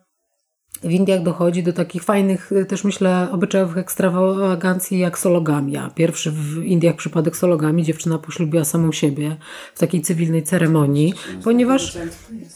w 0.82 0.90
Indiach 0.90 1.22
dochodzi 1.22 1.62
do 1.62 1.72
takich 1.72 2.04
fajnych, 2.04 2.52
y, 2.52 2.64
też 2.64 2.84
myślę, 2.84 3.28
obyczajowych 3.32 3.78
ekstrawagancji 3.78 4.98
jak 4.98 5.18
sologamia. 5.18 5.90
Pierwszy 5.94 6.30
w 6.30 6.64
Indiach 6.64 6.96
przypadek 6.96 7.36
sologami, 7.36 7.84
dziewczyna 7.84 8.18
poślubiła 8.18 8.64
samą 8.64 8.92
siebie 8.92 9.36
w 9.74 9.78
takiej 9.78 10.02
cywilnej 10.02 10.42
ceremonii, 10.42 11.14
ponieważ 11.44 11.98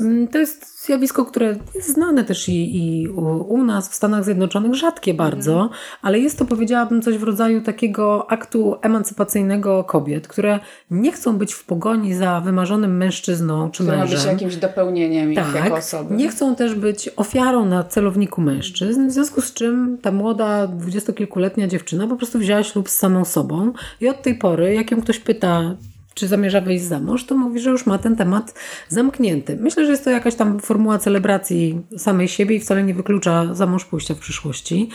mm, 0.01 0.29
to 0.29 0.39
jest 0.39 0.74
zjawisko, 0.87 1.25
które 1.25 1.57
jest 1.75 1.93
znane 1.95 2.25
też 2.25 2.49
i, 2.49 2.77
i 2.77 3.09
u, 3.09 3.65
nas 3.65 3.89
w 3.89 3.95
Stanach 3.95 4.25
Zjednoczonych, 4.25 4.75
rzadkie 4.75 5.15
bardzo, 5.15 5.71
ale 6.03 6.19
jest 6.19 6.39
to, 6.39 6.45
powiedziałabym, 6.45 7.03
coś 7.03 7.19
w 7.19 7.23
rodzaju 7.23 7.61
takiego 7.61 8.31
aktu 8.31 8.77
emancypacyjnego 8.83 9.85
kobiet, 9.85 10.29
które 10.29 10.61
nie 10.91 11.13
chcą 11.13 11.39
być 11.39 11.53
w 11.53 11.65
pogoni 11.65 12.15
za 12.15 12.41
wymarzonym 12.41 12.97
mężczyzną 12.97 13.71
czy 13.71 13.83
mężem. 13.83 14.19
być 14.19 14.27
jakimś 14.27 14.57
dopełnieniem 14.57 15.33
ich 15.33 15.39
Tak, 15.39 15.55
jako 15.55 15.77
osoby. 15.77 16.15
nie 16.15 16.29
chcą 16.29 16.57
też 16.57 16.75
być 16.75 17.11
ofiarą 17.17 17.65
na 17.65 17.85
celowniku 17.85 18.41
mężczyzn, 18.41 19.09
w 19.09 19.13
związku 19.13 19.41
z 19.41 19.53
czym 19.53 19.99
ta 20.03 20.13
młoda, 20.13 20.67
dwudziestokilkuletnia 20.67 21.67
dziewczyna 21.69 22.07
po 22.07 22.17
prostu 22.17 22.39
wzięła 22.39 22.63
ślub 22.63 22.89
z 22.91 22.99
samą 22.99 23.25
sobą 23.25 23.73
i 24.01 24.09
od 24.09 24.23
tej 24.23 24.35
pory, 24.35 24.75
jak 24.75 24.91
ją 24.91 25.03
ktoś 25.03 25.19
pyta, 25.19 25.77
czy 26.15 26.29
zamierza 26.29 26.61
wyjść 26.61 26.85
za 26.85 27.01
mąż, 27.01 27.25
to 27.25 27.37
mówi, 27.37 27.61
że 27.61 27.71
już 27.71 27.87
ma 27.87 27.99
ten 27.99 28.17
temat 28.17 28.55
zamknięty. 28.89 29.57
Myślę, 29.61 29.85
że 29.85 29.91
jest 29.91 30.05
to 30.05 30.11
jakaś 30.11 30.35
tam 30.35 30.61
formuła 30.61 30.99
celebracji 30.99 31.87
samej 31.99 32.29
siebie 32.29 32.57
i 32.57 32.61
wcale 32.61 32.83
nie 32.83 32.95
wyklucza 32.95 33.55
za 33.55 33.67
mąż 33.67 33.85
pójścia 33.85 34.15
w 34.15 34.19
przyszłości, 34.19 34.89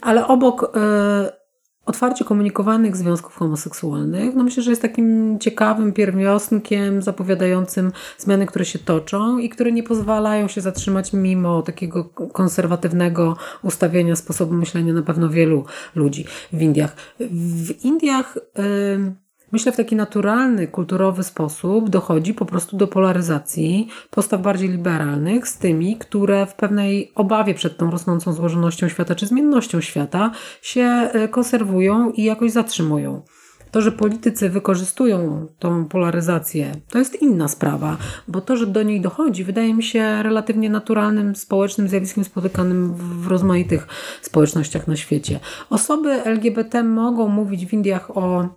ale 0.00 0.26
obok... 0.26 0.72
e, 0.76 1.40
otwarcie 1.86 2.24
komunikowanych 2.24 2.96
związków 2.96 3.36
homoseksualnych, 3.36 4.34
no 4.34 4.44
myślę, 4.44 4.62
że 4.62 4.70
jest 4.70 4.82
takim 4.82 5.38
ciekawym 5.38 5.92
pierwiosnkiem 5.92 7.02
zapowiadającym 7.02 7.92
zmiany, 8.18 8.46
które 8.46 8.64
się 8.64 8.78
toczą 8.78 9.38
i 9.38 9.48
które 9.48 9.72
nie 9.72 9.82
pozwalają 9.82 10.48
się 10.48 10.60
zatrzymać 10.60 11.12
mimo 11.12 11.62
takiego 11.62 12.04
konserwatywnego 12.04 13.36
ustawienia 13.62 14.16
sposobu 14.16 14.54
myślenia 14.54 14.92
na 14.92 15.02
pewno 15.02 15.28
wielu 15.28 15.64
ludzi 15.94 16.24
w 16.52 16.62
Indiach. 16.62 16.96
W 17.30 17.84
Indiach 17.84 18.38
ym, 18.58 19.16
myślę 19.52 19.72
w 19.72 19.76
taki 19.76 19.96
naturalny, 19.96 20.66
kulturowy 20.66 21.22
sposób 21.22 21.90
dochodzi 21.90 22.34
po 22.34 22.44
prostu 22.44 22.76
do 22.76 22.86
polaryzacji 22.86 23.88
postaw 24.10 24.42
bardziej 24.42 24.68
liberalnych 24.68 25.48
z 25.48 25.58
tymi, 25.58 25.96
które 25.96 26.46
w 26.46 26.54
pewnej 26.54 27.12
obawie 27.14 27.54
przed 27.54 27.76
tą 27.76 27.90
rosnącą 27.90 28.32
złożonością 28.32 28.88
świata 28.88 29.14
czy 29.14 29.26
zmiennością 29.26 29.80
świata 29.80 30.30
się 30.62 31.10
y, 31.14 31.28
konserwują 31.28 32.10
i 32.10 32.24
jakoś 32.24 32.50
zatrzymują. 32.50 33.22
To, 33.70 33.80
że 33.80 33.92
politycy 33.92 34.48
wykorzystują 34.48 35.46
tą 35.58 35.84
polaryzację, 35.84 36.72
to 36.88 36.98
jest 36.98 37.22
inna 37.22 37.48
sprawa, 37.48 37.96
bo 38.28 38.40
to, 38.40 38.56
że 38.56 38.66
do 38.66 38.82
niej 38.82 39.00
dochodzi, 39.00 39.44
wydaje 39.44 39.74
mi 39.74 39.82
się 39.82 40.22
relatywnie 40.22 40.70
naturalnym 40.70 41.36
społecznym 41.36 41.88
zjawiskiem 41.88 42.24
spotykanym 42.24 42.94
w 42.94 43.26
rozmaitych 43.26 43.88
społecznościach 44.22 44.86
na 44.86 44.96
świecie. 44.96 45.40
Osoby 45.70 46.10
LGBT 46.24 46.82
mogą 46.82 47.28
mówić 47.28 47.66
w 47.66 47.72
Indiach 47.72 48.16
o 48.16 48.48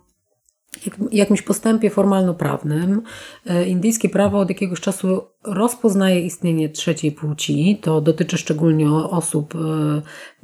jakimś 1.12 1.42
postępie 1.42 1.90
formalno-prawnym. 1.90 3.02
E, 3.46 3.64
Indyjskie 3.64 4.08
prawo 4.08 4.38
od 4.38 4.48
jakiegoś 4.48 4.80
czasu 4.80 5.22
rozpoznaje 5.44 6.20
istnienie 6.20 6.68
trzeciej 6.68 7.12
płci. 7.12 7.78
To 7.82 8.00
dotyczy 8.00 8.38
szczególnie 8.38 8.90
osób 8.90 9.54
e, 9.54 9.58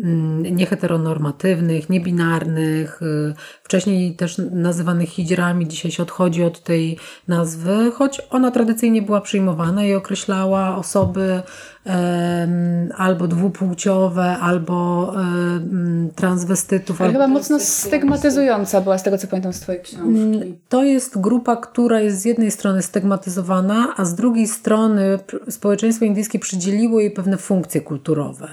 mm, 0.04 0.42
nieheteronormatywnych, 0.56 1.90
niebinarnych, 1.90 3.00
e, 3.02 3.34
wcześniej 3.62 4.16
też 4.16 4.40
nazywanych 4.52 5.08
hijrami. 5.08 5.68
Dzisiaj 5.68 5.90
się 5.90 6.02
odchodzi 6.02 6.42
od 6.42 6.62
tej 6.62 6.98
nazwy, 7.28 7.92
choć 7.94 8.20
ona 8.30 8.50
tradycyjnie 8.50 9.02
była 9.02 9.20
przyjmowana 9.20 9.84
i 9.84 9.94
określała 9.94 10.76
osoby 10.76 11.42
albo 12.96 13.28
dwupłciowe, 13.28 14.24
albo 14.40 15.12
transwestytów. 16.14 17.00
Ale 17.00 17.08
albo 17.08 17.18
chyba 17.18 17.34
mocno 17.34 17.60
stygmatyzująca 17.60 18.80
była 18.80 18.98
z 18.98 19.02
tego, 19.02 19.18
co 19.18 19.26
pamiętam 19.26 19.52
z 19.52 19.60
twojej 19.60 19.82
książki. 19.82 20.08
Mm, 20.08 20.56
To 20.68 20.84
jest 20.84 21.20
grupa, 21.20 21.56
która 21.56 22.00
jest 22.00 22.20
z 22.20 22.24
jednej 22.24 22.50
strony 22.50 22.82
stygmatyzowana, 22.82 23.94
a 23.96 24.04
z 24.04 24.14
drugiej 24.14 24.46
strony 24.48 25.18
społeczeństwo 25.50 26.04
indyjskie 26.04 26.38
przydzieliło 26.38 27.00
jej 27.00 27.10
pewne 27.10 27.36
funkcje 27.36 27.80
kulturowe. 27.80 28.48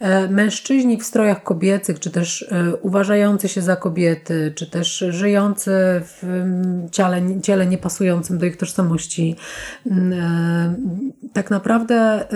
E, 0.00 0.28
Mężczyźni 0.28 0.96
w 0.96 1.04
strojach 1.04 1.42
kobiecych, 1.42 2.00
czy 2.00 2.10
też 2.10 2.42
e, 2.42 2.76
uważający 2.76 3.48
się 3.48 3.62
za 3.62 3.76
kobiety, 3.76 4.52
czy 4.56 4.70
też 4.70 5.04
żyjący 5.08 5.70
w 6.04 6.44
ciele, 6.92 7.22
ciele 7.42 7.66
niepasującym 7.66 8.38
do 8.38 8.46
ich 8.46 8.56
tożsamości, 8.56 9.36
mm, 9.86 10.12
e, 10.12 10.74
tak 11.32 11.50
naprawdę 11.50 12.28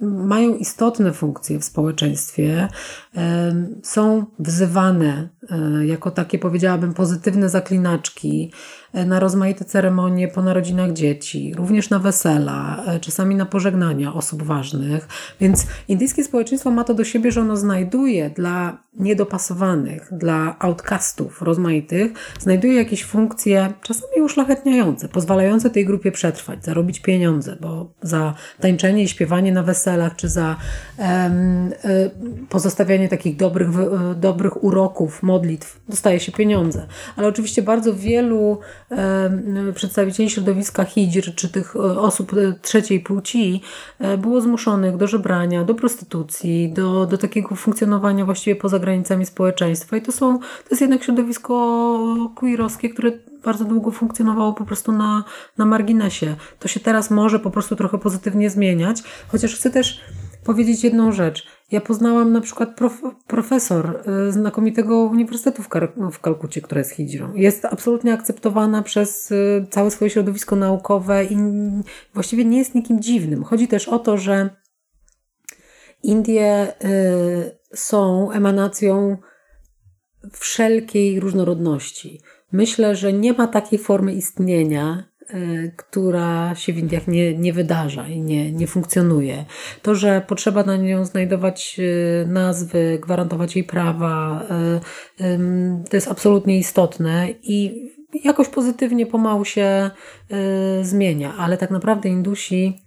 mają 0.00 0.54
istotne 0.54 1.12
funkcje 1.12 1.58
w 1.58 1.64
społeczeństwie, 1.64 2.68
e, 3.16 3.54
są 3.82 4.26
wzywane 4.38 5.28
e, 5.50 5.86
jako 5.86 6.10
takie, 6.10 6.38
powiedziałabym, 6.38 6.94
pozytywne 6.94 7.48
zaklinaczki 7.48 8.52
na 8.92 9.20
rozmaite 9.20 9.64
ceremonie 9.64 10.28
po 10.28 10.42
narodzinach 10.42 10.92
dzieci, 10.92 11.54
również 11.56 11.90
na 11.90 11.98
wesela, 11.98 12.82
e, 12.86 13.00
czasami 13.00 13.34
na 13.34 13.46
pożegnania 13.46 14.14
osób 14.14 14.42
ważnych. 14.42 15.08
Więc 15.40 15.66
indyjskie 15.88 16.24
społeczeństwo 16.24 16.70
ma 16.70 16.84
to 16.84 16.94
do 16.94 17.04
siebie, 17.04 17.32
że 17.32 17.40
ono 17.40 17.56
znajduje 17.56 18.30
dla 18.30 18.78
niedopasowanych, 18.94 20.08
dla 20.12 20.56
outcastów 20.58 21.42
rozmaitych, 21.42 22.12
znajduje 22.40 22.74
jakieś 22.74 23.04
funkcje 23.04 23.72
czasami 23.82 24.22
uszlachetniające, 24.22 25.08
pozwalające 25.08 25.70
tej 25.70 25.86
grupie 25.86 26.12
przetrwać, 26.12 26.64
zarobić 26.64 27.00
pieniądze, 27.00 27.56
bo 27.60 27.92
za 28.02 28.34
tańczenie 28.60 29.02
i 29.02 29.08
śpiewanie 29.08 29.52
na 29.52 29.62
weselach, 29.62 30.16
czy 30.16 30.28
za 30.28 30.56
y, 30.98 32.46
pozostawianie 32.48 33.08
takich 33.08 33.36
dobrych, 33.36 33.68
dobrych 34.16 34.64
uroków, 34.64 35.22
modlitw, 35.22 35.80
dostaje 35.88 36.20
się 36.20 36.32
pieniądze. 36.32 36.86
Ale 37.16 37.28
oczywiście 37.28 37.62
bardzo 37.62 37.94
wielu 37.94 38.58
przedstawicieli 39.74 40.30
środowiska 40.30 40.84
hijr, 40.84 41.34
czy 41.34 41.48
tych 41.48 41.76
e, 41.76 41.78
osób 41.78 42.32
e, 42.32 42.54
trzeciej 42.62 43.00
płci 43.00 43.62
e, 43.98 44.18
było 44.18 44.40
zmuszonych 44.40 44.96
do 44.96 45.06
żebrania, 45.06 45.64
do 45.64 45.74
prostytucji, 45.74 46.72
do, 46.72 47.06
do 47.06 47.18
takiego 47.18 47.54
funkcjonowania 47.54 48.24
właściwie 48.24 48.56
poza 48.56 48.78
granicami 48.78 49.26
społeczeństwa. 49.26 49.96
I 49.96 50.02
to 50.02 50.12
są, 50.12 50.38
to 50.38 50.66
jest 50.70 50.80
jednak 50.80 51.04
środowisko 51.04 52.30
queerowskie, 52.34 52.88
które 52.88 53.12
bardzo 53.44 53.64
długo 53.64 53.90
funkcjonowało 53.90 54.52
po 54.52 54.64
prostu 54.64 54.92
na, 54.92 55.24
na 55.58 55.64
marginesie. 55.64 56.36
To 56.58 56.68
się 56.68 56.80
teraz 56.80 57.10
może 57.10 57.38
po 57.38 57.50
prostu 57.50 57.76
trochę 57.76 57.98
pozytywnie 57.98 58.50
zmieniać, 58.50 59.02
chociaż 59.28 59.54
chcę 59.54 59.70
też 59.70 60.00
powiedzieć 60.50 60.84
jedną 60.84 61.12
rzecz. 61.12 61.46
Ja 61.70 61.80
poznałam 61.80 62.32
na 62.32 62.40
przykład 62.40 62.76
prof, 62.76 63.02
profesor 63.26 64.02
y, 64.28 64.32
znakomitego 64.32 64.98
Uniwersytetu 64.98 65.62
w, 65.62 65.68
Kar 65.68 65.92
w 66.12 66.20
Kalkucie, 66.20 66.60
która 66.60 66.78
jest 66.78 66.90
hijrą. 66.90 67.34
Jest 67.34 67.64
absolutnie 67.64 68.12
akceptowana 68.12 68.82
przez 68.82 69.30
y, 69.30 69.66
całe 69.70 69.90
swoje 69.90 70.10
środowisko 70.10 70.56
naukowe 70.56 71.24
i 71.24 71.36
właściwie 72.14 72.44
nie 72.44 72.58
jest 72.58 72.74
nikim 72.74 73.02
dziwnym. 73.02 73.44
Chodzi 73.44 73.68
też 73.68 73.88
o 73.88 73.98
to, 73.98 74.16
że 74.16 74.50
Indie 76.02 76.74
y, 76.84 77.58
są 77.74 78.30
emanacją 78.30 79.16
wszelkiej 80.32 81.20
różnorodności. 81.20 82.20
Myślę, 82.52 82.96
że 82.96 83.12
nie 83.12 83.32
ma 83.32 83.46
takiej 83.46 83.78
formy 83.78 84.14
istnienia, 84.14 85.09
która 85.76 86.54
się 86.54 86.72
w 86.72 86.78
Indiach 86.78 87.08
nie, 87.08 87.38
nie 87.38 87.52
wydarza 87.52 88.08
i 88.08 88.20
nie, 88.20 88.52
nie 88.52 88.66
funkcjonuje. 88.66 89.44
To, 89.82 89.94
że 89.94 90.22
potrzeba 90.26 90.62
na 90.62 90.76
nią 90.76 91.04
znajdować 91.04 91.76
y, 91.78 92.26
nazwy, 92.28 92.98
gwarantować 93.02 93.56
jej 93.56 93.64
prawa, 93.64 94.42
y, 95.20 95.38
to 95.90 95.96
jest 95.96 96.10
absolutnie 96.10 96.58
istotne 96.58 97.28
i 97.42 97.90
jakoś 98.24 98.48
pozytywnie 98.48 99.06
pomału 99.06 99.44
się 99.44 99.90
y, 100.80 100.84
zmienia, 100.84 101.34
ale 101.38 101.56
tak 101.56 101.70
naprawdę 101.70 102.08
Indusi 102.08 102.82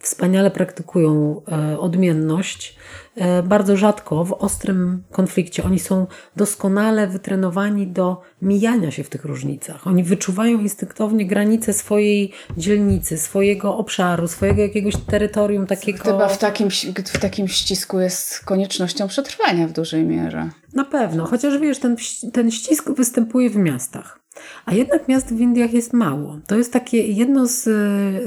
wspaniale 0.00 0.50
praktykują 0.50 1.42
odmienność. 1.78 2.76
E, 3.16 3.42
bardzo 3.42 3.76
rzadko 3.76 4.24
w 4.24 4.32
ostrym 4.32 5.02
konflikcie. 5.10 5.64
Oni 5.64 5.78
są 5.78 6.06
doskonale 6.36 7.06
wytrenowani 7.06 7.86
do 7.86 8.20
mijania 8.42 8.90
się 8.90 9.04
w 9.04 9.08
tych 9.08 9.24
różnicach. 9.24 9.86
Oni 9.86 10.04
wyczuwają 10.04 10.60
instynktownie 10.60 11.26
granice 11.26 11.72
swojej 11.72 12.32
dzielnicy, 12.56 13.18
swojego 13.18 13.76
obszaru, 13.76 14.28
swojego 14.28 14.62
jakiegoś 14.62 14.96
terytorium 14.96 15.66
takiego. 15.66 16.04
Chyba 16.04 16.28
w 16.28 16.38
takim, 16.38 16.68
w 17.04 17.18
takim 17.18 17.48
ścisku 17.48 18.00
jest 18.00 18.44
koniecznością 18.44 19.08
przetrwania 19.08 19.68
w 19.68 19.72
dużej 19.72 20.04
mierze. 20.04 20.50
Na 20.74 20.84
pewno, 20.84 21.26
chociaż 21.26 21.58
wiesz, 21.58 21.78
ten, 21.78 21.96
ten 22.32 22.50
ścisk 22.50 22.90
występuje 22.90 23.50
w 23.50 23.56
miastach. 23.56 24.26
A 24.66 24.74
jednak 24.74 25.08
miast 25.08 25.34
w 25.34 25.40
Indiach 25.40 25.72
jest 25.72 25.92
mało. 25.92 26.38
To 26.46 26.56
jest 26.56 26.72
takie 26.72 27.06
jedno 27.06 27.46
z, 27.46 27.62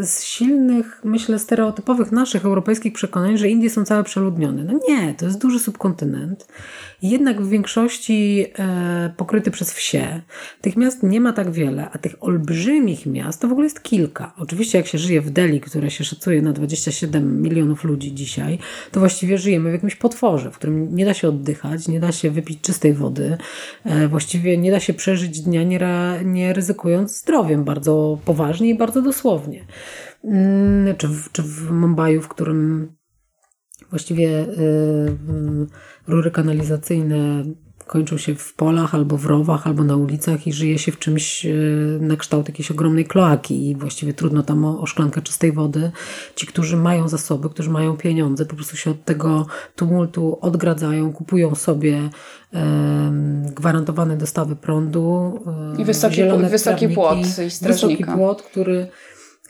z 0.10 0.24
silnych, 0.24 1.02
myślę, 1.04 1.40
stereotypowych 1.40 2.12
naszych 2.12 2.46
europejskich 2.46 2.94
przekonań, 2.94 3.38
że 3.38 3.50
Indie 3.50 3.70
są 3.70 3.86
całe 3.86 4.04
przeludnione. 4.04 4.64
No 4.64 4.79
nie, 4.88 5.14
to 5.14 5.26
jest 5.26 5.42
duży 5.42 5.60
subkontynent. 5.60 6.48
Jednak 7.02 7.42
w 7.42 7.50
większości 7.50 8.46
e, 8.60 9.14
pokryty 9.18 9.52
przez 9.52 9.74
wsie. 9.74 10.22
Tych 10.62 10.78
miast 10.78 11.04
nie 11.04 11.22
ma 11.22 11.34
tak 11.34 11.52
wiele, 11.52 11.90
a 11.92 11.98
tych 11.98 12.24
olbrzymich 12.24 13.06
miast 13.06 13.42
to 13.42 13.48
w 13.48 13.52
ogóle 13.52 13.66
jest 13.66 13.84
kilka. 13.84 14.34
Oczywiście 14.38 14.78
jak 14.78 14.88
się 14.88 14.98
żyje 14.98 15.22
w 15.22 15.30
Delhi, 15.30 15.62
które 15.62 15.92
się 15.92 16.04
szacuje 16.04 16.42
na 16.42 16.54
27 16.54 17.42
milionów 17.42 17.84
ludzi 17.84 18.14
dzisiaj, 18.14 18.60
to 18.92 19.00
właściwie 19.00 19.38
żyjemy 19.38 19.70
w 19.70 19.74
jakimś 19.74 19.96
potworze, 19.96 20.52
w 20.52 20.56
którym 20.56 20.96
nie 20.96 21.06
da 21.06 21.14
się 21.14 21.28
oddychać, 21.28 21.88
nie 21.88 22.00
da 22.00 22.12
się 22.12 22.32
wypić 22.32 22.62
czystej 22.62 22.94
wody, 22.94 23.38
e, 23.86 24.08
właściwie 24.08 24.58
nie 24.58 24.72
da 24.72 24.80
się 24.80 24.94
przeżyć 24.94 25.42
dnia 25.42 25.64
nie, 25.64 25.78
ra, 25.78 26.22
nie 26.22 26.54
ryzykując 26.54 27.18
zdrowiem 27.18 27.64
bardzo 27.64 28.20
poważnie 28.26 28.70
i 28.70 28.76
bardzo 28.76 29.02
dosłownie. 29.02 29.66
Mm, 30.24 30.96
czy, 30.96 31.08
w, 31.08 31.32
czy 31.32 31.44
w 31.44 31.70
w 32.22 32.28
którym 32.28 32.99
właściwie 33.90 34.30
y, 34.30 34.46
y, 34.48 35.68
rury 36.08 36.32
kanalizacyjne 36.32 37.44
kończą 37.88 38.18
się 38.18 38.36
w 38.36 38.54
polach, 38.54 38.96
albo 38.96 39.18
w 39.18 39.26
rowach, 39.26 39.68
albo 39.68 39.84
na 39.84 39.96
ulicach 39.96 40.48
i 40.48 40.54
żyje 40.54 40.80
się 40.80 40.92
w 40.92 41.00
czymś 41.00 41.46
y, 41.46 41.98
na 42.02 42.16
kształt 42.16 42.48
jakiejś 42.48 42.72
ogromnej 42.72 43.06
kloaki 43.06 43.70
i 43.70 43.76
właściwie 43.76 44.14
trudno 44.14 44.44
tam 44.44 44.66
o, 44.66 44.82
o 44.82 44.86
szklankę 44.86 45.22
czystej 45.22 45.52
wody. 45.52 45.92
Ci, 46.36 46.48
którzy 46.48 46.78
mają 46.78 47.08
zasoby, 47.08 47.50
którzy 47.50 47.70
mają 47.70 47.98
pieniądze, 47.98 48.46
po 48.46 48.56
prostu 48.56 48.78
się 48.78 48.92
od 48.92 49.06
tego 49.06 49.48
tumultu 49.76 50.38
odgradzają, 50.42 51.14
kupują 51.14 51.56
sobie 51.56 52.10
gwarantowane 53.56 54.18
dostawy 54.18 54.56
prądu. 54.56 55.40
I 55.78 55.86
wysoki, 55.86 56.22
wysoki 56.50 56.90
płot 56.90 57.20
i 57.20 57.26
strażnika. 57.26 57.68
Wysoki 57.68 58.06
płot, 58.06 58.42
który 58.42 58.88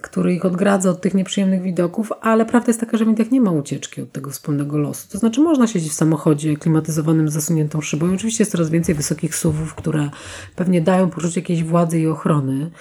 który 0.01 0.33
ich 0.33 0.45
odgradza 0.45 0.89
od 0.89 1.01
tych 1.01 1.13
nieprzyjemnych 1.13 1.61
widoków, 1.61 2.11
ale 2.21 2.45
prawda 2.45 2.69
jest 2.69 2.79
taka, 2.79 2.97
że 2.97 3.05
w 3.05 3.07
Indiach 3.07 3.31
nie 3.31 3.41
ma 3.41 3.51
ucieczki 3.51 4.01
od 4.01 4.11
tego 4.11 4.29
wspólnego 4.29 4.77
losu. 4.77 5.07
To 5.11 5.17
znaczy 5.17 5.41
można 5.41 5.67
siedzieć 5.67 5.91
w 5.91 5.95
samochodzie 5.95 6.57
klimatyzowanym 6.57 7.29
z 7.29 7.33
zasuniętą 7.33 7.81
szybą. 7.81 8.11
I 8.11 8.15
oczywiście 8.15 8.41
jest 8.41 8.51
coraz 8.51 8.69
więcej 8.69 8.95
wysokich 8.95 9.35
suwów, 9.35 9.75
które 9.75 10.09
pewnie 10.55 10.81
dają 10.81 11.09
poczucie 11.09 11.41
jakiejś 11.41 11.63
władzy 11.63 11.99
i 11.99 12.07
ochrony, 12.07 12.71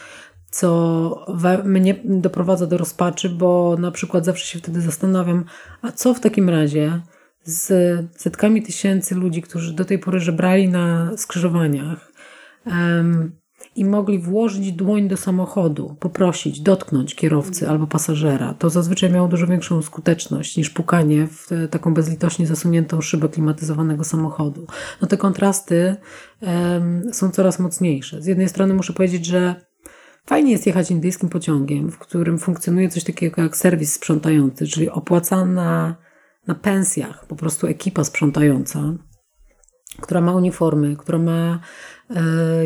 co 0.50 1.26
we, 1.28 1.64
mnie 1.64 2.00
doprowadza 2.04 2.66
do 2.66 2.78
rozpaczy, 2.78 3.28
bo 3.28 3.76
na 3.78 3.90
przykład 3.90 4.24
zawsze 4.24 4.46
się 4.46 4.58
wtedy 4.58 4.80
zastanawiam, 4.80 5.44
a 5.82 5.92
co 5.92 6.14
w 6.14 6.20
takim 6.20 6.48
razie 6.48 7.00
z 7.44 7.70
setkami 8.20 8.62
tysięcy 8.62 9.14
ludzi, 9.14 9.42
którzy 9.42 9.72
do 9.72 9.84
tej 9.84 9.98
pory 9.98 10.20
żebrali 10.20 10.68
na 10.68 11.16
skrzyżowaniach, 11.16 12.12
um, 12.66 13.32
i 13.78 13.84
mogli 13.84 14.18
włożyć 14.18 14.72
dłoń 14.72 15.08
do 15.08 15.16
samochodu, 15.16 15.96
poprosić, 16.00 16.60
dotknąć 16.60 17.14
kierowcy 17.14 17.68
albo 17.68 17.86
pasażera, 17.86 18.54
to 18.54 18.70
zazwyczaj 18.70 19.12
miało 19.12 19.28
dużo 19.28 19.46
większą 19.46 19.82
skuteczność 19.82 20.56
niż 20.56 20.70
pukanie 20.70 21.26
w 21.26 21.68
taką 21.70 21.94
bezlitośnie 21.94 22.46
zasuniętą 22.46 23.00
szybę 23.00 23.28
klimatyzowanego 23.28 24.04
samochodu. 24.04 24.66
No 25.02 25.08
te 25.08 25.16
kontrasty 25.16 25.96
um, 26.40 27.02
są 27.12 27.30
coraz 27.30 27.58
mocniejsze. 27.58 28.22
Z 28.22 28.26
jednej 28.26 28.48
strony 28.48 28.74
muszę 28.74 28.92
powiedzieć, 28.92 29.26
że 29.26 29.68
Fajnie 30.28 30.52
jest 30.52 30.66
jechać 30.66 30.90
indyjskim 30.90 31.28
pociągiem, 31.28 31.90
w 31.90 31.98
którym 31.98 32.38
funkcjonuje 32.38 32.88
coś 32.88 33.04
takiego 33.04 33.42
jak 33.42 33.56
serwis 33.56 33.92
sprzątający, 33.92 34.66
czyli 34.66 34.90
opłacana 34.90 35.96
na 36.46 36.54
pensjach 36.54 37.26
po 37.26 37.36
prostu 37.36 37.66
ekipa 37.66 38.04
sprzątająca, 38.04 38.94
która 40.00 40.20
ma 40.20 40.32
uniformy, 40.32 40.96
która 40.96 41.18
ma 41.18 41.52
e, 41.52 41.58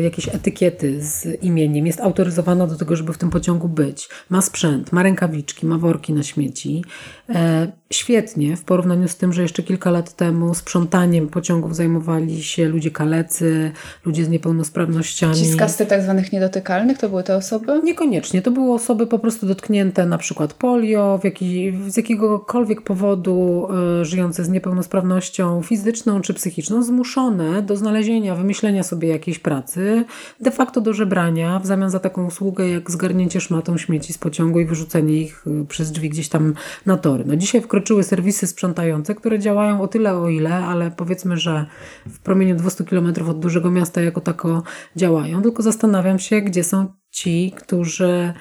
jakieś 0.01 0.27
etykiety 0.27 1.03
z 1.03 1.43
imieniem, 1.43 1.87
jest 1.87 1.99
autoryzowana 1.99 2.67
do 2.67 2.75
tego, 2.75 2.95
żeby 2.95 3.13
w 3.13 3.17
tym 3.17 3.29
pociągu 3.29 3.69
być, 3.69 4.09
ma 4.29 4.41
sprzęt, 4.41 4.91
ma 4.91 5.03
rękawiczki, 5.03 5.65
ma 5.65 5.77
worki 5.77 6.13
na 6.13 6.23
śmieci. 6.23 6.83
E, 7.29 7.71
świetnie 7.93 8.57
w 8.57 8.63
porównaniu 8.63 9.07
z 9.07 9.15
tym, 9.15 9.33
że 9.33 9.41
jeszcze 9.41 9.63
kilka 9.63 9.91
lat 9.91 10.15
temu 10.15 10.53
sprzątaniem 10.53 11.27
pociągów 11.27 11.75
zajmowali 11.75 12.43
się 12.43 12.67
ludzie 12.67 12.91
kalecy, 12.91 13.71
ludzie 14.05 14.25
z 14.25 14.29
niepełnosprawnościami. 14.29 15.35
Ci 15.35 15.45
z 15.45 15.55
kasty 15.55 15.85
tak 15.85 16.01
zwanych 16.01 16.31
niedotykalnych 16.31 16.97
to 16.97 17.09
były 17.09 17.23
te 17.23 17.35
osoby? 17.35 17.81
Niekoniecznie. 17.83 18.41
To 18.41 18.51
były 18.51 18.73
osoby 18.73 19.07
po 19.07 19.19
prostu 19.19 19.47
dotknięte 19.47 20.05
na 20.05 20.17
przykład 20.17 20.53
polio, 20.53 21.19
jaki, 21.23 21.73
z 21.87 21.97
jakiegokolwiek 21.97 22.81
powodu 22.81 23.67
y, 24.01 24.05
żyjące 24.05 24.43
z 24.43 24.49
niepełnosprawnością 24.49 25.61
fizyczną 25.61 26.21
czy 26.21 26.33
psychiczną, 26.33 26.83
zmuszone 26.83 27.61
do 27.61 27.75
znalezienia, 27.75 28.35
wymyślenia 28.35 28.83
sobie 28.83 29.07
jakiejś 29.07 29.39
pracy, 29.39 30.05
de 30.39 30.51
facto 30.51 30.81
do 30.81 30.93
żebrania 30.93 31.59
w 31.59 31.65
zamian 31.65 31.89
za 31.89 31.99
taką 31.99 32.25
usługę 32.25 32.69
jak 32.69 32.91
zgarnięcie 32.91 33.41
szmatą 33.41 33.77
śmieci 33.77 34.13
z 34.13 34.17
pociągu 34.17 34.59
i 34.59 34.65
wyrzucenie 34.65 35.17
ich 35.17 35.47
y, 35.47 35.65
przez 35.65 35.91
drzwi 35.91 36.09
gdzieś 36.09 36.29
tam 36.29 36.53
na 36.85 36.97
No 37.25 37.35
dzisiaj 37.35 37.61
wkroczyły 37.61 38.03
serwisy 38.03 38.47
sprzątające, 38.47 39.15
które 39.15 39.39
działają 39.39 39.81
o 39.81 39.87
tyle 39.87 40.17
o 40.17 40.29
ile, 40.29 40.55
ale 40.55 40.91
powiedzmy, 40.91 41.37
że 41.37 41.65
w 42.07 42.19
promieniu 42.19 42.55
200 42.55 42.83
km 42.83 43.13
od 43.29 43.39
dużego 43.39 43.71
miasta 43.71 44.01
jako 44.01 44.21
tako 44.21 44.63
działają. 44.95 45.41
Tylko 45.41 45.63
zastanawiam 45.63 46.19
się, 46.19 46.41
gdzie 46.41 46.63
są 46.63 46.93
ci, 47.11 47.53
którzy 47.57 48.33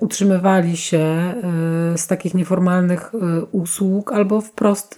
utrzymywali 0.00 0.76
się 0.76 0.98
e, 0.98 1.34
z 1.98 2.06
takich 2.06 2.34
nieformalnych 2.34 3.12
e, 3.14 3.44
usług 3.44 4.12
albo 4.12 4.40
wprost 4.40 4.96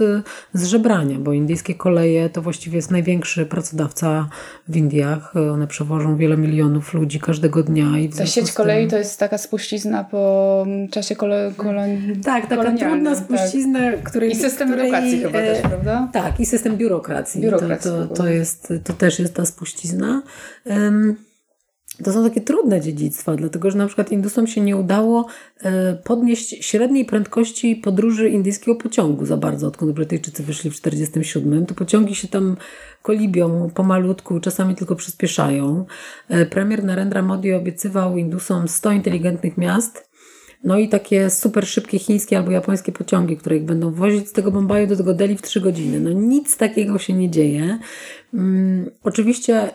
z 0.52 0.64
żebrania, 0.64 1.18
bo 1.18 1.32
indyjskie 1.32 1.74
koleje 1.74 2.30
to 2.30 2.42
właściwie 2.42 2.76
jest 2.76 2.90
największy 2.90 3.46
pracodawca 3.46 4.28
w 4.68 4.76
Indiach. 4.76 5.34
One 5.52 5.66
przewożą 5.66 6.16
wiele 6.16 6.36
milionów 6.36 6.94
ludzi 6.94 7.20
każdego 7.20 7.62
dnia. 7.62 7.98
I 7.98 8.08
Ta 8.08 8.26
sieć 8.26 8.46
tym- 8.46 8.54
kolei 8.54 8.88
to 8.88 8.96
jest 8.98 9.18
taka 9.20 9.38
spuścizna 9.38 10.04
po 10.04 10.66
czasie 10.90 11.16
kole, 11.16 11.52
kolonii. 11.56 12.16
Tak, 12.16 12.46
taka 12.46 12.72
trudna 12.72 13.14
tak. 13.14 13.24
spuścizna, 13.24 13.92
której... 14.04 14.30
I 14.30 14.34
system 14.34 14.68
której, 14.68 14.86
edukacji 14.88 15.20
chyba 15.20 15.38
e, 15.38 15.54
też, 15.54 15.62
prawda? 15.62 16.08
Tak, 16.12 16.40
i 16.40 16.46
system 16.46 16.76
biurokracji. 16.76 17.40
Biurokracji 17.40 17.90
To, 17.90 18.06
to, 18.06 18.14
to, 18.14 18.28
jest, 18.28 18.72
to 18.84 18.92
też 18.92 19.18
jest 19.18 19.34
ta 19.34 19.46
spuścizna. 19.46 20.22
Em, 20.66 21.16
To 22.04 22.12
są 22.12 22.24
takie 22.24 22.40
trudne 22.40 22.80
dziedzictwa, 22.80 23.36
dlatego 23.36 23.70
że 23.70 23.78
na 23.78 23.86
przykład 23.86 24.12
Indusom 24.12 24.46
się 24.46 24.60
nie 24.60 24.76
udało 24.76 25.26
e, 25.60 25.94
podnieść 25.94 26.64
średniej 26.64 27.04
prędkości 27.04 27.76
podróży 27.76 28.28
indyjskiego 28.28 28.76
pociągu 28.76 29.26
za 29.26 29.36
bardzo, 29.36 29.66
odkąd 29.66 29.92
Brytyjczycy 29.92 30.42
wyszli 30.42 30.70
w 30.70 30.80
1947. 30.80 31.66
To 31.66 31.74
pociągi 31.74 32.14
się 32.14 32.28
tam 32.28 32.56
kolibią 33.02 33.70
pomalutku, 33.74 34.40
czasami 34.40 34.74
tylko 34.74 34.96
przyspieszają. 34.96 35.86
E, 36.28 36.46
Premier 36.46 36.84
Narendra 36.84 37.22
Modi 37.22 37.52
obiecywał 37.52 38.16
Indusom 38.16 38.68
100 38.68 38.92
inteligentnych 38.92 39.58
miast, 39.58 40.08
no 40.64 40.78
i 40.78 40.88
takie 40.88 41.30
super 41.30 41.66
szybkie 41.66 41.98
chińskie 41.98 42.38
albo 42.38 42.50
japońskie 42.50 42.92
pociągi, 42.92 43.36
które 43.36 43.56
ich 43.56 43.64
będą 43.64 43.92
wozić 43.92 44.28
z 44.28 44.32
tego 44.32 44.50
Bombaju 44.50 44.86
do 44.86 44.96
tego 44.96 45.14
Delhi 45.14 45.36
w 45.36 45.42
3 45.42 45.60
godziny. 45.60 46.00
No 46.00 46.12
nic 46.12 46.56
takiego 46.56 46.98
się 46.98 47.12
nie 47.12 47.30
dzieje. 47.30 47.78
Mm, 48.34 48.90
oczywiście 49.02 49.70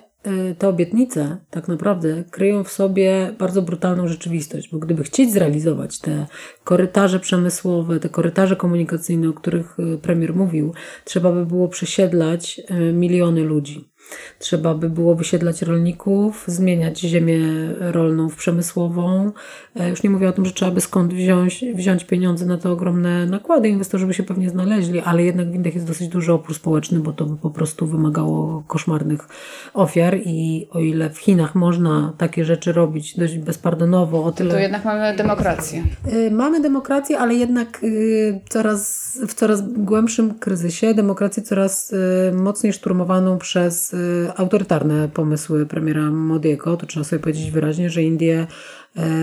te 0.58 0.68
obietnice 0.68 1.38
tak 1.50 1.68
naprawdę 1.68 2.24
kryją 2.32 2.64
w 2.64 2.72
sobie 2.72 3.34
bardzo 3.40 3.62
brutalną 3.62 4.08
rzeczywistość, 4.08 4.70
bo 4.72 4.78
gdyby 4.78 5.04
chcieć 5.04 5.34
zrealizować 5.34 6.00
te 6.00 6.26
korytarze 6.64 7.20
przemysłowe, 7.20 8.00
te 8.00 8.10
korytarze 8.10 8.56
komunikacyjne, 8.56 9.30
o 9.30 9.34
których 9.34 9.80
y, 9.80 9.98
premier 9.98 10.36
mówił, 10.36 10.74
trzeba 11.04 11.32
by 11.32 11.46
było 11.46 11.68
przesiedlać 11.68 12.62
y, 12.72 12.94
miliony 12.94 13.44
ludzi. 13.44 13.93
Trzeba 14.40 14.74
by 14.76 14.90
było 14.90 15.16
wysiedlać 15.16 15.62
rolników, 15.62 16.44
zmieniać 16.48 17.00
ziemię 17.00 17.40
rolną 17.80 18.30
w 18.30 18.36
przemysłową. 18.36 19.32
E, 19.76 19.90
Już 19.90 20.04
nie 20.04 20.10
mówię 20.10 20.30
o 20.30 20.32
tym, 20.32 20.46
że 20.46 20.52
trzeba 20.52 20.72
by 20.72 20.82
skąd 20.82 21.14
wziąć, 21.14 21.66
wziąć 21.76 22.04
pieniądze 22.04 22.46
na 22.46 22.58
te 22.58 22.70
ogromne 22.70 23.26
nakłady. 23.26 23.70
Inwestorzy 23.70 24.08
by 24.08 24.14
się 24.14 24.24
pewnie 24.24 24.50
znaleźli, 24.50 25.00
ale 25.00 25.24
jednak 25.24 25.52
w 25.52 25.56
Indiach 25.56 25.76
jest 25.76 25.88
dosyć 25.88 26.08
duży 26.08 26.34
opór 26.34 26.56
społeczny, 26.56 27.00
bo 27.00 27.14
to 27.14 27.26
by 27.26 27.38
po 27.38 27.50
prostu 27.50 27.86
wymagało 27.88 28.64
koszmarnych 28.68 29.28
ofiar. 29.74 30.18
I 30.26 30.68
o 30.72 30.80
ile 30.80 31.10
w 31.10 31.18
Chinach 31.18 31.56
można 31.56 32.14
takie 32.18 32.46
rzeczy 32.46 32.74
robić 32.74 33.18
dość 33.18 33.38
bezpardonowo, 33.38 34.24
o 34.24 34.32
Tu 34.32 34.38
tyle. 34.38 34.62
jednak 34.62 34.86
mamy 34.86 35.16
demokrację. 35.18 35.84
Y, 36.14 36.32
Mamy 36.32 36.62
demokrację, 36.62 37.20
ale 37.20 37.34
jednak 37.36 37.80
y, 37.84 38.40
coraz, 38.50 39.04
w 39.28 39.34
coraz 39.34 39.62
głębszym 39.74 40.34
kryzysie, 40.40 40.94
demokrację 40.94 41.44
coraz 41.44 41.94
mocniej 42.34 42.74
szturmowaną 42.74 43.38
przez 43.38 43.96
autorytarne 44.36 45.10
pomysły 45.10 45.66
premiera 45.66 46.12
Modiego. 46.12 46.78
To 46.78 46.86
trzeba 46.86 47.04
sobie 47.04 47.20
powiedzieć 47.20 47.52
wyraźnie, 47.52 47.90
że 47.90 48.04
Indie 48.04 48.48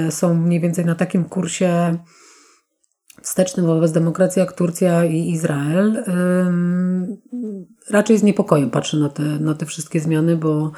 y, 0.09 0.13
są 0.13 0.35
mniej 0.35 0.61
więcej 0.61 0.85
na 0.85 0.95
takim 0.95 1.25
kursie 1.25 1.99
wstecznym 3.23 3.67
wobec 3.67 3.93
demokracji 3.93 4.41
jak 4.41 4.53
Turcja 4.53 5.05
i 5.05 5.31
Izrael. 5.31 6.05
Ym, 6.09 7.17
Raczej 7.91 8.19
z 8.19 8.23
niepokojem 8.23 8.71
patrzę 8.71 8.97
na 8.97 9.09
te, 9.09 9.23
na 9.23 9.55
te 9.55 9.67
wszystkie 9.67 10.01
zmiany, 10.01 10.37
bo, 10.37 10.73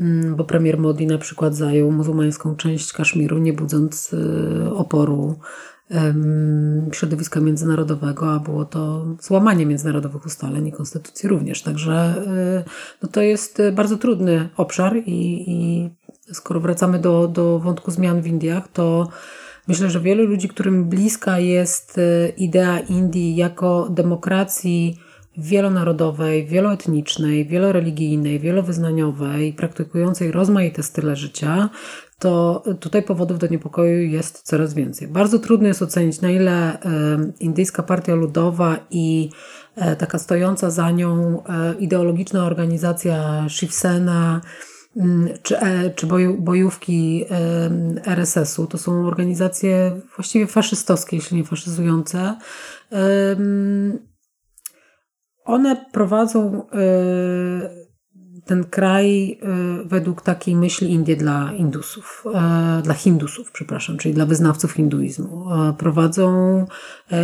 ym, 0.00 0.36
bo 0.36 0.44
premier 0.44 0.78
Modi 0.78 1.06
na 1.06 1.18
przykład 1.18 1.54
zajął 1.54 1.92
muzułmańską 1.92 2.56
część 2.56 2.92
Kaszmiru, 2.92 3.38
nie 3.38 3.52
budząc 3.52 4.12
y, 4.12 4.70
oporu 4.74 5.38
środowiska 6.92 7.40
międzynarodowego, 7.40 8.32
a 8.32 8.40
było 8.40 8.64
to 8.64 9.06
złamanie 9.20 9.66
międzynarodowych 9.66 10.26
ustaleń 10.26 10.66
i 10.66 10.72
konstytucji 10.72 11.28
również. 11.28 11.62
Także 11.62 12.14
y, 12.60 12.64
no 13.02 13.08
to 13.08 13.22
jest 13.22 13.60
y, 13.60 13.72
bardzo 13.72 13.96
trudny 13.96 14.48
obszar 14.56 14.96
i, 14.96 15.44
i 15.46 15.90
skoro 16.34 16.60
wracamy 16.60 16.98
do, 16.98 17.28
do 17.28 17.58
wątku 17.58 17.90
zmian 17.90 18.22
w 18.22 18.26
Indiach, 18.26 18.68
to 18.72 19.08
Myślę, 19.68 19.90
że 19.90 20.00
wielu 20.00 20.26
ludzi, 20.26 20.48
którym 20.48 20.88
bliska 20.88 21.38
jest 21.38 21.98
e, 21.98 22.28
idea 22.28 22.78
Indii 22.78 23.36
jako 23.36 23.88
demokracji 23.90 25.00
wielonarodowej, 25.38 26.46
wieloetnicznej, 26.46 27.46
wieloreligijnej, 27.46 28.40
wielowyznaniowej, 28.40 29.52
praktykującej 29.52 30.32
rozmaite 30.32 30.82
style 30.82 31.16
życia, 31.16 31.68
to 32.18 32.62
tutaj 32.80 33.02
powodów 33.02 33.38
do 33.38 33.46
niepokoju 33.46 34.02
jest 34.02 34.42
coraz 34.42 34.74
więcej. 34.74 35.08
Bardzo 35.08 35.38
trudno 35.38 35.68
jest 35.68 35.82
ocenić, 35.82 36.20
na 36.20 36.30
ile 36.30 36.78
indyjska 37.40 37.82
partia 37.82 38.14
ludowa 38.14 38.76
i 38.90 39.30
e, 39.76 39.96
taka 39.96 40.18
stojąca 40.18 40.70
za 40.70 40.90
nią 40.90 41.42
e, 41.42 41.74
ideologiczna 41.78 42.46
organizacja 42.46 43.46
Shiv 43.48 43.74
Sena, 43.74 44.40
Mm, 44.96 45.28
czy, 45.42 45.58
e, 45.58 45.90
czy 45.90 46.06
bojówki 46.38 47.24
RSS-u. 48.06 48.66
To 48.66 48.78
są 48.78 49.06
organizacje 49.06 50.00
właściwie 50.16 50.46
faszystowskie, 50.46 51.16
jeśli 51.16 51.36
nie 51.36 51.44
faszyzujące. 51.44 52.36
One 55.46 55.76
prowadzą 55.92 56.66
e, 56.72 57.86
ten 58.44 58.64
kraj 58.64 59.32
e, 59.32 59.38
według 59.84 60.22
takiej 60.22 60.56
myśli 60.56 60.92
Indie 60.92 61.16
dla 61.16 61.52
Indusów, 61.52 62.24
e, 62.34 62.82
dla 62.82 62.94
Hindusów, 62.94 63.52
przepraszam, 63.52 63.96
czyli 63.96 64.14
dla 64.14 64.26
wyznawców 64.26 64.72
hinduizmu. 64.72 65.44
Prowadzą 65.78 66.66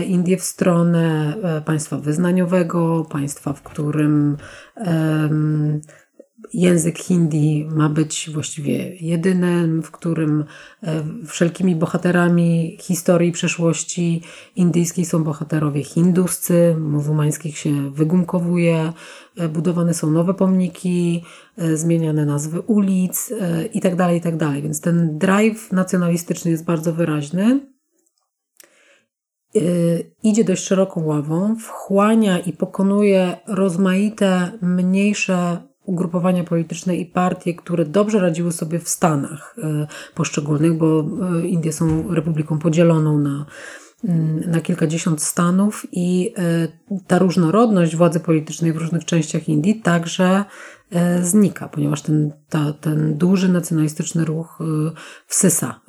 Indię 0.06 0.36
w 0.36 0.42
stronę 0.42 1.34
państwa 1.64 1.98
wyznaniowego, 1.98 3.06
państwa, 3.10 3.52
w 3.52 3.62
którym 3.62 4.36
język 6.54 6.98
hindi 6.98 7.68
ma 7.70 7.88
być 7.88 8.30
właściwie 8.32 8.96
jedynym, 8.96 9.82
w 9.82 9.90
którym 9.90 10.44
e, 10.82 11.04
wszelkimi 11.26 11.76
bohaterami 11.76 12.76
historii 12.80 13.32
przeszłości 13.32 14.22
indyjskiej 14.56 15.04
są 15.04 15.24
bohaterowie 15.24 15.84
hinduscy, 15.84 16.76
muzułmańskich 16.78 17.58
się 17.58 17.90
wygumkowuje, 17.90 18.92
e, 19.36 19.48
budowane 19.48 19.94
są 19.94 20.10
nowe 20.10 20.34
pomniki, 20.34 21.24
e, 21.58 21.76
zmieniane 21.76 22.26
nazwy 22.26 22.60
ulic 22.60 23.32
e, 23.40 23.66
i 23.66 23.80
tak 23.80 23.96
tak. 24.36 24.62
Więc 24.62 24.80
ten 24.80 25.18
drive 25.18 25.72
nacjonalistyczny 25.72 26.50
jest 26.50 26.64
bardzo 26.64 26.92
wyraźny. 26.92 27.72
Idzie 30.22 30.44
dość 30.44 30.64
szeroką 30.64 31.04
ławą, 31.04 31.56
wchłania 31.56 32.38
i 32.38 32.52
pokonuje 32.52 33.36
rozmaite, 33.46 34.58
mniejsze 34.62 35.71
ugrupowania 35.84 36.44
polityczne 36.44 36.96
i 36.96 37.06
partie, 37.06 37.54
które 37.54 37.84
dobrze 37.84 38.18
radziły 38.18 38.52
sobie 38.52 38.78
w 38.78 38.88
Stanach 38.88 39.56
y, 39.58 40.14
poszczególnych, 40.14 40.78
bo 40.78 41.04
y, 41.40 41.48
Indie 41.48 41.72
są 41.72 42.14
republiką 42.14 42.58
podzieloną 42.58 43.18
na, 43.18 43.46
mm, 44.04 44.50
na 44.50 44.60
kilkadziesiąt 44.60 45.22
stanów 45.22 45.86
i 45.92 46.34
y, 46.90 46.98
ta 47.06 47.18
różnorodność 47.18 47.96
władzy 47.96 48.20
politycznej 48.20 48.72
w 48.72 48.76
różnych 48.76 49.04
częściach 49.04 49.48
Indii 49.48 49.80
także 49.80 50.44
znika, 51.22 51.68
ponieważ 51.68 52.02
ten, 52.02 52.32
ta, 52.48 52.72
ten 52.72 53.14
duży 53.14 53.48
nacjonalistyczny 53.48 54.24
ruch 54.24 54.58
wsysa 55.26 55.80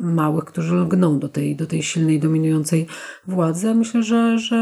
małych, 0.00 0.44
którzy 0.44 0.74
lgną 0.74 1.18
do 1.18 1.28
tej, 1.28 1.56
do 1.56 1.66
tej 1.66 1.82
silnej, 1.82 2.20
dominującej 2.20 2.86
władzy. 3.26 3.74
Myślę, 3.74 4.02
że, 4.02 4.38
że 4.38 4.56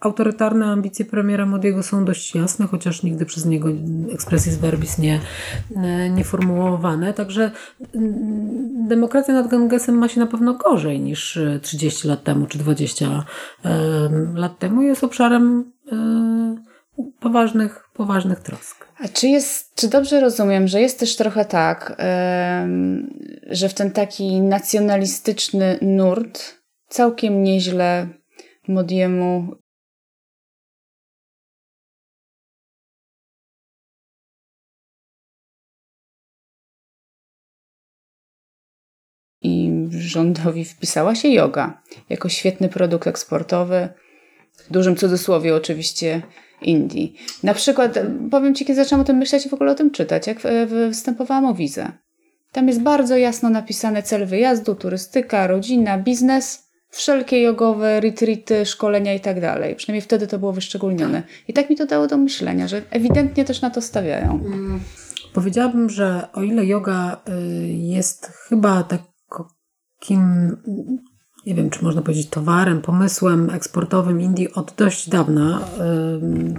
autorytarne 0.00 0.66
ambicje 0.66 1.04
premiera 1.04 1.46
Modiego 1.46 1.82
są 1.82 2.04
dość 2.04 2.34
jasne, 2.34 2.66
chociaż 2.66 3.02
nigdy 3.02 3.26
przez 3.26 3.46
niego 3.46 3.68
expressis 4.12 4.56
verbis 4.56 4.98
nie, 4.98 5.20
nie 6.10 6.24
formułowane. 6.24 7.14
Także 7.14 7.50
mm, 7.94 8.88
demokracja 8.88 9.34
nad 9.34 9.48
Gangesem 9.48 9.98
ma 9.98 10.08
się 10.08 10.20
na 10.20 10.26
pewno 10.26 10.54
gorzej 10.54 11.00
niż 11.00 11.38
30 11.62 12.08
lat 12.08 12.24
temu 12.24 12.46
czy 12.46 12.58
20 12.58 13.24
lat 14.34 14.58
temu. 14.58 14.82
Jest 14.82 15.04
obszarem 15.04 15.72
e, 15.92 16.56
poważnych, 17.20 17.88
poważnych 17.94 18.40
trosk. 18.40 18.86
A 19.04 19.08
czy 19.08 19.28
jest, 19.28 19.74
czy 19.74 19.88
dobrze 19.88 20.20
rozumiem, 20.20 20.68
że 20.68 20.80
jest 20.80 21.00
też 21.00 21.16
trochę 21.16 21.44
tak, 21.44 21.96
że 23.50 23.68
w 23.68 23.74
ten 23.74 23.90
taki 23.90 24.40
nacjonalistyczny 24.40 25.78
nurt 25.82 26.60
całkiem 26.88 27.42
nieźle 27.42 28.08
Modiemu 28.68 29.56
i 39.42 39.72
rządowi 39.90 40.64
wpisała 40.64 41.14
się 41.14 41.28
yoga 41.28 41.82
jako 42.08 42.28
świetny 42.28 42.68
produkt 42.68 43.06
eksportowy, 43.06 43.88
w 44.68 44.72
dużym 44.72 44.96
cudzysłowie 44.96 45.54
oczywiście 45.54 46.22
Indii. 46.62 47.16
Na 47.42 47.54
przykład, 47.54 47.98
powiem 48.30 48.54
Ci, 48.54 48.64
kiedy 48.64 48.84
zaczęłam 48.84 49.00
o 49.00 49.04
tym 49.04 49.16
myśleć 49.16 49.46
i 49.46 49.48
w 49.48 49.54
ogóle 49.54 49.72
o 49.72 49.74
tym 49.74 49.90
czytać, 49.90 50.26
jak 50.26 50.38
występowałam 50.66 51.44
o 51.44 51.54
wizę. 51.54 51.92
Tam 52.52 52.68
jest 52.68 52.80
bardzo 52.80 53.16
jasno 53.16 53.50
napisane 53.50 54.02
cel 54.02 54.26
wyjazdu, 54.26 54.74
turystyka, 54.74 55.46
rodzina, 55.46 55.98
biznes, 55.98 56.70
wszelkie 56.90 57.42
jogowe 57.42 58.00
retreaty, 58.00 58.66
szkolenia 58.66 59.14
i 59.14 59.20
tak 59.20 59.40
dalej. 59.40 59.76
Przynajmniej 59.76 60.02
wtedy 60.02 60.26
to 60.26 60.38
było 60.38 60.52
wyszczególnione. 60.52 61.22
I 61.48 61.52
tak 61.52 61.70
mi 61.70 61.76
to 61.76 61.86
dało 61.86 62.06
do 62.06 62.16
myślenia, 62.18 62.68
że 62.68 62.82
ewidentnie 62.90 63.44
też 63.44 63.60
na 63.60 63.70
to 63.70 63.82
stawiają. 63.82 64.40
Powiedziałabym, 65.32 65.90
że 65.90 66.28
o 66.32 66.42
ile 66.42 66.66
yoga 66.66 67.20
y, 67.28 67.32
jest 67.68 68.26
chyba 68.48 68.82
takim 70.00 70.56
nie 71.50 71.56
wiem, 71.56 71.70
czy 71.70 71.84
można 71.84 72.02
powiedzieć 72.02 72.28
towarem, 72.28 72.80
pomysłem 72.80 73.50
eksportowym 73.50 74.20
Indii 74.20 74.52
od 74.52 74.74
dość 74.76 75.08
dawna. 75.08 75.60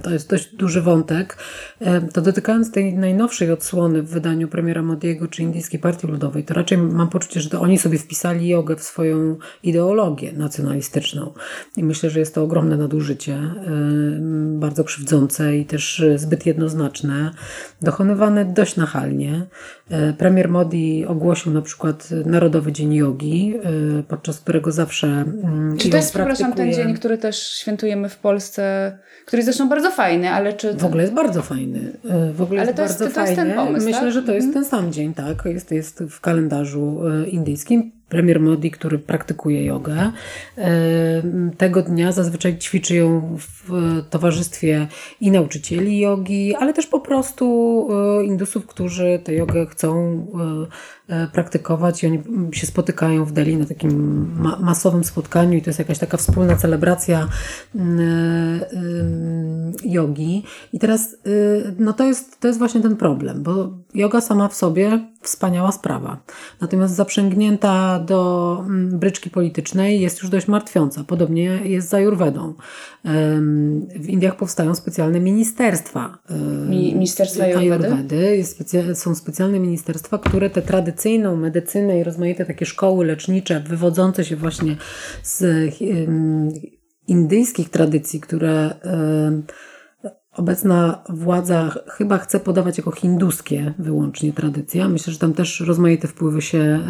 To 0.03 0.09
jest 0.09 0.29
dość 0.29 0.55
duży 0.55 0.81
wątek. 0.81 1.37
To 2.13 2.21
dotykając 2.21 2.71
tej 2.71 2.93
najnowszej 2.93 3.51
odsłony 3.51 4.03
w 4.03 4.09
wydaniu 4.09 4.47
premiera 4.47 4.81
Modiego 4.81 5.27
czy 5.27 5.43
Indyjskiej 5.43 5.79
Partii 5.79 6.07
Ludowej, 6.07 6.43
to 6.43 6.53
raczej 6.53 6.77
mam 6.77 7.09
poczucie, 7.09 7.41
że 7.41 7.49
to 7.49 7.61
oni 7.61 7.77
sobie 7.77 7.97
wpisali 7.97 8.47
jogę 8.47 8.75
w 8.75 8.83
swoją 8.83 9.37
ideologię 9.63 10.33
nacjonalistyczną. 10.33 11.33
I 11.77 11.83
myślę, 11.83 12.09
że 12.09 12.19
jest 12.19 12.35
to 12.35 12.43
ogromne 12.43 12.77
nadużycie, 12.77 13.39
bardzo 14.59 14.83
krzywdzące 14.83 15.57
i 15.57 15.65
też 15.65 16.03
zbyt 16.15 16.45
jednoznaczne, 16.45 17.31
dokonywane 17.81 18.45
dość 18.45 18.75
nachalnie. 18.75 19.45
Premier 20.17 20.49
Modi 20.49 21.05
ogłosił 21.05 21.51
na 21.51 21.61
przykład 21.61 22.09
Narodowy 22.25 22.71
Dzień 22.71 22.93
Jogi, 22.93 23.53
podczas 24.07 24.39
którego 24.39 24.71
zawsze. 24.81 25.07
Mm, 25.07 25.77
czy 25.77 25.89
to 25.89 25.97
jest, 25.97 26.13
przepraszam, 26.13 26.53
ten 26.53 26.73
dzień, 26.73 26.93
który 26.93 27.17
też 27.17 27.47
świętujemy 27.47 28.09
w 28.09 28.17
Polsce, 28.17 28.97
który 29.25 29.39
jest 29.39 29.45
zresztą 29.45 29.69
bardzo 29.69 29.91
fajny, 29.91 30.29
ale 30.29 30.53
czy. 30.53 30.73
W 30.73 30.85
ogóle 30.85 31.03
jest 31.03 31.13
bardzo 31.13 31.41
fajny. 31.41 31.91
E, 32.09 32.33
w 32.33 32.41
ogóle 32.41 32.61
ale 32.61 32.69
jest 32.69 32.77
to 32.77 32.83
bardzo 32.83 33.03
jest, 33.03 33.15
to 33.15 33.21
fajny. 33.21 33.35
Jest 33.35 33.47
ten 33.47 33.65
pomysł, 33.65 33.85
Myślę, 33.85 34.01
tak? 34.01 34.11
że 34.11 34.23
to 34.23 34.33
jest 34.33 34.47
mhm. 34.47 34.63
ten 34.63 34.71
sam 34.71 34.91
dzień, 34.91 35.13
tak. 35.13 35.45
Jest, 35.45 35.71
jest 35.71 36.03
w 36.09 36.21
kalendarzu 36.21 37.01
indyjskim 37.27 37.91
premier 38.09 38.39
Modi, 38.39 38.71
który 38.71 38.99
praktykuje 38.99 39.65
jogę. 39.65 40.11
Tego 41.57 41.81
dnia 41.81 42.11
zazwyczaj 42.11 42.57
ćwiczy 42.57 42.95
ją 42.95 43.37
w 43.39 43.71
towarzystwie 44.09 44.87
i 45.21 45.31
nauczycieli 45.31 45.99
jogi, 45.99 46.55
ale 46.55 46.73
też 46.73 46.87
po 46.87 46.99
prostu 46.99 47.87
indusów, 48.23 48.67
którzy 48.67 49.19
tę 49.23 49.33
jogę 49.33 49.65
chcą 49.65 49.91
E, 50.35 50.67
praktykować 51.31 52.03
i 52.03 52.07
oni 52.07 52.21
się 52.51 52.67
spotykają 52.67 53.25
w 53.25 53.31
Delhi 53.31 53.57
na 53.57 53.65
takim 53.65 54.27
ma 54.41 54.59
masowym 54.59 55.03
spotkaniu 55.03 55.57
i 55.57 55.61
to 55.61 55.69
jest 55.69 55.79
jakaś 55.79 55.99
taka 55.99 56.17
wspólna 56.17 56.55
celebracja 56.55 57.27
mm, 57.75 57.99
e, 57.99 58.65
jogi. 59.83 60.43
I 60.73 60.79
teraz 60.79 61.13
y, 61.27 61.75
no 61.79 61.93
to 61.93 62.05
jest, 62.05 62.39
to 62.39 62.47
jest 62.47 62.59
właśnie 62.59 62.81
ten 62.81 62.95
problem, 62.95 63.43
bo 63.43 63.69
yoga 63.93 64.21
sama 64.21 64.47
w 64.47 64.53
sobie 64.53 65.10
wspaniała 65.21 65.71
sprawa. 65.71 66.17
Natomiast 66.61 66.95
zaprzęgnięta 66.95 67.99
do 67.99 68.57
mm, 68.65 68.99
bryczki 68.99 69.29
politycznej 69.29 70.01
jest 70.01 70.21
już 70.21 70.29
dość 70.29 70.47
martwiąca. 70.47 71.03
Podobnie 71.03 71.43
jest 71.63 71.89
z 71.89 71.93
Ayurvedą. 71.93 72.53
W 73.95 74.09
Indiach 74.09 74.35
powstają 74.35 74.75
specjalne 74.75 75.19
ministerstwa. 75.19 76.17
Ministerstwa 76.69 77.61
specy 78.43 78.95
są 78.95 79.15
specjalne 79.15 79.59
ministerstwa, 79.59 80.17
które 80.17 80.49
te 80.49 80.61
tradycyjną 80.61 81.35
medycynę 81.35 81.99
i 81.99 82.03
rozmaite 82.03 82.45
takie 82.45 82.65
szkoły 82.65 83.05
lecznicze 83.05 83.59
wywodzące 83.59 84.25
się 84.25 84.35
właśnie 84.35 84.77
z 85.23 85.45
indyjskich 87.07 87.69
tradycji, 87.69 88.19
które 88.19 88.73
obecna 90.31 91.03
władza 91.09 91.75
chyba 91.87 92.17
chce 92.17 92.39
podawać 92.39 92.77
jako 92.77 92.91
hinduskie 92.91 93.73
wyłącznie 93.79 94.33
tradycje. 94.33 94.89
Myślę, 94.89 95.13
że 95.13 95.19
tam 95.19 95.33
też 95.33 95.59
rozmaite 95.59 96.07
wpływy 96.07 96.41
się 96.41 96.57
e, 96.59 96.81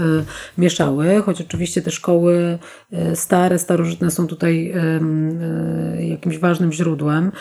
mieszały, 0.57 1.21
choć 1.21 1.41
oczywiście 1.41 1.81
te 1.81 1.91
szkoły 1.91 2.59
e, 2.91 3.15
stare, 3.15 3.59
starożytne 3.59 4.11
są 4.11 4.27
tutaj 4.27 4.71
e, 4.71 6.05
jakimś 6.05 6.37
ważnym 6.37 6.71
źródłem 6.71 7.31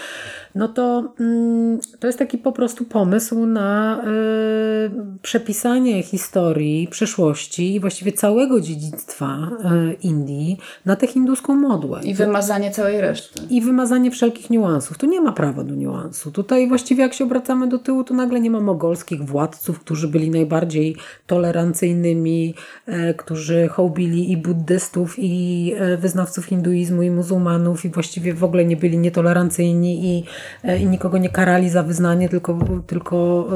no 0.54 0.68
to 0.68 1.12
mm, 1.20 1.78
to 2.00 2.06
jest 2.06 2.18
taki 2.18 2.38
po 2.38 2.52
prostu 2.52 2.84
pomysł 2.84 3.46
na 3.46 4.00
y, 4.04 4.90
przepisanie 5.22 6.02
historii, 6.02 6.88
przeszłości 6.90 7.74
i 7.74 7.80
właściwie 7.80 8.12
całego 8.12 8.60
dziedzictwa 8.60 9.50
y, 9.90 9.92
Indii 9.92 10.58
na 10.84 10.96
tę 10.96 11.06
hinduską 11.06 11.54
modłę. 11.54 12.00
I 12.04 12.14
wymazanie 12.14 12.70
całej 12.70 13.00
reszty. 13.00 13.40
I 13.50 13.62
wymazanie 13.62 14.10
wszelkich 14.10 14.50
niuansów. 14.50 14.98
Tu 14.98 15.06
nie 15.06 15.20
ma 15.20 15.32
prawa 15.32 15.64
do 15.64 15.74
niuansu. 15.74 16.30
Tutaj 16.30 16.68
właściwie 16.68 17.02
jak 17.02 17.14
się 17.14 17.24
obracamy 17.24 17.68
do 17.68 17.78
tyłu, 17.78 18.04
to 18.04 18.14
nagle 18.14 18.40
nie 18.40 18.50
ma 18.50 18.60
mogolskich 18.60 19.24
władców, 19.24 19.80
którzy 19.80 20.08
byli 20.08 20.30
najbardziej 20.30 20.96
tolerancyjnymi, 21.26 22.54
y, 22.88 23.14
którzy 23.14 23.68
hołbili 23.68 24.32
i 24.32 24.36
buddystów, 24.36 25.14
i 25.18 25.74
wyznawców 25.98 26.44
hinduizmu, 26.44 27.02
i 27.02 27.10
muzułmanów, 27.10 27.84
i 27.84 27.88
właściwie 27.88 28.34
w 28.34 28.44
ogóle 28.44 28.64
nie 28.64 28.76
byli 28.76 28.98
nietolerancyjni 28.98 30.06
i 30.06 30.24
E, 30.24 30.39
i 30.80 30.86
nikogo 30.86 31.18
nie 31.18 31.28
karali 31.28 31.70
za 31.70 31.82
wyznanie, 31.82 32.28
tylko, 32.28 32.58
tylko 32.86 33.48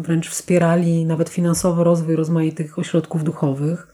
wręcz 0.00 0.28
wspierali 0.28 1.06
nawet 1.06 1.28
finansowo 1.28 1.84
rozwój 1.84 2.16
rozmaitych 2.16 2.78
ośrodków 2.78 3.24
duchowych. 3.24 3.86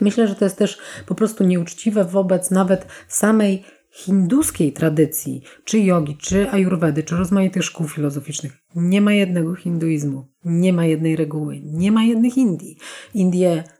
Myślę, 0.00 0.28
że 0.28 0.34
to 0.34 0.44
jest 0.44 0.58
też 0.58 0.78
po 1.06 1.14
prostu 1.14 1.44
nieuczciwe 1.44 2.04
wobec 2.04 2.50
nawet 2.50 2.86
samej 3.08 3.64
hinduskiej 3.90 4.72
tradycji, 4.72 5.42
czy 5.64 5.78
jogi, 5.78 6.16
czy 6.16 6.50
ajurwedy, 6.50 7.02
czy 7.02 7.16
rozmaitych 7.16 7.64
szkół 7.64 7.88
filozoficznych. 7.88 8.52
Nie 8.74 9.00
ma 9.00 9.12
jednego 9.12 9.54
hinduizmu, 9.54 10.28
nie 10.44 10.72
ma 10.72 10.84
jednej 10.84 11.16
reguły, 11.16 11.60
nie 11.64 11.92
ma 11.92 12.04
jednych 12.04 12.36
Indii. 12.36 12.78
Indie 13.14 13.64
E, 13.66 13.75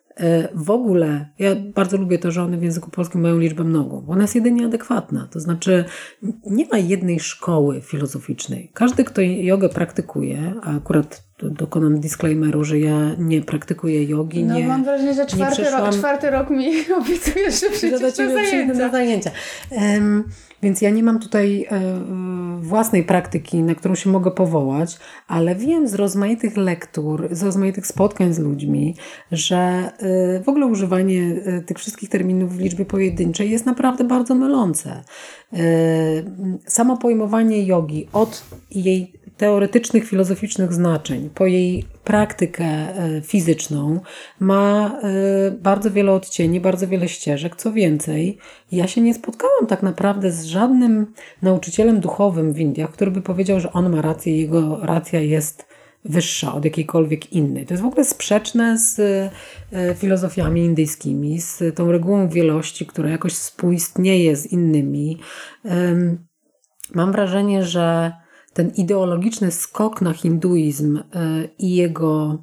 w 0.54 0.70
ogóle, 0.70 1.28
ja 1.38 1.56
bardzo 1.74 1.96
lubię 1.96 2.18
to, 2.18 2.30
że 2.30 2.42
one 2.42 2.56
w 2.56 2.62
języku 2.62 2.90
polskim 2.90 3.20
mają 3.20 3.38
liczbę 3.38 3.64
mnogą, 3.64 4.00
bo 4.00 4.12
ona 4.12 4.22
jest 4.22 4.34
jedynie 4.34 4.66
adekwatna. 4.66 5.28
To 5.30 5.40
znaczy, 5.40 5.84
nie 6.46 6.66
ma 6.66 6.78
jednej 6.78 7.20
szkoły 7.20 7.80
filozoficznej. 7.80 8.70
Każdy, 8.74 9.04
kto 9.04 9.20
jogę 9.22 9.68
praktykuje, 9.68 10.54
a 10.62 10.76
akurat 10.76 11.24
dokonam 11.42 12.00
disclaimeru, 12.00 12.64
że 12.64 12.78
ja 12.78 13.14
nie 13.18 13.42
praktykuję 13.42 14.04
jogi. 14.04 14.44
No 14.44 14.54
nie, 14.54 14.68
mam 14.68 14.84
wrażenie, 14.84 15.14
że 15.14 15.26
czwarty, 15.26 15.70
ro, 15.70 15.92
czwarty 15.92 16.30
rok 16.30 16.50
mi 16.50 16.66
obiecujesz, 17.00 17.60
że 17.60 17.70
przyjdziesz 17.70 18.00
na 18.00 18.10
zajęcia. 18.10 18.74
na 18.74 18.90
zajęcia. 18.90 19.30
Um, 19.70 20.24
więc 20.62 20.82
ja 20.82 20.90
nie 20.90 21.02
mam 21.02 21.18
tutaj 21.18 21.66
e, 21.70 21.80
własnej 22.60 23.04
praktyki, 23.04 23.62
na 23.62 23.74
którą 23.74 23.94
się 23.94 24.10
mogę 24.10 24.30
powołać, 24.30 24.98
ale 25.28 25.54
wiem 25.54 25.88
z 25.88 25.94
rozmaitych 25.94 26.56
lektur, 26.56 27.28
z 27.30 27.42
rozmaitych 27.42 27.86
spotkań 27.86 28.32
z 28.32 28.38
ludźmi, 28.38 28.94
że 29.32 29.56
e, 29.56 30.42
w 30.42 30.48
ogóle 30.48 30.66
używanie 30.66 31.36
e, 31.44 31.60
tych 31.60 31.78
wszystkich 31.78 32.08
terminów 32.08 32.56
w 32.56 32.60
liczbie 32.60 32.84
pojedynczej 32.84 33.50
jest 33.50 33.66
naprawdę 33.66 34.04
bardzo 34.04 34.34
mylące. 34.34 35.04
Samo 36.66 36.96
pojmowanie 36.96 37.66
jogi 37.66 38.08
od 38.12 38.44
jej 38.70 39.12
teoretycznych, 39.36 40.08
filozoficznych 40.08 40.72
znaczeń, 40.72 41.30
po 41.34 41.46
jej 41.46 41.84
praktykę 42.04 42.64
e, 42.64 43.20
fizyczną, 43.22 44.00
ma 44.40 44.98
e, 45.02 45.50
bardzo 45.50 45.90
wiele 45.90 46.12
odcieni, 46.12 46.60
bardzo 46.60 46.88
wiele 46.88 47.08
ścieżek. 47.08 47.56
Co 47.56 47.72
więcej, 47.72 48.38
ja 48.72 48.86
się 48.86 49.00
nie 49.00 49.14
spotkałam 49.14 49.66
tak 49.68 49.82
naprawdę 49.82 50.32
z 50.32 50.44
żadnym 50.44 51.12
nauczycielem 51.42 52.00
duchowym 52.00 52.52
w 52.52 52.58
Indiach, 52.58 52.90
który 52.90 53.10
by 53.10 53.22
powiedział, 53.22 53.60
że 53.60 53.72
on 53.72 53.90
ma 53.90 54.02
rację, 54.02 54.40
jego 54.40 54.80
racja 54.82 55.20
jest 55.20 55.66
wyższa 56.04 56.54
od 56.54 56.64
jakiejkolwiek 56.64 57.32
innej. 57.32 57.66
To 57.66 57.74
jest 57.74 57.82
w 57.82 57.86
ogóle 57.86 58.04
sprzeczne 58.04 58.78
z 58.78 58.98
e, 59.72 59.94
filozofiami 59.94 60.64
indyjskimi, 60.64 61.40
z 61.40 61.76
tą 61.76 61.92
regułą 61.92 62.28
wielości, 62.28 62.86
która 62.86 63.10
jakoś 63.10 63.32
współistnieje 63.32 64.36
z 64.36 64.46
innymi. 64.46 65.18
mam 66.94 67.12
wrażenie, 67.12 67.64
że 67.64 68.12
ten 68.56 68.70
ideologiczny 68.70 69.50
skok 69.50 70.02
na 70.02 70.12
hinduizm 70.12 70.96
y, 70.96 71.02
i 71.58 71.76
jego 71.76 72.38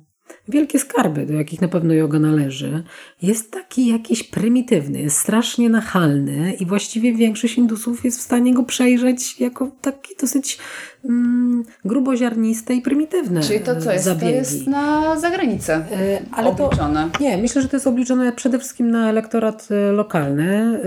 wielkie 0.47 0.79
skarby, 0.79 1.25
do 1.25 1.33
jakich 1.33 1.61
na 1.61 1.67
pewno 1.67 1.93
yoga 1.93 2.19
należy, 2.19 2.83
jest 3.21 3.51
taki 3.51 3.87
jakiś 3.87 4.23
prymitywny, 4.23 5.01
jest 5.01 5.17
strasznie 5.17 5.69
nachalny 5.69 6.53
i 6.53 6.65
właściwie 6.65 7.13
większość 7.13 7.57
Indusów 7.57 8.05
jest 8.05 8.19
w 8.19 8.21
stanie 8.21 8.53
go 8.53 8.63
przejrzeć 8.63 9.39
jako 9.39 9.71
taki 9.81 10.15
dosyć 10.21 10.59
mm, 11.05 11.63
gruboziarniste 11.85 12.73
i 12.73 12.81
prymitywne 12.81 13.41
Czyli 13.41 13.59
to 13.59 13.81
co 13.81 13.91
jest? 13.91 14.05
zabiegi. 14.05 14.31
To 14.31 14.37
jest 14.37 14.67
na 14.67 15.19
zagranicę 15.19 15.73
E, 15.91 16.19
ale 16.31 16.55
to, 16.55 16.65
obliczone. 16.65 17.09
nie, 17.19 17.37
myślę, 17.37 17.61
że 17.61 17.67
to 17.67 17.75
jest 17.75 17.87
obliczone 17.87 18.31
przede 18.31 18.59
wszystkim 18.59 18.91
na 18.91 19.09
elektorat 19.09 19.67
e, 19.71 19.91
lokalny, 19.91 20.79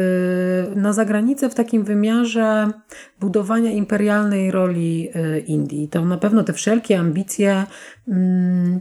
e, 0.75 0.77
na 0.81 0.93
zagranicę 0.93 1.51
w 1.51 1.55
takim 1.55 1.85
wymiarze 1.85 2.71
budowania 3.21 3.71
imperialnej 3.71 4.51
roli 4.51 5.09
Indii. 5.47 5.89
To 5.89 6.05
na 6.05 6.19
pewno 6.19 6.45
te 6.45 6.53
wszelkie 6.53 6.99
ambicje 6.99 7.65
mm, 8.09 8.81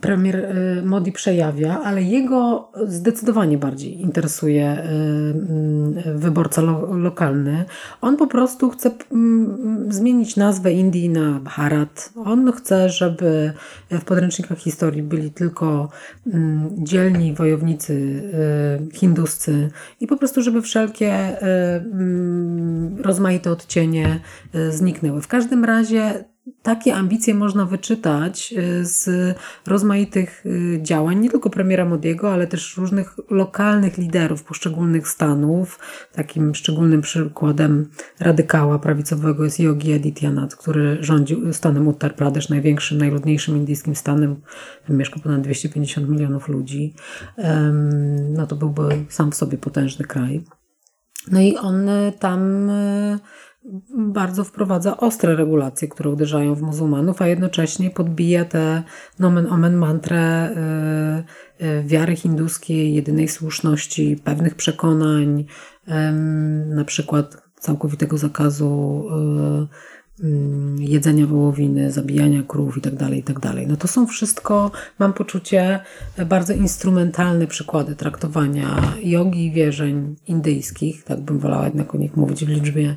premier 0.00 0.36
e, 0.36 0.82
Modi 0.82 1.12
przejawia, 1.12 1.80
ale 1.80 2.02
jego 2.02 2.72
zdecydowanie 2.86 3.58
bardziej 3.58 4.00
interesuje 4.00 4.82
mm, 4.82 5.94
wyborca 6.18 6.62
lo, 6.62 6.96
lokalny. 6.96 7.64
On 8.00 8.16
po 8.16 8.26
prostu 8.26 8.70
chce 8.70 8.90
mm, 9.12 9.92
zmienić 9.92 10.36
nazwę 10.36 10.72
Indii 10.72 11.08
na 11.08 11.40
Bharat. 11.40 12.12
On 12.24 12.52
chce, 12.52 12.90
żeby 12.90 13.52
w 13.90 14.04
podręcznikach 14.04 14.58
historii 14.58 15.02
byli 15.02 15.30
tylko 15.30 15.88
mm, 16.26 16.70
dzielni 16.78 17.34
wojownicy 17.34 17.92
y, 18.92 18.96
hinduscy 18.96 19.70
i 20.00 20.06
po 20.06 20.16
prostu, 20.16 20.42
żeby 20.42 20.62
wszelkie 20.62 21.42
y, 21.42 21.46
mm, 21.46 23.00
rozmaite 23.00 23.50
odcienie 23.50 24.20
y, 24.54 24.72
zniknęły. 24.72 25.22
W 25.22 25.28
każdym 25.28 25.64
razie 25.64 26.24
takie 26.62 26.94
ambicje 26.94 27.34
można 27.34 27.64
wyczytać 27.64 28.54
y, 28.58 28.84
z 28.84 29.36
rozmaitych 29.66 30.46
y, 30.46 30.78
działań, 30.82 31.20
nie 31.20 31.30
tylko 31.30 31.50
premiera 31.50 31.84
Modiego, 31.84 32.32
ale 32.32 32.46
też 32.46 32.76
różnych 32.76 33.16
lokalnych 33.30 33.98
liderów 33.98 34.44
poszczególnych 34.44 35.08
stanów. 35.08 35.78
Takim 36.12 36.54
szczególnym 36.54 37.00
przykładem 37.00 37.90
radykała 38.20 38.78
prawicowego 38.78 39.44
jest 39.44 39.60
Yogi 39.60 39.92
Adityanath, 39.92 40.56
który 40.56 40.98
rządził 41.00 41.52
stanem 41.52 41.88
Uttar 41.88 42.14
Pradesh, 42.14 42.48
największym, 42.48 42.98
najludniejszym 42.98 43.56
indyjskim 43.56 43.96
stanem. 43.96 44.40
Mieszka 44.88 45.20
ponad 45.20 45.40
250 45.40 46.08
milionów 46.08 46.48
ludzi. 46.48 46.94
No 48.30 48.46
to 48.46 48.56
byłby 48.56 49.04
sam 49.08 49.30
w 49.30 49.34
sobie 49.34 49.58
potężny 49.58 50.04
kraj. 50.04 50.44
No 51.30 51.40
i 51.40 51.56
on 51.56 51.88
y, 51.88 52.12
tam 52.18 52.70
bardzo 53.94 54.44
wprowadza 54.44 54.96
ostre 54.96 55.36
regulacje, 55.36 55.88
które 55.88 56.10
uderzają 56.10 56.54
w 56.54 56.62
muzułmanów, 56.62 57.22
a 57.22 57.26
jednocześnie 57.26 57.90
podbija 57.90 58.44
tę 58.44 58.82
nomen 59.18 59.46
omen 59.46 59.76
mantrę 59.76 60.50
y, 61.60 61.64
y, 61.64 61.84
wiary 61.84 62.16
hinduskiej, 62.16 62.94
jedynej 62.94 63.28
słuszności, 63.28 64.20
pewnych 64.24 64.54
przekonań, 64.54 65.44
na 66.66 66.84
przykład 66.84 67.42
całkowitego 67.60 68.18
zakazu 68.18 69.04
mm, 69.12 69.68
jedzenia 70.78 71.26
wołowiny, 71.26 71.92
zabijania 71.92 72.42
krów 72.42 72.78
i 72.78 72.80
tak 72.80 72.94
dalej, 72.94 73.18
i 73.18 73.22
tak 73.22 73.40
dalej. 73.40 73.66
No 73.66 73.76
to 73.76 73.88
są 73.88 74.06
wszystko, 74.06 74.70
mam 74.98 75.12
poczucie, 75.12 75.80
bardzo 76.26 76.52
instrumentalne 76.52 77.46
przykłady 77.46 77.96
traktowania 77.96 78.82
jogi 79.02 79.46
i 79.46 79.52
wierzeń 79.52 80.16
indyjskich, 80.26 81.04
tak 81.04 81.20
bym 81.20 81.38
wolała 81.38 81.64
jednak 81.64 81.94
o 81.94 81.98
nich 81.98 82.16
mówić 82.16 82.44
w 82.44 82.48
liczbie 82.48 82.96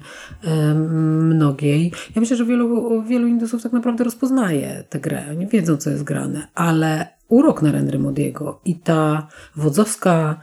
mnogiej. 0.74 1.92
Ja 2.16 2.20
myślę, 2.20 2.38
że 2.38 2.46
wielu, 2.46 3.04
wielu 3.04 3.28
Indusów 3.28 3.64
tak 3.64 3.74
naprawdę 3.74 4.04
rozpoznaje 4.04 4.84
tę 4.90 5.00
grę. 5.00 5.26
Oni 5.32 5.48
wiedzą, 5.48 5.78
co 5.78 5.90
jest 5.90 6.04
grane, 6.04 6.48
ale 6.56 7.08
urok 7.28 7.62
Narendry 7.62 8.00
Modiego 8.00 8.62
i 8.66 8.80
ta 8.80 9.28
wodzowska, 9.56 10.40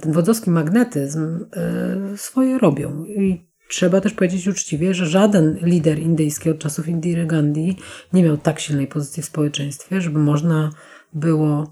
ten 0.00 0.12
wodzowski 0.12 0.50
magnetyzm 0.50 1.38
e, 1.52 2.16
swoje 2.16 2.58
robią. 2.58 3.04
I 3.04 3.51
Trzeba 3.72 4.00
też 4.00 4.12
powiedzieć 4.12 4.48
uczciwie, 4.48 4.94
że 4.94 5.06
żaden 5.06 5.58
lider 5.62 5.98
indyjski 5.98 6.50
od 6.50 6.58
czasów 6.58 6.88
Indiry 6.88 7.26
Gandhi 7.26 7.76
nie 8.12 8.22
miał 8.22 8.36
tak 8.36 8.60
silnej 8.60 8.86
pozycji 8.86 9.22
w 9.22 9.26
społeczeństwie, 9.26 10.00
żeby 10.00 10.18
można 10.18 10.70
było. 11.12 11.70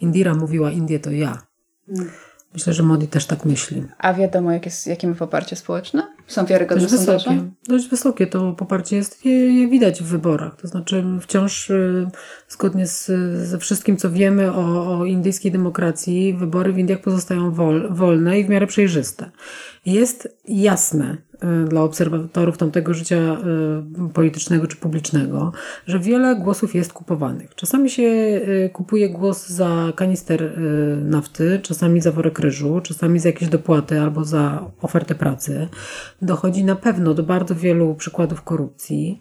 Indira 0.00 0.34
mówiła: 0.34 0.70
Indie 0.70 1.00
to 1.00 1.10
ja. 1.10 1.42
Myślę, 2.54 2.72
że 2.72 2.82
Modi 2.82 3.08
też 3.08 3.26
tak 3.26 3.44
myśli. 3.44 3.84
A 3.98 4.14
wiadomo, 4.14 4.52
jak 4.52 4.66
jest, 4.66 4.86
jakie 4.86 5.08
ma 5.08 5.14
poparcie 5.14 5.56
społeczne? 5.56 6.06
Są 6.26 6.46
wiarygodne 6.46 6.82
Dość 6.82 6.94
sondaże? 6.94 7.30
wysokie. 7.30 7.50
Dość 7.68 7.88
wysokie 7.88 8.26
to 8.26 8.52
poparcie 8.52 8.96
jest, 8.96 9.24
je, 9.24 9.68
widać 9.68 10.02
w 10.02 10.06
wyborach. 10.06 10.56
To 10.56 10.68
znaczy 10.68 11.04
wciąż 11.20 11.70
y, 11.70 12.10
zgodnie 12.48 12.86
z, 12.86 13.06
ze 13.48 13.58
wszystkim, 13.58 13.96
co 13.96 14.10
wiemy 14.10 14.52
o, 14.52 14.98
o 14.98 15.04
indyjskiej 15.04 15.52
demokracji, 15.52 16.34
wybory 16.34 16.72
w 16.72 16.78
Indiach 16.78 17.00
pozostają 17.00 17.50
wol, 17.50 17.88
wolne 17.94 18.40
i 18.40 18.44
w 18.44 18.48
miarę 18.48 18.66
przejrzyste. 18.66 19.30
Jest 19.86 20.36
jasne 20.48 21.29
dla 21.68 21.82
obserwatorów 21.82 22.58
tamtego 22.58 22.94
życia 22.94 23.36
y, 24.08 24.12
politycznego 24.12 24.66
czy 24.66 24.76
publicznego, 24.76 25.52
że 25.86 25.98
wiele 25.98 26.36
głosów 26.36 26.74
jest 26.74 26.92
kupowanych. 26.92 27.54
Czasami 27.54 27.90
się 27.90 28.02
y, 28.02 28.70
kupuje 28.72 29.10
głos 29.10 29.48
za 29.48 29.92
kanister 29.96 30.42
y, 30.42 30.52
nafty, 31.04 31.60
czasami 31.62 32.00
za 32.00 32.12
worek 32.12 32.38
ryżu, 32.38 32.80
czasami 32.80 33.18
za 33.18 33.28
jakieś 33.28 33.48
dopłaty 33.48 34.00
albo 34.00 34.24
za 34.24 34.70
ofertę 34.82 35.14
pracy. 35.14 35.68
Dochodzi 36.22 36.64
na 36.64 36.76
pewno 36.76 37.14
do 37.14 37.22
bardzo 37.22 37.54
wielu 37.54 37.94
przykładów 37.94 38.42
korupcji, 38.42 39.18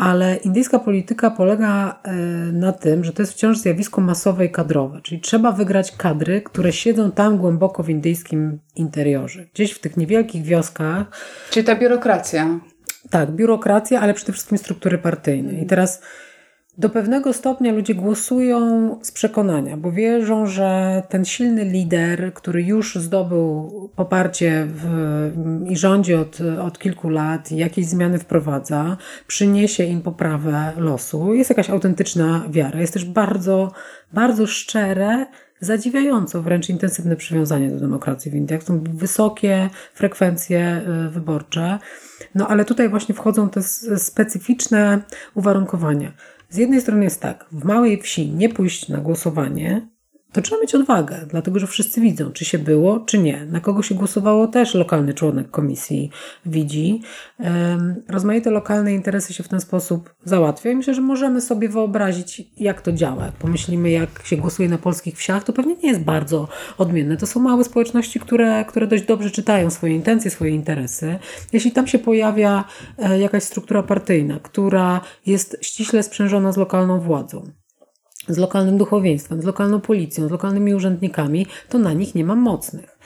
ale 0.00 0.36
indyjska 0.36 0.78
polityka 0.78 1.30
polega 1.30 2.00
y, 2.48 2.52
na 2.52 2.72
tym, 2.72 3.04
że 3.04 3.12
to 3.12 3.22
jest 3.22 3.32
wciąż 3.32 3.58
zjawisko 3.58 4.00
masowe 4.00 4.44
i 4.46 4.50
kadrowe, 4.50 5.00
czyli 5.02 5.20
trzeba 5.20 5.52
wygrać 5.52 5.92
kadry, 5.96 6.42
które 6.42 6.72
siedzą 6.72 7.10
tam 7.10 7.38
głęboko 7.38 7.82
w 7.82 7.88
indyjskim 7.90 8.58
interiorze. 8.76 9.46
Gdzieś 9.54 9.72
w 9.72 9.78
tych 9.78 9.96
niewielkich 9.96 10.42
wioskach, 10.42 11.06
Czyli 11.50 11.66
ta 11.66 11.76
biurokracja. 11.76 12.60
tak, 13.10 13.30
biurokracja, 13.30 14.00
ale 14.00 14.14
przede 14.14 14.32
wszystkim 14.32 14.58
struktury 14.58 14.98
partyjne. 14.98 15.52
I 15.52 15.66
teraz 15.66 16.02
do 16.80 16.88
pewnego 16.88 17.32
stopnia 17.32 17.72
ludzie 17.72 17.94
głosują 17.94 18.98
z 19.02 19.12
przekonania, 19.12 19.76
bo 19.76 19.92
wierzą, 19.92 20.46
że 20.46 21.02
ten 21.08 21.24
silny 21.24 21.64
lider, 21.64 22.34
który 22.34 22.62
już 22.62 22.94
zdobył 22.94 23.70
poparcie 23.96 24.66
w, 24.68 24.84
i 25.68 25.76
rządzi 25.76 26.14
od, 26.14 26.38
od 26.62 26.78
kilku 26.78 27.08
lat 27.08 27.52
i 27.52 27.56
jakieś 27.56 27.86
zmiany 27.86 28.18
wprowadza, 28.18 28.96
przyniesie 29.26 29.84
im 29.84 30.02
poprawę 30.02 30.72
losu. 30.76 31.34
Jest 31.34 31.50
jakaś 31.50 31.70
autentyczna 31.70 32.44
wiara. 32.50 32.80
Jest 32.80 32.92
też 32.92 33.04
bardzo, 33.04 33.72
bardzo 34.12 34.46
szczere, 34.46 35.26
zadziwiająco 35.60 36.42
wręcz 36.42 36.68
intensywne 36.68 37.16
przywiązanie 37.16 37.70
do 37.70 37.80
demokracji 37.80 38.30
w 38.30 38.34
Indiach. 38.34 38.62
Są 38.62 38.84
wysokie 38.84 39.70
frekwencje 39.94 40.82
y, 41.06 41.10
wyborcze. 41.10 41.78
No 42.34 42.48
ale 42.48 42.64
tutaj 42.64 42.88
właśnie 42.88 43.14
wchodzą 43.14 43.48
te 43.48 43.62
specyficzne 43.96 45.02
uwarunkowania. 45.34 46.12
Z 46.50 46.56
jednej 46.56 46.80
strony 46.80 47.04
jest 47.04 47.20
tak, 47.20 47.46
w 47.52 47.64
małej 47.64 48.02
wsi 48.02 48.30
nie 48.30 48.48
pójść 48.48 48.88
na 48.88 48.98
głosowanie, 48.98 49.88
to 50.32 50.42
trzeba 50.42 50.60
mieć 50.60 50.74
odwagę, 50.74 51.26
dlatego 51.28 51.58
że 51.58 51.66
wszyscy 51.66 52.00
widzą, 52.00 52.30
czy 52.30 52.44
się 52.44 52.58
było, 52.58 53.00
czy 53.00 53.18
nie. 53.18 53.44
Na 53.44 53.60
kogo 53.60 53.82
się 53.82 53.94
głosowało, 53.94 54.46
też 54.46 54.74
lokalny 54.74 55.14
członek 55.14 55.50
komisji 55.50 56.10
widzi. 56.46 57.02
Rozmaite 58.08 58.50
lokalne 58.50 58.94
interesy 58.94 59.34
się 59.34 59.42
w 59.42 59.48
ten 59.48 59.60
sposób 59.60 60.14
załatwia 60.24 60.70
i 60.70 60.76
myślę, 60.76 60.94
że 60.94 61.00
możemy 61.00 61.40
sobie 61.40 61.68
wyobrazić, 61.68 62.42
jak 62.56 62.80
to 62.80 62.92
działa. 62.92 63.24
Jak 63.24 63.34
pomyślimy, 63.34 63.90
jak 63.90 64.26
się 64.26 64.36
głosuje 64.36 64.68
na 64.68 64.78
polskich 64.78 65.16
wsiach, 65.16 65.44
to 65.44 65.52
pewnie 65.52 65.76
nie 65.82 65.88
jest 65.88 66.00
bardzo 66.00 66.48
odmienne. 66.78 67.16
To 67.16 67.26
są 67.26 67.40
małe 67.40 67.64
społeczności, 67.64 68.20
które, 68.20 68.64
które 68.64 68.86
dość 68.86 69.04
dobrze 69.04 69.30
czytają 69.30 69.70
swoje 69.70 69.94
intencje, 69.94 70.30
swoje 70.30 70.50
interesy. 70.50 71.18
Jeśli 71.52 71.72
tam 71.72 71.86
się 71.86 71.98
pojawia 71.98 72.64
e, 72.98 73.18
jakaś 73.18 73.42
struktura 73.42 73.82
partyjna, 73.82 74.40
która 74.42 75.00
jest 75.26 75.56
ściśle 75.62 76.02
sprzężona 76.02 76.52
z 76.52 76.56
lokalną 76.56 77.00
władzą, 77.00 77.50
z 78.28 78.38
lokalnym 78.38 78.78
duchowieństwem, 78.78 79.42
z 79.42 79.44
lokalną 79.44 79.80
policją, 79.80 80.28
z 80.28 80.30
lokalnymi 80.30 80.74
urzędnikami, 80.74 81.46
to 81.68 81.78
na 81.78 81.92
nich 81.92 82.14
nie 82.14 82.24
ma 82.24 82.34
mocnych. 82.34 82.98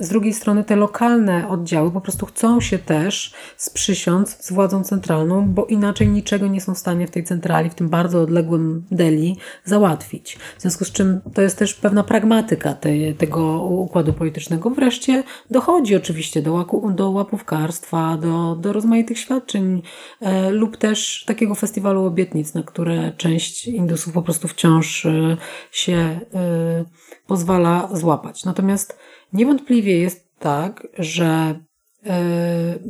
Z 0.00 0.08
drugiej 0.08 0.34
strony 0.34 0.64
te 0.64 0.76
lokalne 0.76 1.48
oddziały 1.48 1.90
po 1.90 2.00
prostu 2.00 2.26
chcą 2.26 2.60
się 2.60 2.78
też 2.78 3.34
sprzysiąc 3.56 4.44
z 4.44 4.52
władzą 4.52 4.84
centralną, 4.84 5.48
bo 5.48 5.66
inaczej 5.66 6.08
niczego 6.08 6.46
nie 6.46 6.60
są 6.60 6.74
w 6.74 6.78
stanie 6.78 7.06
w 7.06 7.10
tej 7.10 7.24
centrali, 7.24 7.70
w 7.70 7.74
tym 7.74 7.88
bardzo 7.88 8.22
odległym 8.22 8.84
Delhi 8.90 9.36
załatwić. 9.64 10.38
W 10.58 10.62
związku 10.62 10.84
z 10.84 10.92
czym 10.92 11.20
to 11.34 11.42
jest 11.42 11.58
też 11.58 11.74
pewna 11.74 12.04
pragmatyka 12.04 12.74
tego 13.18 13.62
układu 13.62 14.12
politycznego. 14.12 14.70
Wreszcie 14.70 15.22
dochodzi 15.50 15.96
oczywiście 15.96 16.42
do, 16.42 16.52
łaku, 16.52 16.90
do 16.90 17.10
łapówkarstwa, 17.10 18.16
do, 18.16 18.56
do 18.56 18.72
rozmaitych 18.72 19.18
świadczeń 19.18 19.82
e, 20.20 20.50
lub 20.50 20.76
też 20.76 21.24
takiego 21.26 21.54
festiwalu 21.54 22.04
obietnic, 22.04 22.54
na 22.54 22.62
które 22.62 23.12
część 23.16 23.66
Indusów 23.66 24.12
po 24.12 24.22
prostu 24.22 24.48
wciąż 24.48 25.06
e, 25.06 25.36
się 25.72 25.96
e, 26.34 26.84
pozwala 27.28 27.88
złapać. 27.92 28.44
Natomiast 28.44 28.98
niewątpliwie 29.32 29.98
jest 29.98 30.38
tak, 30.38 30.86
że 30.98 31.60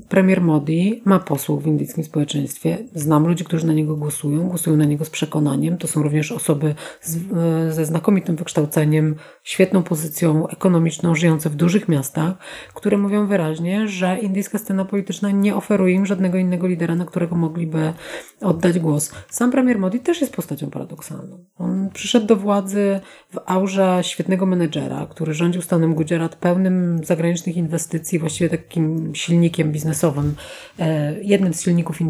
premier 0.08 0.40
Modi 0.40 1.02
ma 1.04 1.18
posłów 1.18 1.62
w 1.62 1.66
indyjskim 1.66 2.04
społeczeństwie. 2.04 2.78
Znam 2.94 3.26
ludzi, 3.26 3.44
którzy 3.44 3.66
na 3.66 3.72
niego 3.72 3.96
głosują, 3.96 4.48
głosują 4.48 4.76
na 4.76 4.84
niego 4.84 5.04
z 5.04 5.10
przekonaniem. 5.10 5.78
To 5.78 5.86
są 5.88 6.02
również 6.02 6.32
osoby 6.32 6.74
z, 7.00 7.16
e, 7.16 7.72
ze 7.72 7.84
znakomitym 7.84 8.36
wykształceniem, 8.36 9.14
świetną 9.42 9.82
pozycją 9.82 10.48
ekonomiczną, 10.48 11.14
żyjące 11.14 11.50
w 11.50 11.54
dużych 11.54 11.88
miastach, 11.88 12.34
które 12.74 12.98
mówią 12.98 13.26
wyraźnie, 13.26 13.88
że 13.88 14.18
indyjska 14.18 14.58
scena 14.58 14.84
polityczna 14.84 15.30
nie 15.30 15.56
oferuje 15.56 15.94
im 15.94 16.06
żadnego 16.06 16.38
innego 16.38 16.66
lidera, 16.66 16.94
na 16.94 17.04
którego 17.04 17.36
mogliby 17.36 17.92
oddać 18.40 18.78
głos. 18.78 19.12
Sam 19.30 19.50
premier 19.50 19.78
Modi 19.78 20.00
też 20.00 20.20
jest 20.20 20.36
postacią 20.36 20.70
paradoksalną. 20.70 21.44
On 21.58 21.90
przyszedł 21.94 22.26
do 22.26 22.36
władzy 22.36 23.00
w 23.32 23.38
aurze 23.46 23.98
świetnego 24.02 24.46
menedżera, 24.46 25.06
który 25.10 25.34
rządził 25.34 25.62
stanem 25.62 25.94
Gujarat 25.94 26.36
pełnym 26.36 27.04
zagranicznych 27.04 27.56
inwestycji, 27.56 28.18
właściwie 28.18 28.50
takim 28.50 28.97
silnikiem 29.14 29.72
biznesowym, 29.72 30.34
e, 30.78 31.14
jednym 31.22 31.54
z 31.54 31.62
silników 31.62 32.00
e, 32.00 32.04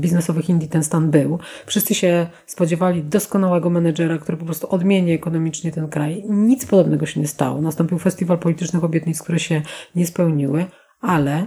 biznesowych 0.00 0.48
Indii 0.48 0.68
ten 0.68 0.84
stan 0.84 1.10
był. 1.10 1.38
Wszyscy 1.66 1.94
się 1.94 2.26
spodziewali 2.46 3.02
doskonałego 3.02 3.70
menedżera, 3.70 4.18
który 4.18 4.38
po 4.38 4.44
prostu 4.44 4.70
odmieni 4.70 5.12
ekonomicznie 5.12 5.72
ten 5.72 5.88
kraj. 5.88 6.24
Nic 6.28 6.66
podobnego 6.66 7.06
się 7.06 7.20
nie 7.20 7.28
stało. 7.28 7.60
Nastąpił 7.60 7.98
festiwal 7.98 8.38
politycznych 8.38 8.84
obietnic, 8.84 9.22
które 9.22 9.38
się 9.38 9.62
nie 9.94 10.06
spełniły, 10.06 10.66
ale 11.00 11.46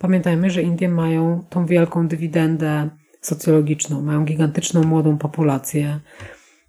pamiętajmy, 0.00 0.50
że 0.50 0.62
Indie 0.62 0.88
mają 0.88 1.44
tą 1.50 1.66
wielką 1.66 2.08
dywidendę 2.08 2.90
socjologiczną, 3.20 4.02
mają 4.02 4.24
gigantyczną 4.24 4.82
młodą 4.82 5.18
populację. 5.18 6.00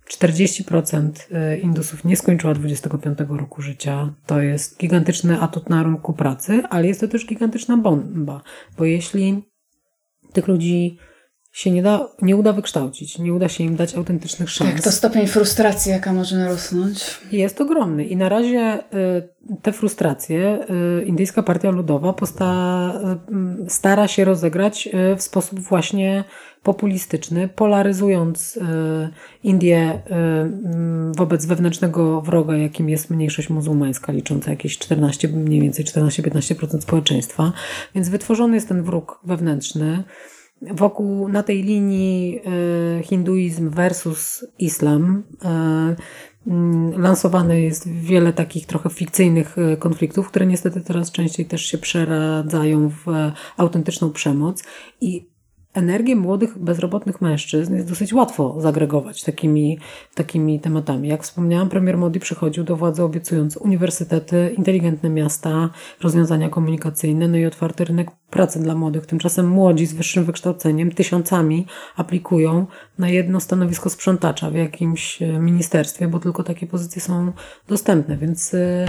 40% 0.10 1.12
y, 1.54 1.60
Indusów 1.60 2.06
nie 2.06 2.18
skończyła 2.18 2.54
25 2.54 3.20
roku 3.30 3.62
życia. 3.62 4.14
To 4.26 4.42
jest 4.42 4.80
gigantyczny 4.80 5.42
atut 5.42 5.70
na 5.70 5.84
rynku 5.84 6.14
pracy, 6.14 6.64
ale 6.70 6.88
jest 6.88 7.00
to 7.00 7.08
też 7.08 7.26
gigantyczna 7.26 7.78
bomba, 7.78 8.42
bo 8.78 8.86
jeśli 8.86 9.44
tych 10.34 10.48
ludzi 10.48 10.98
się 11.54 11.72
nie, 11.72 11.84
da, 11.84 12.08
nie 12.22 12.36
uda 12.36 12.54
wykształcić, 12.54 13.20
nie 13.20 13.34
uda 13.34 13.50
się 13.50 13.64
im 13.64 13.76
dać 13.76 13.96
autentycznych 13.96 14.50
szans. 14.50 14.72
Tak, 14.72 14.84
to 14.84 14.92
stopień 14.92 15.28
frustracji, 15.28 15.92
jaka 15.92 16.14
może 16.14 16.38
narosnąć. 16.38 17.20
Jest 17.32 17.62
ogromny 17.62 18.06
i 18.06 18.16
na 18.16 18.30
razie 18.30 18.80
y, 18.80 19.58
te 19.62 19.72
frustracje 19.72 20.60
y, 21.02 21.04
Indyjska 21.06 21.44
Partia 21.44 21.72
Ludowa 21.72 22.14
posta, 22.14 22.94
stara 23.68 24.08
się 24.08 24.26
rozegrać 24.26 24.90
w 25.18 25.22
sposób 25.22 25.60
właśnie 25.60 26.24
populistyczny, 26.64 27.48
polaryzując 27.48 28.60
Indię 29.44 29.78
e, 29.78 30.02
wobec 31.16 31.46
wewnętrznego 31.46 32.22
wroga, 32.22 32.58
jakim 32.58 32.90
jest 32.90 33.10
mniejszość 33.10 33.50
muzułmańska, 33.50 34.12
licząca 34.12 34.52
jakieś 34.52 34.78
14, 34.78 35.28
mniej 35.28 35.62
więcej 35.62 35.86
14-15% 35.86 36.82
społeczeństwa. 36.82 37.54
Więc 37.96 38.10
wytworzony 38.10 38.56
jest 38.56 38.68
ten 38.68 38.84
wróg 38.84 39.20
wewnętrzny. 39.24 40.04
Wokół, 40.72 41.28
na 41.28 41.44
tej 41.44 41.64
linii 41.64 42.40
e, 43.00 43.04
hinduizm 43.04 43.70
versus 43.70 44.46
islam. 44.60 45.24
Lansowane 46.98 47.62
jest 47.62 47.90
wiele 47.90 48.34
takich 48.34 48.66
trochę 48.66 48.90
fikcyjnych 48.90 49.56
konfliktów, 49.80 50.28
które 50.28 50.46
niestety 50.46 50.82
coraz 50.82 51.12
częściej 51.12 51.46
też 51.46 51.66
się 51.66 51.78
przeradzają 51.78 52.90
w 52.90 53.06
autentyczną 53.58 54.12
przemoc. 54.12 54.64
I 55.02 55.33
energię 55.74 56.16
młodych, 56.16 56.58
bezrobotnych 56.58 57.22
mężczyzn 57.22 57.76
jest 57.76 57.90
dosyć 57.90 58.14
łatwo 58.14 58.56
zagregować 58.62 59.24
takimi, 59.24 59.80
takimi 60.16 60.60
tematami. 60.60 61.10
Jak 61.10 61.24
wspomniałam, 61.24 61.70
premier 61.70 61.98
Modi 61.98 62.20
przychodził 62.20 62.64
do 62.64 62.76
władzy 62.76 63.04
obiecując 63.04 63.58
uniwersytety, 63.58 64.54
inteligentne 64.58 65.10
miasta, 65.10 65.70
rozwiązania 66.02 66.50
komunikacyjne, 66.50 67.28
no 67.28 67.38
i 67.38 67.46
otwarty 67.46 67.86
rynek 67.86 68.12
pracy 68.30 68.60
dla 68.60 68.76
młodych. 68.76 69.06
Tymczasem 69.06 69.48
młodzi 69.48 69.86
z 69.86 69.94
wyższym 69.94 70.26
wykształceniem 70.26 70.92
tysiącami 70.92 71.66
aplikują 71.96 72.66
na 72.98 73.10
jedno 73.10 73.40
stanowisko 73.40 73.90
sprzątacza 73.90 74.52
w 74.52 74.56
jakimś 74.56 75.22
e, 75.22 75.40
ministerstwie, 75.40 76.08
bo 76.08 76.20
tylko 76.20 76.44
takie 76.44 76.68
pozycje 76.68 77.02
są 77.02 77.32
dostępne, 77.68 78.18
więc 78.18 78.54
e, 78.54 78.86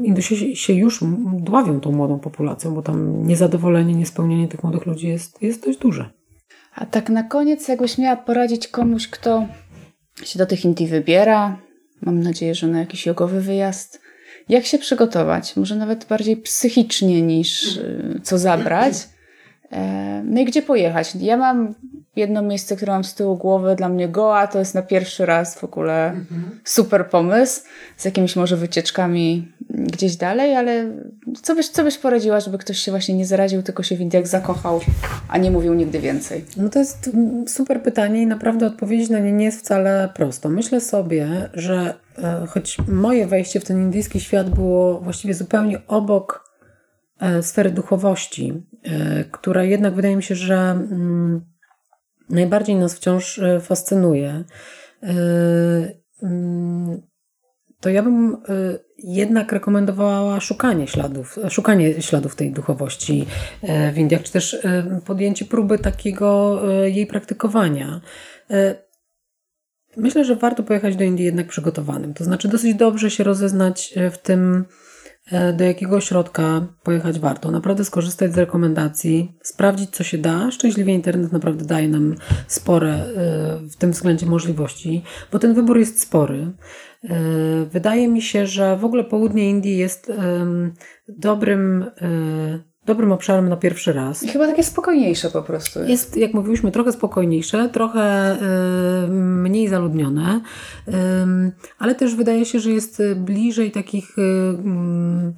Indusi 0.00 0.56
się 0.56 0.72
już 0.72 1.00
dławią 1.32 1.80
tą 1.80 1.92
młodą 1.92 2.18
populacją, 2.18 2.74
bo 2.74 2.82
tam 2.82 3.26
niezadowolenie, 3.26 3.94
niespełnienie 3.94 4.48
tych 4.48 4.62
młodych 4.62 4.86
ludzi 4.86 5.08
jest, 5.08 5.42
jest 5.42 5.64
dość 5.64 5.78
duże. 5.78 6.10
A 6.74 6.86
tak 6.86 7.10
na 7.10 7.22
koniec, 7.22 7.68
jakbyś 7.68 7.98
miała 7.98 8.16
poradzić 8.16 8.68
komuś, 8.68 9.08
kto 9.08 9.46
się 10.24 10.38
do 10.38 10.46
tych 10.46 10.64
Indii 10.64 10.86
wybiera, 10.86 11.58
mam 12.02 12.20
nadzieję, 12.20 12.54
że 12.54 12.66
na 12.66 12.80
jakiś 12.80 13.06
jogowy 13.06 13.40
wyjazd, 13.40 14.00
jak 14.48 14.64
się 14.64 14.78
przygotować? 14.78 15.56
Może 15.56 15.76
nawet 15.76 16.04
bardziej 16.04 16.36
psychicznie 16.36 17.22
niż 17.22 17.76
y, 17.76 18.20
co 18.22 18.38
zabrać. 18.38 18.94
E, 19.74 20.22
no 20.24 20.40
i 20.40 20.44
gdzie 20.44 20.62
pojechać? 20.62 21.14
Ja 21.14 21.36
mam 21.36 21.74
jedno 22.16 22.42
miejsce, 22.42 22.76
które 22.76 22.92
mam 22.92 23.04
z 23.04 23.14
tyłu 23.14 23.36
głowy, 23.36 23.74
dla 23.76 23.88
mnie 23.88 24.08
Goa, 24.08 24.46
to 24.46 24.58
jest 24.58 24.74
na 24.74 24.82
pierwszy 24.82 25.26
raz 25.26 25.58
w 25.58 25.64
ogóle 25.64 26.10
mhm. 26.10 26.60
super 26.64 27.10
pomysł, 27.10 27.60
z 27.96 28.04
jakimiś 28.04 28.36
może 28.36 28.56
wycieczkami 28.56 29.52
gdzieś 29.70 30.16
dalej, 30.16 30.56
ale 30.56 30.90
co 31.42 31.54
byś, 31.54 31.68
co 31.68 31.84
byś 31.84 31.98
poradziła, 31.98 32.40
żeby 32.40 32.58
ktoś 32.58 32.78
się 32.78 32.90
właśnie 32.90 33.14
nie 33.14 33.26
zaraził, 33.26 33.62
tylko 33.62 33.82
się 33.82 33.96
w 33.96 34.00
Indiach 34.00 34.26
zakochał, 34.26 34.80
a 35.28 35.38
nie 35.38 35.50
mówił 35.50 35.74
nigdy 35.74 36.00
więcej? 36.00 36.44
No 36.56 36.68
to 36.68 36.78
jest 36.78 37.10
super 37.46 37.82
pytanie 37.82 38.22
i 38.22 38.26
naprawdę 38.26 38.66
odpowiedzieć 38.66 39.10
na 39.10 39.18
nie 39.18 39.32
nie 39.32 39.44
jest 39.44 39.60
wcale 39.60 40.08
prosto. 40.14 40.48
Myślę 40.48 40.80
sobie, 40.80 41.48
że 41.54 41.94
e, 42.18 42.46
choć 42.46 42.76
moje 42.88 43.26
wejście 43.26 43.60
w 43.60 43.64
ten 43.64 43.82
indyjski 43.82 44.20
świat 44.20 44.50
było 44.50 45.00
właściwie 45.00 45.34
zupełnie 45.34 45.86
obok 45.86 46.53
sfery 47.42 47.70
duchowości, 47.70 48.62
e, 48.82 49.24
która 49.24 49.64
jednak 49.64 49.94
wydaje 49.94 50.16
mi 50.16 50.22
się, 50.22 50.34
że 50.34 50.56
mm, 50.56 51.40
najbardziej 52.30 52.76
nas 52.76 52.94
wciąż 52.94 53.38
e, 53.38 53.60
fascynuje, 53.60 54.44
e, 55.02 55.14
mm, 56.22 57.02
to 57.80 57.90
ja 57.90 58.02
bym 58.02 58.34
e, 58.34 58.38
jednak 58.98 59.52
rekomendowała 59.52 60.40
szukanie 60.40 60.86
śladów, 60.86 61.38
szukanie 61.48 62.02
śladów 62.02 62.36
tej 62.36 62.52
duchowości 62.52 63.26
w 63.92 63.98
Indiach, 63.98 64.22
czy 64.22 64.32
też 64.32 64.58
podjęcie 65.06 65.44
próby 65.44 65.78
takiego 65.78 66.60
jej 66.84 67.06
praktykowania. 67.06 68.00
Myślę, 69.96 70.24
że 70.24 70.36
warto 70.36 70.62
pojechać 70.62 70.96
do 70.96 71.04
Indii 71.04 71.24
jednak 71.24 71.46
przygotowanym. 71.46 72.14
To 72.14 72.24
znaczy, 72.24 72.48
dosyć 72.48 72.74
dobrze 72.74 73.10
się 73.10 73.24
rozeznać 73.24 73.94
w 74.12 74.18
tym, 74.18 74.64
E, 74.64 74.93
do 75.56 75.64
jakiego 75.64 75.96
ośrodka 75.96 76.66
pojechać 76.82 77.18
warto. 77.18 77.50
Naprawdę 77.50 77.84
skorzystać 77.84 78.32
z 78.34 78.38
rekomendacji, 78.38 79.38
sprawdzić 79.42 79.90
co 79.90 80.04
się 80.04 80.18
da. 80.18 80.50
Szczęśliwie 80.50 80.94
internet 80.94 81.32
naprawdę 81.32 81.64
daje 81.64 81.88
nam 81.88 82.14
spore 82.46 82.90
e, 82.90 83.04
w 83.70 83.76
tym 83.76 83.92
względzie 83.92 84.26
możliwości, 84.26 85.02
bo 85.32 85.38
ten 85.38 85.54
wybór 85.54 85.78
jest 85.78 86.02
spory. 86.02 86.52
E, 87.04 87.16
wydaje 87.64 88.08
mi 88.08 88.22
się, 88.22 88.46
że 88.46 88.76
w 88.76 88.84
ogóle 88.84 89.04
południe 89.04 89.50
Indii 89.50 89.76
jest 89.76 90.12
dobrym 91.08 91.84
dobrym 92.86 93.12
obszarem 93.12 93.48
na 93.48 93.56
pierwszy 93.56 93.92
raz. 93.92 94.22
I 94.22 94.28
chyba 94.28 94.46
takie 94.46 94.62
spokojniejsze 94.62 95.30
po 95.30 95.42
prostu. 95.42 95.78
Jest, 95.78 95.90
jest 95.90 96.16
jak 96.16 96.34
mówiliśmy, 96.34 96.72
trochę 96.72 96.92
spokojniejsze, 96.92 97.68
trochę 97.68 98.36
y, 99.04 99.08
mniej 99.10 99.68
zaludnione, 99.68 100.40
y, 100.88 100.92
ale 101.78 101.94
też 101.94 102.14
wydaje 102.14 102.44
się, 102.44 102.60
że 102.60 102.70
jest 102.70 103.02
bliżej 103.16 103.70
takich, 103.70 104.18
y, 104.18 104.22
mm, 104.22 105.34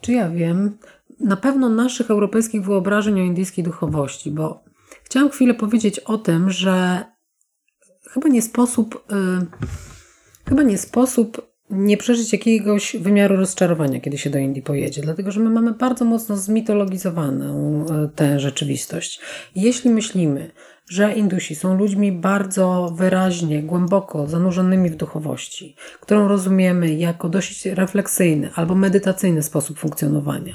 czy 0.00 0.12
ja 0.12 0.30
wiem, 0.30 0.78
na 1.20 1.36
pewno 1.36 1.68
naszych 1.68 2.10
europejskich 2.10 2.64
wyobrażeń 2.64 3.20
o 3.20 3.24
indyjskiej 3.24 3.64
duchowości, 3.64 4.30
bo 4.30 4.64
chciałam 5.04 5.30
chwilę 5.30 5.54
powiedzieć 5.54 5.98
o 5.98 6.18
tym, 6.18 6.50
że 6.50 7.04
chyba 8.10 8.28
nie 8.28 8.42
sposób, 8.42 9.04
chyba 10.48 10.62
nie 10.62 10.78
sposób 10.78 11.48
nie 11.70 11.96
przeżyć 11.96 12.32
jakiegoś 12.32 12.96
wymiaru 12.96 13.36
rozczarowania, 13.36 14.00
kiedy 14.00 14.18
się 14.18 14.30
do 14.30 14.38
Indii 14.38 14.62
pojedzie, 14.62 15.02
dlatego 15.02 15.32
że 15.32 15.40
my 15.40 15.50
mamy 15.50 15.72
bardzo 15.72 16.04
mocno 16.04 16.36
zmitologizowaną 16.36 17.86
e, 17.86 18.08
tę 18.14 18.40
rzeczywistość. 18.40 19.20
Jeśli 19.56 19.90
myślimy, 19.90 20.50
że 20.88 21.12
Indusi 21.12 21.54
są 21.54 21.78
ludźmi 21.78 22.12
bardzo 22.12 22.92
wyraźnie, 22.94 23.62
głęboko 23.62 24.26
zanurzonymi 24.26 24.90
w 24.90 24.96
duchowości, 24.96 25.76
którą 26.00 26.28
rozumiemy 26.28 26.94
jako 26.94 27.28
dość 27.28 27.66
refleksyjny 27.66 28.50
albo 28.54 28.74
medytacyjny 28.74 29.42
sposób 29.42 29.78
funkcjonowania. 29.78 30.54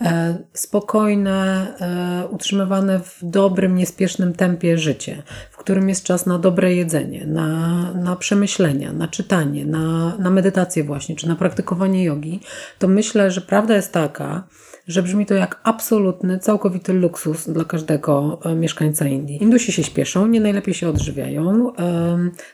E, 0.00 0.38
spokojne, 0.52 1.66
e, 1.80 2.28
utrzymywane 2.28 3.00
w 3.00 3.18
dobrym, 3.22 3.74
niespiesznym 3.74 4.32
tempie 4.34 4.78
życie, 4.78 5.22
w 5.50 5.56
którym 5.56 5.88
jest 5.88 6.04
czas 6.04 6.26
na 6.26 6.38
dobre 6.38 6.74
jedzenie, 6.74 7.26
na, 7.26 7.92
na 7.92 8.16
przemyślenia, 8.16 8.92
na 8.92 9.08
czytanie, 9.08 9.66
na, 9.66 10.16
na 10.18 10.30
medytację 10.30 10.84
właśnie, 10.84 11.16
czy 11.16 11.28
na 11.28 11.36
praktykowanie 11.36 12.04
jogi, 12.04 12.40
to 12.78 12.88
myślę, 12.88 13.30
że 13.30 13.40
prawda 13.40 13.76
jest 13.76 13.92
taka, 13.92 14.44
że 14.92 15.02
brzmi 15.02 15.26
to 15.26 15.34
jak 15.34 15.60
absolutny, 15.62 16.38
całkowity 16.38 16.92
luksus 16.92 17.48
dla 17.48 17.64
każdego 17.64 18.40
e, 18.44 18.54
mieszkańca 18.54 19.06
Indii. 19.06 19.42
Indusi 19.42 19.72
się 19.72 19.82
śpieszą, 19.82 20.26
nie 20.26 20.40
najlepiej 20.40 20.74
się 20.74 20.88
odżywiają. 20.88 21.72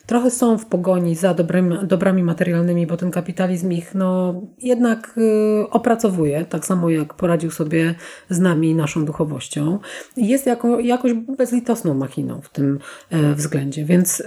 Trochę 0.06 0.30
są 0.30 0.58
w 0.58 0.66
pogoni 0.66 1.14
za 1.14 1.34
dobrymi, 1.34 1.76
dobrami 1.82 2.22
materialnymi, 2.22 2.86
bo 2.86 2.96
ten 2.96 3.10
kapitalizm 3.10 3.72
ich 3.72 3.94
no, 3.94 4.40
jednak 4.58 5.14
y, 5.18 5.70
opracowuje, 5.70 6.44
tak 6.44 6.66
samo 6.66 6.90
jak 6.90 7.14
poradził 7.14 7.50
sobie 7.50 7.94
z 8.30 8.38
nami 8.38 8.74
naszą 8.74 9.04
duchowością. 9.04 9.78
Jest 10.16 10.46
jako, 10.46 10.80
jakoś 10.80 11.12
bezlitosną 11.12 11.94
machiną 11.94 12.40
w 12.40 12.48
tym 12.48 12.78
e, 13.10 13.34
względzie, 13.34 13.84
więc... 13.84 14.22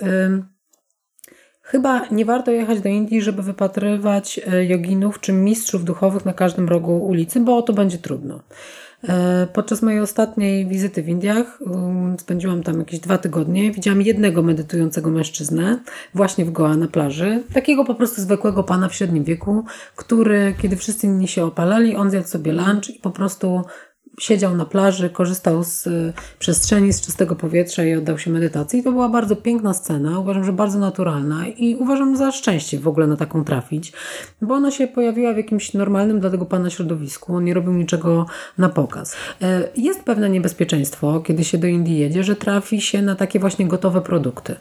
Chyba 1.71 2.05
nie 2.11 2.25
warto 2.25 2.51
jechać 2.51 2.81
do 2.81 2.89
Indii, 2.89 3.21
żeby 3.21 3.43
wypatrywać 3.43 4.41
e, 4.47 4.65
joginów 4.65 5.19
czy 5.19 5.33
mistrzów 5.33 5.85
duchowych 5.85 6.25
na 6.25 6.33
każdym 6.33 6.69
rogu 6.69 6.97
ulicy, 6.97 7.39
bo 7.39 7.61
to 7.61 7.73
będzie 7.73 7.97
trudno. 7.97 8.39
E, 9.09 9.47
Podczas 9.53 9.81
mojej 9.81 9.99
ostatniej 9.99 10.65
wizyty 10.67 11.03
w 11.03 11.09
Indiach, 11.09 11.61
um, 11.61 12.19
spędziłam 12.19 12.63
tam 12.63 12.79
jakieś 12.79 12.99
dwa 12.99 13.17
tygodnie, 13.17 13.71
widziałam 13.71 14.01
jednego 14.01 14.41
medytującego 14.41 15.09
mężczyznę 15.09 15.79
właśnie 16.13 16.45
w 16.45 16.51
Goa 16.51 16.77
na 16.77 16.87
plaży. 16.87 17.43
Takiego 17.53 17.85
po 17.85 17.95
prostu 17.95 18.21
zwykłego 18.21 18.63
pana 18.63 18.89
w 18.89 18.95
średnim 18.95 19.23
wieku, 19.23 19.63
który, 19.95 20.53
kiedy 20.61 20.75
wszyscy 20.75 21.07
inni 21.07 21.27
się 21.27 21.45
opalali, 21.45 21.95
on 21.95 22.09
zjadł 22.09 22.27
sobie 22.27 22.51
lunch 22.53 22.89
i 22.89 22.99
po 22.99 23.09
prostu 23.09 23.61
siedział 24.19 24.55
na 24.55 24.65
plaży, 24.65 25.09
korzystał 25.09 25.63
z 25.63 25.87
y, 25.87 26.13
przestrzeni, 26.39 26.93
z 26.93 27.01
czystego 27.01 27.35
powietrza 27.35 27.83
i 27.83 27.95
oddał 27.95 28.17
się 28.17 28.31
medytacji. 28.31 28.79
I 28.79 28.83
to 28.83 28.91
była 28.91 29.09
bardzo 29.09 29.35
piękna 29.35 29.73
scena, 29.73 30.19
uważam, 30.19 30.43
że 30.43 30.53
bardzo 30.53 30.79
naturalna 30.79 31.47
i 31.47 31.75
uważam 31.75 32.17
za 32.17 32.31
szczęście 32.31 32.79
w 32.79 32.87
ogóle 32.87 33.07
na 33.07 33.17
taką 33.17 33.43
trafić, 33.43 33.93
bo 34.41 34.55
ona 34.55 34.71
się 34.71 34.87
pojawiła 34.87 35.33
w 35.33 35.37
jakimś 35.37 35.73
normalnym 35.73 36.19
dla 36.19 36.29
tego 36.29 36.45
pana 36.45 36.69
środowisku. 36.69 37.35
On 37.35 37.43
nie 37.43 37.53
robił 37.53 37.73
niczego 37.73 38.25
na 38.57 38.69
pokaz. 38.69 39.15
E, 39.41 39.69
Jest 39.77 40.03
pewne 40.03 40.29
niebezpieczeństwo, 40.29 41.19
kiedy 41.19 41.43
się 41.43 41.57
do 41.57 41.67
Indii 41.67 41.97
jedzie, 41.99 42.23
że 42.23 42.35
trafi 42.35 42.81
się 42.81 43.01
na 43.01 43.15
takie 43.15 43.39
właśnie 43.39 43.67
gotowe 43.67 44.01
produkty. 44.01 44.55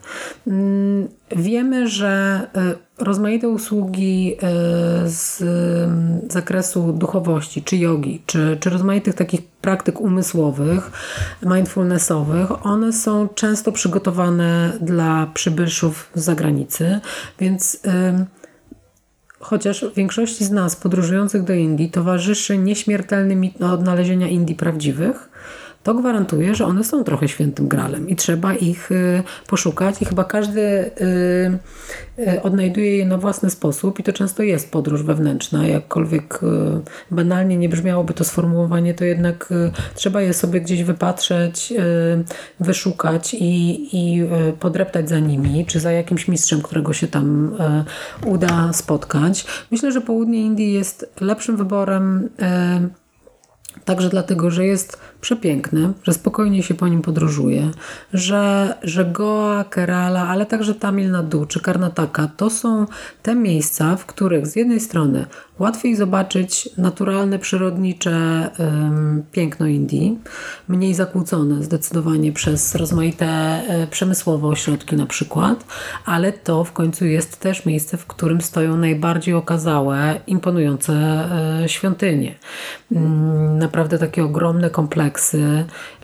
Wiemy, 1.37 1.89
że 1.89 2.41
e, 2.55 2.75
rozmaite 3.05 3.49
usługi 3.49 4.35
e, 4.35 4.39
z 5.09 5.43
mm, 5.43 6.21
zakresu 6.31 6.93
duchowości, 6.93 7.63
czy 7.63 7.77
jogi, 7.77 8.23
czy, 8.27 8.57
czy 8.61 8.71
rozmaitych 8.71 9.15
takich 9.15 9.43
praktyk 9.47 10.01
umysłowych, 10.01 10.91
mindfulnessowych, 11.43 12.67
one 12.67 12.93
są 12.93 13.29
często 13.29 13.73
przygotowane 13.73 14.73
dla 14.81 15.27
przybyszów 15.35 16.11
z 16.15 16.25
zagranicy, 16.25 17.01
więc 17.39 17.81
Chociaż 19.43 19.85
większości 19.97 20.45
z 20.45 20.51
nas 20.51 20.77
podróżujących 20.77 21.45
do 21.45 21.55
Indii 21.55 21.91
towarzyszy 21.91 22.59
nieśmiertelny 22.59 23.37
mit 23.37 23.63
odnalezienia 23.63 24.29
Indii 24.29 24.55
prawdziwych, 24.57 25.30
to 25.83 25.95
gwarantuje, 25.95 26.55
że 26.55 26.67
one 26.67 26.85
są 26.85 27.05
trochę 27.05 27.29
świętym 27.29 27.69
gralem 27.69 28.09
i 28.09 28.17
trzeba 28.17 28.55
ich 28.55 28.93
y, 28.93 29.23
poszukać 29.47 30.03
i 30.03 30.05
chyba 30.05 30.25
każdy 30.25 30.61
y, 30.61 30.89
y, 32.19 32.43
odnajduje 32.43 32.97
je 32.97 33.07
na 33.07 33.19
własny 33.19 33.51
sposób 33.51 34.01
i 34.01 34.03
to 34.03 34.13
często 34.13 34.43
jest 34.43 34.73
podróż 34.73 35.03
wewnętrzna, 35.03 35.67
jakkolwiek 35.67 36.41
banalnie 37.11 37.57
nie 37.57 37.69
brzmiałoby 37.69 38.15
to 38.15 38.25
sformułowanie, 38.25 38.95
to 38.95 39.05
jednak 39.05 39.49
trzeba 39.95 40.23
je 40.23 40.35
sobie 40.35 40.61
gdzieś 40.61 40.83
wypatrzeć, 40.83 41.73
wyszukać 42.61 43.35
i, 43.35 43.89
i 43.93 44.23
podreptać 44.61 45.09
za 45.09 45.19
nimi, 45.19 45.67
czy 45.67 45.81
za 45.81 45.93
jakimś 45.93 46.29
mistrzem, 46.29 46.63
którego 46.63 46.93
się 46.93 47.07
tam 47.07 47.57
uda 48.27 48.73
spotkać. 48.73 49.47
Myślę, 49.71 49.93
że 49.93 50.01
południe 50.01 50.41
Indii 50.41 50.73
jest 50.73 51.15
lepszym 51.21 51.57
wyborem 51.57 52.29
Także 53.85 54.09
dlatego, 54.09 54.51
że 54.51 54.67
jest 54.67 55.01
przepiękny, 55.21 55.93
że 56.03 56.13
spokojnie 56.13 56.63
się 56.63 56.75
po 56.75 56.89
nim 56.89 57.03
podróżuje, 57.03 57.71
że, 58.15 58.75
że 58.83 59.05
Goa, 59.05 59.65
Kerala, 59.65 60.29
ale 60.29 60.47
także 60.47 60.75
Tamil 60.75 61.11
Nadu 61.11 61.47
czy 61.47 61.61
Karnataka 61.61 62.29
to 62.37 62.51
są 62.51 62.87
te 63.23 63.35
miejsca, 63.35 63.97
w 63.97 64.07
których 64.07 64.47
z 64.47 64.57
jednej 64.57 64.81
strony 64.81 65.27
łatwiej 65.61 65.97
zobaczyć 65.97 66.69
naturalne, 66.79 67.39
przyrodnicze 67.39 68.51
ym, 68.61 69.23
piękno 69.33 69.67
Indii, 69.67 70.19
mniej 70.69 70.95
zakłócone 70.95 71.63
zdecydowanie 71.63 72.33
przez 72.33 72.75
rozmaite 72.75 73.27
e, 73.27 73.87
przemysłowe 73.87 74.49
ośrodki 74.49 74.97
na 74.97 75.07
przykład, 75.07 75.65
ale 76.05 76.33
to 76.33 76.65
w 76.65 76.73
końcu 76.73 77.07
jest 77.07 77.41
też 77.41 77.67
miejsce, 77.67 77.97
w 77.97 78.07
którym 78.07 78.41
stoją 78.41 78.77
najbardziej 78.77 79.35
okazałe, 79.35 80.21
imponujące 80.27 80.93
e, 81.63 81.69
świątynie. 81.69 82.35
Naprawdę 83.59 83.99
takie 83.99 84.25
ogromne 84.25 84.71
kompleksy, 84.71 85.10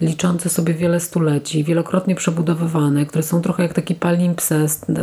liczące 0.00 0.48
sobie 0.48 0.74
wiele 0.74 1.00
stuleci, 1.00 1.64
wielokrotnie 1.64 2.14
przebudowywane, 2.14 3.06
które 3.06 3.22
są 3.22 3.42
trochę 3.42 3.62
jak 3.62 3.72
taki 3.72 3.94
palimpsest, 3.94 4.90
e, 4.90 4.94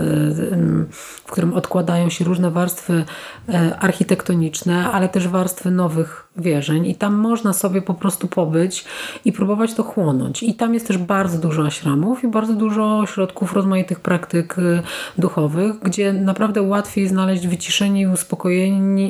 w 0.92 1.24
którym 1.32 1.54
odkładają 1.54 2.10
się 2.10 2.26
różne 2.26 2.52
warstwy 2.52 3.06
e, 3.50 3.76
architektoniczne, 3.80 4.92
ale 4.92 5.10
też 5.10 5.28
warstwy 5.28 5.72
nowych 5.72 6.28
wierzeń 6.38 6.86
i 6.86 6.96
tam 6.96 7.16
można 7.16 7.54
sobie 7.54 7.82
po 7.82 7.94
prostu 7.94 8.28
pobyć 8.28 8.86
i 9.26 9.32
próbować 9.32 9.74
to 9.74 9.84
chłonąć. 9.84 10.44
I 10.44 10.54
tam 10.54 10.74
jest 10.74 10.88
też 10.88 10.98
bardzo 10.98 11.38
dużo 11.38 11.66
ashramów 11.66 12.24
i 12.24 12.28
bardzo 12.28 12.54
dużo 12.54 13.00
ośrodków 13.00 13.54
rozmaitych 13.54 14.00
praktyk 14.00 14.58
y, 14.58 14.82
duchowych, 15.18 15.80
gdzie 15.80 16.14
naprawdę 16.14 16.62
łatwiej 16.62 17.08
znaleźć 17.08 17.48
wyciszenie 17.48 18.02
i 18.02 18.08
uspokojenie, 18.08 19.10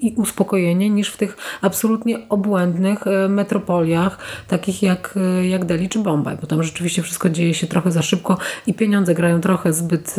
i 0.00 0.14
uspokojenie 0.16 0.90
niż 0.90 1.08
w 1.10 1.16
tych 1.16 1.36
absolutnie 1.62 2.28
obłędnych 2.28 3.06
y, 3.06 3.28
metropoliach, 3.28 4.18
takich 4.48 4.82
jak, 4.82 5.14
y, 5.40 5.46
jak 5.46 5.64
Delhi 5.64 5.88
czy 5.88 5.98
Bombaj, 5.98 6.36
bo 6.40 6.46
tam 6.46 6.62
rzeczywiście 6.62 7.02
wszystko 7.02 7.30
dzieje 7.30 7.54
się 7.54 7.66
trochę 7.66 7.92
za 7.92 8.02
szybko 8.02 8.38
i 8.66 8.74
pieniądze 8.74 9.14
grają 9.14 9.40
trochę 9.40 9.72
zbyt 9.72 10.16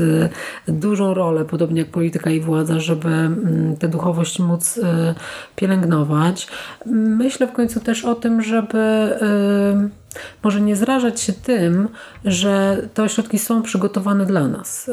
dużą 0.67 1.13
rolę, 1.13 1.45
podobnie 1.45 1.81
jak 1.81 1.89
polityka 1.89 2.29
i 2.29 2.39
władza, 2.39 2.79
żeby 2.79 3.09
mm, 3.09 3.77
tę 3.77 3.87
duchowość 3.87 4.39
móc 4.39 4.77
y, 4.77 4.83
Myślę 6.85 7.47
w 7.47 7.51
końcu 7.51 7.79
też 7.79 8.05
o 8.05 8.15
tym, 8.15 8.41
żeby 8.41 9.09
może 10.43 10.61
nie 10.61 10.75
zrażać 10.75 11.21
się 11.21 11.33
tym, 11.33 11.87
że 12.25 12.81
te 12.93 13.03
ośrodki 13.03 13.39
są 13.39 13.61
przygotowane 13.61 14.25
dla 14.25 14.47
nas. 14.47 14.91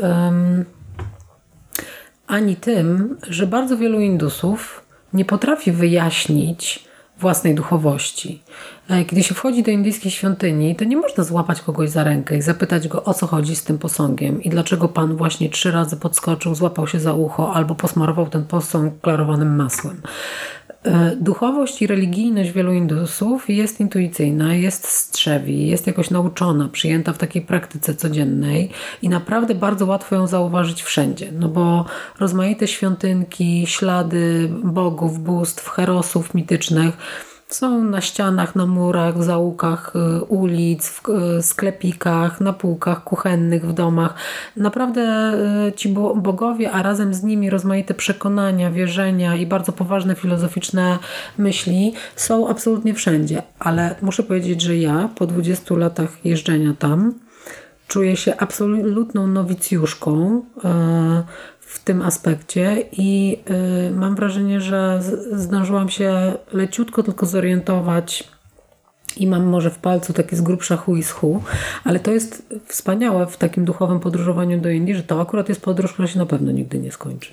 Ani 2.26 2.56
tym, 2.56 3.16
że 3.28 3.46
bardzo 3.46 3.76
wielu 3.76 4.00
Indusów 4.00 4.84
nie 5.12 5.24
potrafi 5.24 5.72
wyjaśnić 5.72 6.84
własnej 7.18 7.54
duchowości. 7.54 8.42
E, 8.90 9.04
Kiedy 9.04 9.22
się 9.22 9.34
wchodzi 9.34 9.62
do 9.62 9.70
indyjskiej 9.70 10.10
świątyni, 10.10 10.76
to 10.76 10.84
nie 10.84 10.96
można 10.96 11.24
złapać 11.24 11.60
kogoś 11.60 11.90
za 11.90 12.04
rękę 12.04 12.36
i 12.36 12.42
zapytać 12.42 12.88
go, 12.88 13.04
o 13.04 13.14
co 13.14 13.26
chodzi 13.26 13.56
z 13.56 13.64
tym 13.64 13.78
posągiem 13.78 14.42
i 14.42 14.50
dlaczego 14.50 14.88
pan 14.88 15.16
właśnie 15.16 15.50
trzy 15.50 15.70
razy 15.70 15.96
podskoczył, 15.96 16.54
złapał 16.54 16.86
się 16.86 17.00
za 17.00 17.12
ucho 17.12 17.54
albo 17.54 17.74
posmarował 17.74 18.26
ten 18.26 18.44
posąg 18.44 19.00
klarowanym 19.00 19.56
masłem. 19.56 20.00
E, 20.84 21.16
Duchowość 21.16 21.82
i 21.82 21.86
religijność 21.86 22.50
wielu 22.50 22.72
Indusów 22.72 23.50
jest 23.50 23.80
intuicyjna, 23.80 24.54
jest 24.54 24.88
strzewi, 24.88 25.66
jest 25.66 25.86
jakoś 25.86 26.10
nauczona, 26.10 26.68
przyjęta 26.68 27.12
w 27.12 27.18
takiej 27.18 27.42
praktyce 27.42 27.94
codziennej 27.94 28.70
i 29.02 29.08
naprawdę 29.08 29.54
bardzo 29.54 29.86
łatwo 29.86 30.16
ją 30.16 30.26
zauważyć 30.26 30.82
wszędzie, 30.82 31.32
no 31.32 31.48
bo 31.48 31.84
rozmaite 32.20 32.68
świątynki, 32.68 33.66
ślady 33.66 34.50
bogów, 34.64 35.18
bóstw, 35.18 35.68
herosów 35.68 36.34
mitycznych 36.34 36.96
są 37.54 37.84
na 37.84 38.00
ścianach, 38.00 38.56
na 38.56 38.66
murach, 38.66 39.18
w 39.18 39.22
zaułkach 39.22 39.92
y, 39.96 40.24
ulic, 40.24 40.88
w 40.88 41.08
y, 41.08 41.42
sklepikach, 41.42 42.40
na 42.40 42.52
półkach 42.52 43.04
kuchennych 43.04 43.66
w 43.66 43.72
domach. 43.72 44.14
Naprawdę 44.56 45.32
y, 45.68 45.72
ci 45.72 45.88
bo- 45.88 46.14
bogowie, 46.16 46.70
a 46.70 46.82
razem 46.82 47.14
z 47.14 47.22
nimi 47.22 47.50
rozmaite 47.50 47.94
przekonania, 47.94 48.70
wierzenia 48.70 49.36
i 49.36 49.46
bardzo 49.46 49.72
poważne 49.72 50.14
filozoficzne 50.14 50.98
myśli 51.38 51.94
są 52.16 52.48
absolutnie 52.48 52.94
wszędzie. 52.94 53.42
Ale 53.58 53.94
muszę 54.02 54.22
powiedzieć, 54.22 54.60
że 54.60 54.76
ja 54.76 55.08
po 55.14 55.26
20 55.26 55.76
latach 55.76 56.24
jeżdżenia 56.24 56.74
tam 56.78 57.14
czuję 57.88 58.16
się 58.16 58.36
absolutną 58.36 59.26
nowicjuszką 59.26 60.42
w 61.74 61.84
tym 61.84 62.02
aspekcie 62.02 62.84
i 62.92 63.38
e, 63.46 63.90
mam 63.90 64.16
wrażenie, 64.16 64.60
że 64.60 65.00
zdążyłam 65.32 65.88
się 65.88 66.32
leciutko 66.52 67.02
tylko 67.02 67.26
zorientować 67.26 68.28
i 69.16 69.26
mam 69.26 69.44
może 69.44 69.70
w 69.70 69.78
palcu 69.78 70.12
takie 70.12 70.36
z 70.36 70.40
grubsza 70.40 70.76
hu 70.76 70.96
i 70.96 71.02
z 71.02 71.10
hu, 71.10 71.42
ale 71.84 72.00
to 72.00 72.10
jest 72.10 72.54
wspaniałe 72.66 73.26
w 73.26 73.36
takim 73.36 73.64
duchowym 73.64 74.00
podróżowaniu 74.00 74.60
do 74.60 74.70
Indii, 74.70 74.94
że 74.94 75.02
to 75.02 75.20
akurat 75.20 75.48
jest 75.48 75.60
podróż, 75.60 75.92
która 75.92 76.08
się 76.08 76.18
na 76.18 76.26
pewno 76.26 76.52
nigdy 76.52 76.78
nie 76.78 76.92
skończy. 76.92 77.32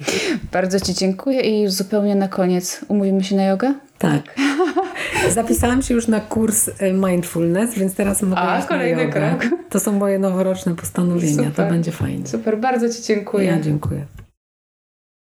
Bardzo 0.52 0.80
Ci 0.80 0.94
dziękuję 0.94 1.42
i 1.42 1.62
już 1.62 1.72
zupełnie 1.72 2.16
na 2.16 2.28
koniec 2.28 2.86
umówimy 2.88 3.24
się 3.24 3.36
na 3.36 3.44
jogę? 3.44 3.74
Tak. 3.98 4.36
Zapisałam 5.34 5.82
się 5.82 5.94
już 5.94 6.08
na 6.08 6.20
kurs 6.20 6.70
e, 6.80 6.94
mindfulness, 6.94 7.74
więc 7.76 7.96
teraz 7.96 8.22
mogę 8.22 8.42
A, 8.42 8.62
kolejny 8.62 9.10
krok. 9.10 9.46
To 9.70 9.80
są 9.80 9.92
moje 9.92 10.20
noworoczne 10.20 10.76
postanowienia. 10.76 11.36
Super. 11.36 11.66
To 11.66 11.72
będzie 11.72 11.92
fajnie. 11.92 12.28
Super, 12.28 12.60
bardzo 12.60 12.90
Ci 12.90 13.04
dziękuję. 13.04 13.46
Ja 13.46 13.62
dziękuję. 13.62 14.06